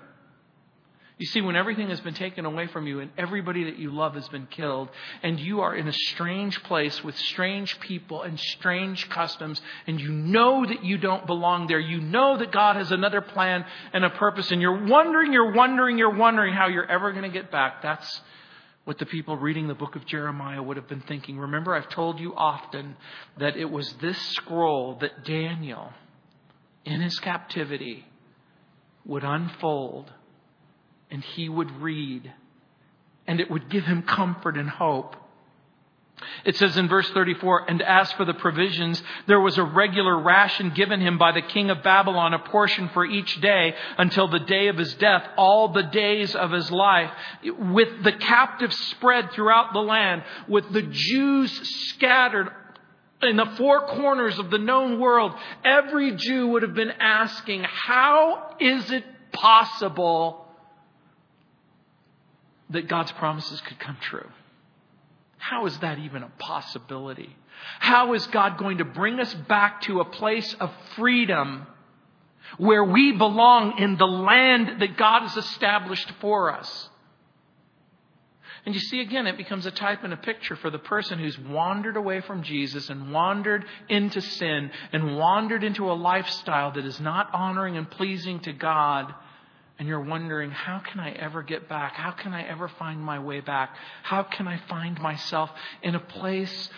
You 1.19 1.27
see, 1.27 1.41
when 1.41 1.55
everything 1.55 1.91
has 1.91 2.01
been 2.01 2.15
taken 2.15 2.47
away 2.47 2.67
from 2.67 2.89
you 2.89 2.99
and 2.99 3.13
everybody 3.17 3.65
that 3.65 3.79
you 3.79 3.93
love 3.93 4.15
has 4.15 4.29
been 4.29 4.47
killed, 4.47 4.89
and 5.23 5.39
you 5.39 5.61
are 5.61 5.73
in 5.73 5.87
a 5.87 5.93
strange 5.93 6.61
place 6.65 7.05
with 7.05 7.17
strange 7.17 7.79
people 7.79 8.23
and 8.23 8.41
strange 8.41 9.09
customs, 9.09 9.63
and 9.87 10.01
you 10.01 10.11
know 10.11 10.67
that 10.67 10.85
you 10.85 10.99
don't 10.99 11.25
belong 11.25 11.69
there, 11.69 11.79
you 11.79 12.01
know 12.01 12.37
that 12.39 12.51
God 12.51 12.75
has 12.75 12.91
another 12.91 13.21
plan 13.21 13.65
and 13.93 14.05
a 14.05 14.11
purpose, 14.11 14.51
and 14.51 14.61
you're 14.61 14.85
wondering, 14.87 15.33
you're 15.33 15.53
wondering, 15.53 15.97
you're 15.97 16.17
wondering 16.17 16.55
how 16.55 16.67
you're 16.67 16.91
ever 16.91 17.13
going 17.13 17.23
to 17.23 17.29
get 17.29 17.53
back. 17.53 17.83
That's 17.83 18.21
what 18.85 18.99
the 18.99 19.07
people 19.07 19.37
reading 19.37 19.69
the 19.69 19.75
book 19.75 19.95
of 19.95 20.07
Jeremiah 20.07 20.63
would 20.63 20.77
have 20.77 20.89
been 20.89 21.03
thinking. 21.03 21.39
Remember, 21.39 21.75
I've 21.75 21.89
told 21.89 22.19
you 22.19 22.35
often 22.35 22.97
that 23.39 23.57
it 23.57 23.71
was 23.71 23.93
this 24.01 24.19
scroll 24.19 24.99
that 25.01 25.25
Daniel, 25.25 25.93
in 26.85 27.01
his 27.01 27.19
captivity, 27.21 28.05
would 29.05 29.23
unfold 29.23 30.13
and 31.11 31.23
he 31.23 31.49
would 31.49 31.71
read, 31.81 32.33
and 33.27 33.39
it 33.39 33.51
would 33.51 33.71
give 33.71 33.85
him 33.85 34.03
comfort 34.03 34.57
and 34.57 34.69
hope. 34.69 35.15
It 36.45 36.57
says 36.57 36.77
in 36.77 36.89
verse 36.89 37.09
34, 37.11 37.71
and 37.71 37.83
as 37.83 38.13
for 38.13 38.25
the 38.25 38.35
provisions, 38.35 39.03
there 39.27 39.41
was 39.41 39.59
a 39.59 39.65
regular 39.65 40.19
ration 40.19 40.71
given 40.71 41.01
him 41.01 41.19
by 41.19 41.33
the 41.33 41.43
king 41.43 41.71
of 41.71 41.83
Babylon, 41.83 42.35
a 42.35 42.39
portion 42.39 42.89
for 42.91 43.05
each 43.05 43.41
day 43.41 43.75
until 43.99 44.29
the 44.29 44.41
day 44.41 44.69
of 44.69 44.77
his 44.77 44.95
death, 44.95 45.27
all 45.37 45.69
the 45.69 45.83
days 45.83 46.35
of 46.35 46.51
his 46.51 46.71
life, 46.71 47.11
with 47.45 48.03
the 48.03 48.13
captives 48.13 48.77
spread 48.89 49.33
throughout 49.33 49.73
the 49.73 49.81
land, 49.81 50.23
with 50.49 50.71
the 50.73 50.83
Jews 50.83 51.51
scattered 51.91 52.51
in 53.23 53.37
the 53.37 53.47
four 53.57 53.87
corners 53.87 54.39
of 54.39 54.51
the 54.51 54.59
known 54.59 54.99
world. 54.99 55.33
Every 55.65 56.17
Jew 56.17 56.49
would 56.49 56.63
have 56.63 56.75
been 56.75 56.91
asking, 56.91 57.65
how 57.65 58.57
is 58.59 58.91
it 58.91 59.05
possible 59.33 60.47
that 62.71 62.89
God's 62.89 63.13
promises 63.13 63.61
could 63.61 63.79
come 63.79 63.97
true? 64.01 64.29
How 65.43 65.67
is 65.67 65.77
that 65.79 65.99
even 65.99 66.23
a 66.23 66.31
possibility? 66.39 67.37
How 67.81 68.15
is 68.15 68.25
God 68.29 68.59
going 68.59 68.79
to 68.79 68.85
bring 68.85 69.19
us 69.19 69.35
back 69.35 69.81
to 69.83 69.99
a 69.99 70.05
place 70.05 70.55
of 70.61 70.71
freedom 70.95 71.67
where 72.59 72.85
we 72.85 73.11
belong 73.11 73.79
in 73.79 73.97
the 73.97 74.07
land 74.07 74.81
that 74.81 74.97
God 74.97 75.23
has 75.23 75.37
established 75.37 76.09
for 76.21 76.53
us? 76.53 76.89
And 78.65 78.73
you 78.73 78.81
see, 78.81 79.01
again, 79.01 79.27
it 79.27 79.37
becomes 79.37 79.67
a 79.67 79.73
type 79.73 80.05
and 80.05 80.13
a 80.13 80.17
picture 80.17 80.55
for 80.55 80.71
the 80.71 80.79
person 80.79 81.19
who's 81.19 81.37
wandered 81.37 81.97
away 81.97 82.21
from 82.21 82.45
Jesus 82.45 82.89
and 82.89 83.13
wandered 83.13 83.65
into 83.89 84.21
sin 84.21 84.71
and 84.93 85.17
wandered 85.17 85.65
into 85.65 85.91
a 85.91 85.95
lifestyle 85.95 86.71
that 86.71 86.87
is 86.87 87.01
not 87.01 87.35
honoring 87.35 87.77
and 87.77 87.91
pleasing 87.91 88.39
to 88.41 88.53
God 88.53 89.13
and 89.83 89.89
you're 89.89 89.99
wondering, 89.99 90.53
how 90.53 90.79
can 90.79 91.01
I 91.01 91.11
ever 91.11 91.43
get 91.43 91.69
back? 91.69 91.95
How 91.95 92.13
can 92.13 92.33
I 92.33 92.45
ever 92.45 92.69
find 92.69 93.01
my 93.01 93.19
way 93.19 93.41
back? 93.41 93.75
How 94.05 94.23
can 94.23 94.47
I 94.47 94.61
find 94.69 94.97
myself 95.01 95.51
in 95.83 95.97
a 95.97 95.99
place 95.99 96.71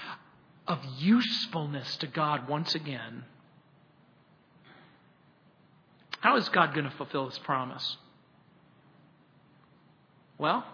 of 0.67 0.79
usefulness 0.97 1.99
to 1.99 2.07
God 2.07 2.49
once 2.49 2.75
again? 2.75 3.25
How 6.21 6.39
is 6.39 6.49
God 6.49 6.73
going 6.73 6.89
to 6.89 6.97
fulfill 6.97 7.29
his 7.29 7.39
promise? 7.41 7.99
Well, 10.39 10.65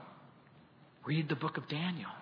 read 1.05 1.28
the 1.28 1.35
book 1.35 1.57
of 1.57 1.66
Daniel. 1.66 2.12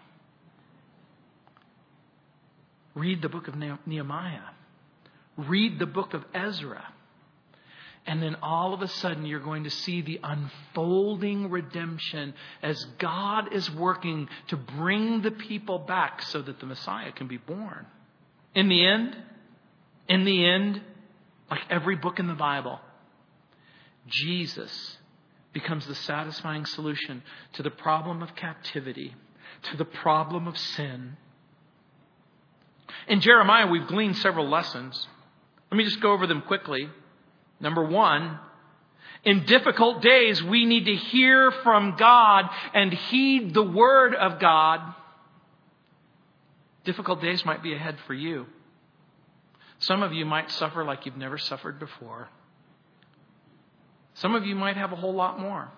Read 2.95 3.21
the 3.21 3.29
book 3.29 3.47
of 3.47 3.57
Nehemiah. 3.85 4.41
Read 5.37 5.79
the 5.79 5.85
book 5.85 6.15
of 6.15 6.25
Ezra. 6.33 6.95
And 8.09 8.23
then 8.23 8.37
all 8.43 8.73
of 8.73 8.81
a 8.81 8.89
sudden, 8.89 9.27
you're 9.27 9.39
going 9.39 9.65
to 9.65 9.71
see 9.71 10.01
the 10.01 10.19
unfolding 10.25 11.51
redemption 11.51 12.33
as 12.63 12.83
God 12.99 13.53
is 13.53 13.71
working 13.71 14.31
to 14.47 14.57
bring 14.57 15.21
the 15.21 15.31
people 15.31 15.79
back 15.79 16.23
so 16.23 16.41
that 16.41 16.59
the 16.59 16.65
Messiah 16.65 17.13
can 17.13 17.29
be 17.29 17.37
born. 17.37 17.85
In 18.55 18.71
the 18.71 18.83
end, 18.83 19.15
in 20.09 20.25
the 20.25 20.43
end, 20.43 20.81
like 21.51 21.61
every 21.69 21.97
book 21.97 22.19
in 22.19 22.29
the 22.29 22.35
Bible, 22.35 22.81
Jesus 24.07 24.97
becomes 25.53 25.87
the 25.87 25.95
satisfying 25.95 26.65
solution 26.65 27.23
to 27.53 27.63
the 27.63 27.71
problem 27.71 28.23
of 28.23 28.35
captivity, 28.35 29.15
to 29.65 29.77
the 29.77 29.85
problem 29.85 30.49
of 30.49 30.57
sin. 30.57 31.19
In 33.07 33.21
Jeremiah, 33.21 33.67
we've 33.67 33.87
gleaned 33.87 34.17
several 34.17 34.49
lessons. 34.49 35.07
Let 35.71 35.77
me 35.77 35.85
just 35.85 36.01
go 36.01 36.13
over 36.13 36.27
them 36.27 36.41
quickly. 36.41 36.89
Number 37.61 37.85
one, 37.85 38.39
in 39.25 39.45
difficult 39.45 40.01
days, 40.01 40.43
we 40.43 40.65
need 40.65 40.85
to 40.87 40.95
hear 40.95 41.51
from 41.51 41.97
God 41.97 42.49
and 42.73 42.93
heed 42.93 43.53
the 43.53 43.63
word 43.63 44.15
of 44.15 44.39
God. 44.39 44.95
Difficult 46.85 47.21
days 47.21 47.45
might 47.45 47.63
be 47.63 47.75
ahead 47.75 47.99
for 48.07 48.15
you. 48.15 48.47
Some 49.81 50.03
of 50.03 50.13
you 50.13 50.25
might 50.25 50.51
suffer 50.51 50.85
like 50.85 51.07
you've 51.07 51.17
never 51.17 51.39
suffered 51.39 51.79
before. 51.79 52.29
Some 54.15 54.35
of 54.35 54.45
you 54.45 54.57
might 54.57 54.77
have 54.77 54.93
a 54.93 54.97
whole 54.97 55.15
lot 55.15 55.39
more. 55.39 55.69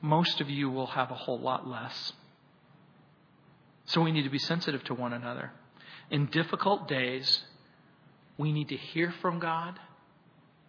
Most 0.00 0.40
of 0.40 0.50
you 0.50 0.70
will 0.70 0.86
have 0.86 1.10
a 1.10 1.14
whole 1.14 1.40
lot 1.40 1.66
less. 1.66 2.12
So 3.86 4.02
we 4.02 4.12
need 4.12 4.22
to 4.22 4.30
be 4.30 4.38
sensitive 4.38 4.84
to 4.84 4.94
one 4.94 5.12
another. 5.12 5.52
In 6.10 6.26
difficult 6.26 6.86
days, 6.86 7.42
we 8.38 8.52
need 8.52 8.68
to 8.68 8.76
hear 8.76 9.12
from 9.22 9.38
God 9.38 9.78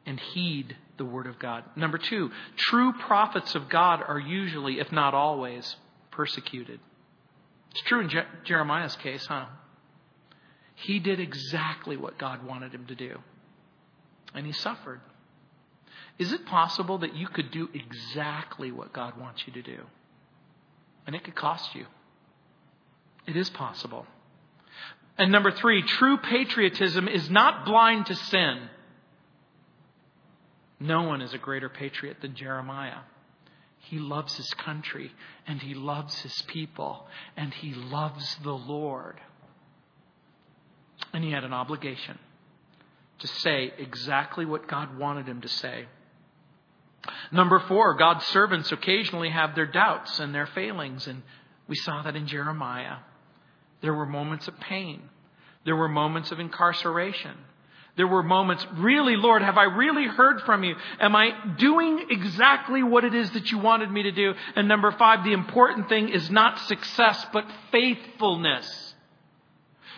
and 0.06 0.20
heed 0.20 0.76
the 0.98 1.06
Word 1.06 1.28
of 1.28 1.38
God. 1.38 1.64
Number 1.76 1.98
two, 1.98 2.32
true 2.56 2.94
prophets 2.94 3.56
of 3.56 3.70
God 3.70 4.02
are 4.08 4.20
usually, 4.20 4.80
if 4.80 4.92
not 4.92 5.14
always, 5.14 5.76
persecuted. 6.12 6.80
It's 7.72 7.82
true 7.82 8.02
in 8.02 8.10
Je- 8.10 8.26
Jeremiah's 8.46 8.96
case, 8.96 9.26
huh? 9.26 9.46
He 10.76 11.00
did 11.00 11.20
exactly 11.20 11.98
what 11.98 12.18
God 12.18 12.46
wanted 12.46 12.74
him 12.74 12.86
to 12.88 12.96
do, 12.96 13.20
and 14.34 14.46
he 14.46 14.54
suffered. 14.54 15.02
Is 16.18 16.32
it 16.32 16.46
possible 16.46 17.00
that 17.00 17.16
you 17.16 17.28
could 17.28 17.52
do 17.52 17.70
exactly 17.74 18.72
what 18.72 18.94
God 18.94 19.20
wants 19.20 19.44
you 19.46 19.54
to 19.54 19.62
do? 19.62 19.84
And 21.06 21.16
it 21.16 21.24
could 21.24 21.36
cost 21.36 21.76
you. 21.76 21.86
It 23.28 23.36
is 23.36 23.50
possible. 23.50 24.08
And 25.18 25.32
number 25.32 25.52
three, 25.52 25.82
true 25.82 26.18
patriotism 26.18 27.08
is 27.08 27.30
not 27.30 27.66
blind 27.66 28.08
to 28.08 28.16
sin. 28.16 28.70
No 30.80 31.04
one 31.04 31.22
is 31.22 31.34
a 31.34 31.40
greater 31.40 31.70
patriot 31.70 32.18
than 32.22 32.36
Jeremiah. 32.36 33.00
He 33.80 33.98
loves 33.98 34.36
his 34.36 34.54
country 34.54 35.12
and 35.48 35.62
he 35.62 35.74
loves 35.74 36.20
his 36.20 36.42
people 36.44 37.08
and 37.36 37.54
he 37.54 37.74
loves 37.74 38.38
the 38.44 38.54
Lord. 38.54 39.20
And 41.14 41.24
he 41.24 41.32
had 41.32 41.44
an 41.44 41.54
obligation 41.54 42.20
to 43.20 43.28
say 43.28 43.74
exactly 43.78 44.46
what 44.46 44.68
God 44.68 44.98
wanted 44.98 45.28
him 45.28 45.42
to 45.42 45.48
say. 45.48 45.86
Number 47.32 47.60
four, 47.60 47.96
God's 47.96 48.26
servants 48.28 48.72
occasionally 48.72 49.30
have 49.30 49.56
their 49.56 49.66
doubts 49.66 50.20
and 50.20 50.36
their 50.36 50.48
failings, 50.48 51.08
and 51.08 51.24
we 51.68 51.76
saw 51.76 52.02
that 52.04 52.16
in 52.16 52.28
Jeremiah. 52.28 52.98
There 53.82 53.94
were 53.94 54.06
moments 54.06 54.48
of 54.48 54.60
pain. 54.60 55.02
There 55.66 55.76
were 55.76 55.88
moments 55.88 56.32
of 56.32 56.40
incarceration. 56.40 57.36
There 57.98 58.08
were 58.08 58.22
moments, 58.22 58.66
really, 58.76 59.16
Lord, 59.16 59.42
have 59.42 59.58
I 59.58 59.64
really 59.64 60.06
heard 60.06 60.42
from 60.42 60.64
you? 60.64 60.76
Am 61.00 61.16
I 61.16 61.32
doing 61.58 62.06
exactly 62.12 62.84
what 62.84 63.04
it 63.04 63.16
is 63.16 63.32
that 63.32 63.52
you 63.52 63.58
wanted 63.58 63.92
me 63.92 64.04
to 64.04 64.12
do? 64.12 64.34
And 64.56 64.68
number 64.68 64.92
five, 64.92 65.24
the 65.24 65.34
important 65.34 65.90
thing 65.90 66.10
is 66.10 66.30
not 66.30 66.60
success, 66.60 67.26
but 67.34 67.46
faithfulness. 67.72 68.94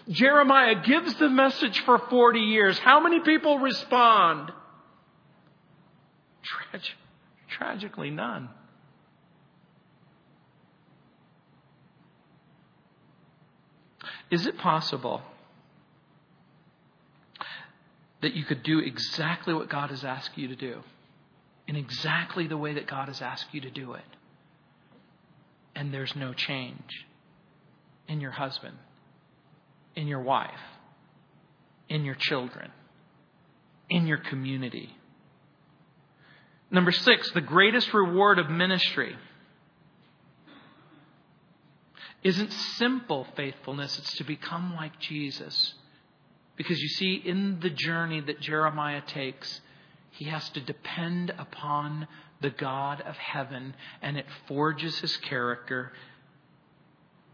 Jeremiah 0.07 0.81
gives 0.81 1.13
the 1.15 1.29
message 1.29 1.81
for 1.81 1.99
40 1.99 2.39
years. 2.39 2.79
How 2.79 3.01
many 3.01 3.19
people 3.19 3.59
respond? 3.59 4.51
Trag- 6.43 6.81
tragically, 7.49 8.11
none. 8.11 8.49
Is 14.31 14.45
it 14.45 14.57
possible 14.57 15.21
that 18.21 18.33
you 18.33 18.43
could 18.43 18.63
do 18.63 18.79
exactly 18.79 19.53
what 19.53 19.69
God 19.69 19.89
has 19.89 20.03
asked 20.03 20.37
you 20.37 20.49
to 20.49 20.55
do 20.55 20.83
in 21.67 21.75
exactly 21.75 22.47
the 22.47 22.57
way 22.57 22.73
that 22.73 22.87
God 22.87 23.07
has 23.07 23.21
asked 23.21 23.45
you 23.51 23.61
to 23.61 23.69
do 23.69 23.93
it. 23.93 24.01
And 25.75 25.93
there's 25.93 26.15
no 26.15 26.33
change 26.33 27.05
in 28.07 28.19
your 28.19 28.31
husband, 28.31 28.75
in 29.95 30.07
your 30.07 30.21
wife, 30.21 30.59
in 31.87 32.03
your 32.03 32.15
children, 32.15 32.71
in 33.89 34.07
your 34.07 34.17
community. 34.17 34.89
Number 36.71 36.91
six, 36.91 37.31
the 37.31 37.41
greatest 37.41 37.93
reward 37.93 38.39
of 38.39 38.49
ministry 38.49 39.15
isn't 42.23 42.51
simple 42.51 43.25
faithfulness, 43.35 43.97
it's 43.97 44.17
to 44.17 44.23
become 44.23 44.75
like 44.75 44.99
Jesus. 44.99 45.73
Because 46.55 46.79
you 46.79 46.89
see, 46.89 47.13
in 47.13 47.59
the 47.61 47.69
journey 47.69 48.19
that 48.19 48.41
Jeremiah 48.41 49.01
takes, 49.01 49.61
he 50.11 50.25
has 50.25 50.49
to 50.49 50.59
depend 50.59 51.29
upon 51.37 52.07
the 52.41 52.49
God 52.49 53.01
of 53.01 53.15
heaven, 53.15 53.75
and 54.01 54.17
it 54.17 54.25
forges 54.47 54.99
his 54.99 55.15
character. 55.17 55.93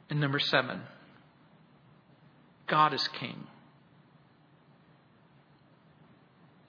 And 0.09 0.19
number 0.19 0.39
seven, 0.39 0.81
God 2.67 2.93
is 2.93 3.07
king. 3.19 3.47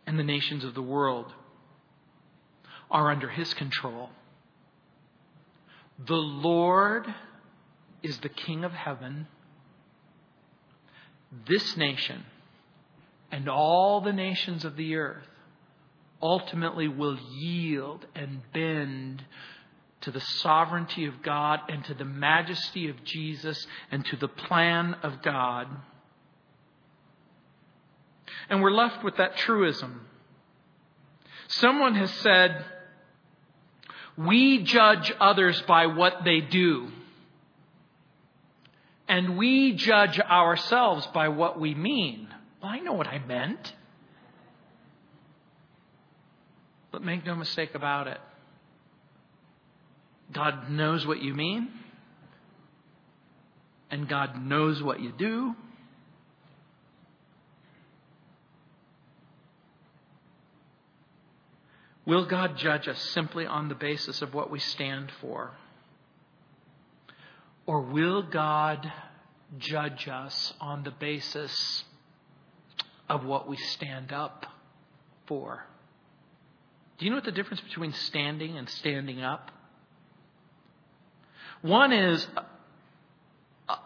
And 0.07 0.19
the 0.19 0.25
nations 0.25 0.64
of 0.64 0.75
the 0.75 0.83
world 0.83 1.33
are 2.91 3.11
under 3.11 3.29
his 3.29 3.53
control. 3.55 4.11
The 6.07 6.14
Lord 6.14 7.07
is 8.03 8.18
the 8.18 8.28
king 8.28 8.64
of 8.64 8.72
heaven. 8.72 9.26
This 11.47 11.76
nation 11.76 12.24
and 13.30 13.49
all 13.49 14.01
the 14.01 14.12
nations 14.12 14.64
of 14.64 14.76
the 14.76 14.97
earth 14.97 15.26
ultimately 16.22 16.88
will 16.88 17.18
yield 17.32 18.07
and 18.14 18.40
bend 18.53 19.24
to 20.03 20.11
the 20.11 20.20
sovereignty 20.20 21.07
of 21.07 21.22
God 21.22 21.61
and 21.68 21.84
to 21.86 21.94
the 21.94 22.05
majesty 22.05 22.88
of 22.88 23.03
Jesus 23.05 23.66
and 23.90 24.05
to 24.07 24.16
the 24.16 24.28
plan 24.28 24.94
of 25.03 25.22
God. 25.22 25.66
And 28.49 28.62
we're 28.62 28.70
left 28.70 29.03
with 29.03 29.16
that 29.16 29.36
truism. 29.36 30.03
Someone 31.49 31.94
has 31.97 32.11
said, 32.11 32.64
we 34.16 34.62
judge 34.62 35.12
others 35.20 35.61
by 35.62 35.86
what 35.86 36.24
they 36.24 36.40
do. 36.40 36.88
And 39.09 39.38
we 39.38 39.74
judge 39.74 40.18
ourselves 40.18 41.07
by 41.14 41.28
what 41.28 41.61
we 41.61 41.74
mean. 41.74 42.28
Well, 42.62 42.72
I 42.72 42.80
know 42.80 42.92
what 42.92 43.07
I 43.07 43.18
meant. 43.18 43.72
But 46.90 47.04
make 47.04 47.24
no 47.24 47.34
mistake 47.34 47.74
about 47.74 48.09
it. 48.09 48.18
God 50.32 50.70
knows 50.70 51.07
what 51.07 51.22
you 51.22 51.34
mean, 51.34 51.68
and 53.90 54.09
God 54.09 54.42
knows 54.44 54.82
what 54.82 55.00
you 55.00 55.12
do. 55.12 55.54
Will 62.04 62.24
God 62.26 62.57
judge 62.57 62.88
us 62.88 63.00
simply 63.00 63.46
on 63.46 63.68
the 63.68 63.74
basis 63.74 64.22
of 64.22 64.32
what 64.34 64.50
we 64.50 64.59
stand 64.59 65.11
for? 65.20 65.52
Or 67.67 67.81
will 67.81 68.23
God 68.23 68.91
judge 69.59 70.09
us 70.09 70.55
on 70.61 70.85
the 70.85 70.91
basis 70.91 71.85
of 73.09 73.25
what 73.25 73.49
we 73.49 73.57
stand 73.57 74.12
up 74.12 74.47
for. 75.27 75.64
Do 76.99 77.05
you 77.05 77.11
know 77.11 77.19
what 77.19 77.25
the 77.25 77.33
difference 77.33 77.61
between 77.61 77.93
standing 77.93 78.57
and 78.57 78.69
standing 78.69 79.23
up? 79.23 79.51
One 81.62 81.93
is 81.93 82.27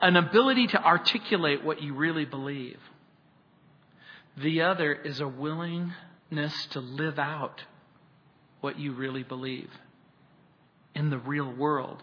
an 0.01 0.17
ability 0.17 0.69
to 0.69 0.83
articulate 0.83 1.65
what 1.65 1.83
you 1.83 1.95
really 1.95 2.25
believe. 2.25 2.79
The 4.37 4.63
other 4.63 4.93
is 4.93 5.21
a 5.21 5.29
willingness 5.29 6.67
to 6.71 6.81
live 6.81 7.19
out 7.19 7.65
what 8.61 8.79
you 8.79 8.93
really 8.93 9.23
believe 9.23 9.71
in 10.95 11.11
the 11.11 11.19
real 11.19 11.51
world, 11.51 12.03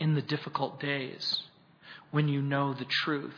in 0.00 0.14
the 0.14 0.22
difficult 0.22 0.80
days, 0.80 1.42
when 2.10 2.28
you 2.28 2.40
know 2.40 2.74
the 2.74 2.86
truth 2.86 3.34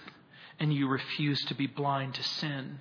and 0.59 0.73
you 0.73 0.89
refuse 0.89 1.43
to 1.47 1.55
be 1.55 1.67
blind 1.67 2.15
to 2.15 2.23
sin. 2.23 2.79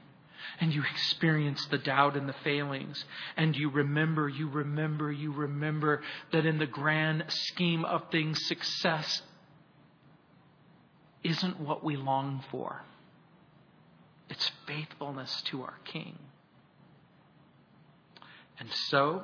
And 0.61 0.73
you 0.73 0.83
experience 0.91 1.65
the 1.67 1.77
doubt 1.77 2.17
and 2.17 2.27
the 2.27 2.35
failings. 2.43 3.03
And 3.37 3.55
you 3.55 3.69
remember, 3.69 4.27
you 4.27 4.49
remember, 4.49 5.11
you 5.11 5.31
remember 5.31 6.01
that 6.31 6.45
in 6.45 6.59
the 6.59 6.65
grand 6.65 7.25
scheme 7.27 7.85
of 7.85 8.03
things, 8.11 8.45
success 8.47 9.21
isn't 11.23 11.59
what 11.59 11.83
we 11.83 11.95
long 11.97 12.43
for. 12.51 12.81
It's 14.29 14.51
faithfulness 14.67 15.41
to 15.47 15.61
our 15.61 15.77
King. 15.85 16.17
And 18.59 18.69
so 18.89 19.23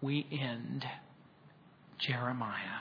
we 0.00 0.26
end 0.30 0.86
Jeremiah. 1.98 2.80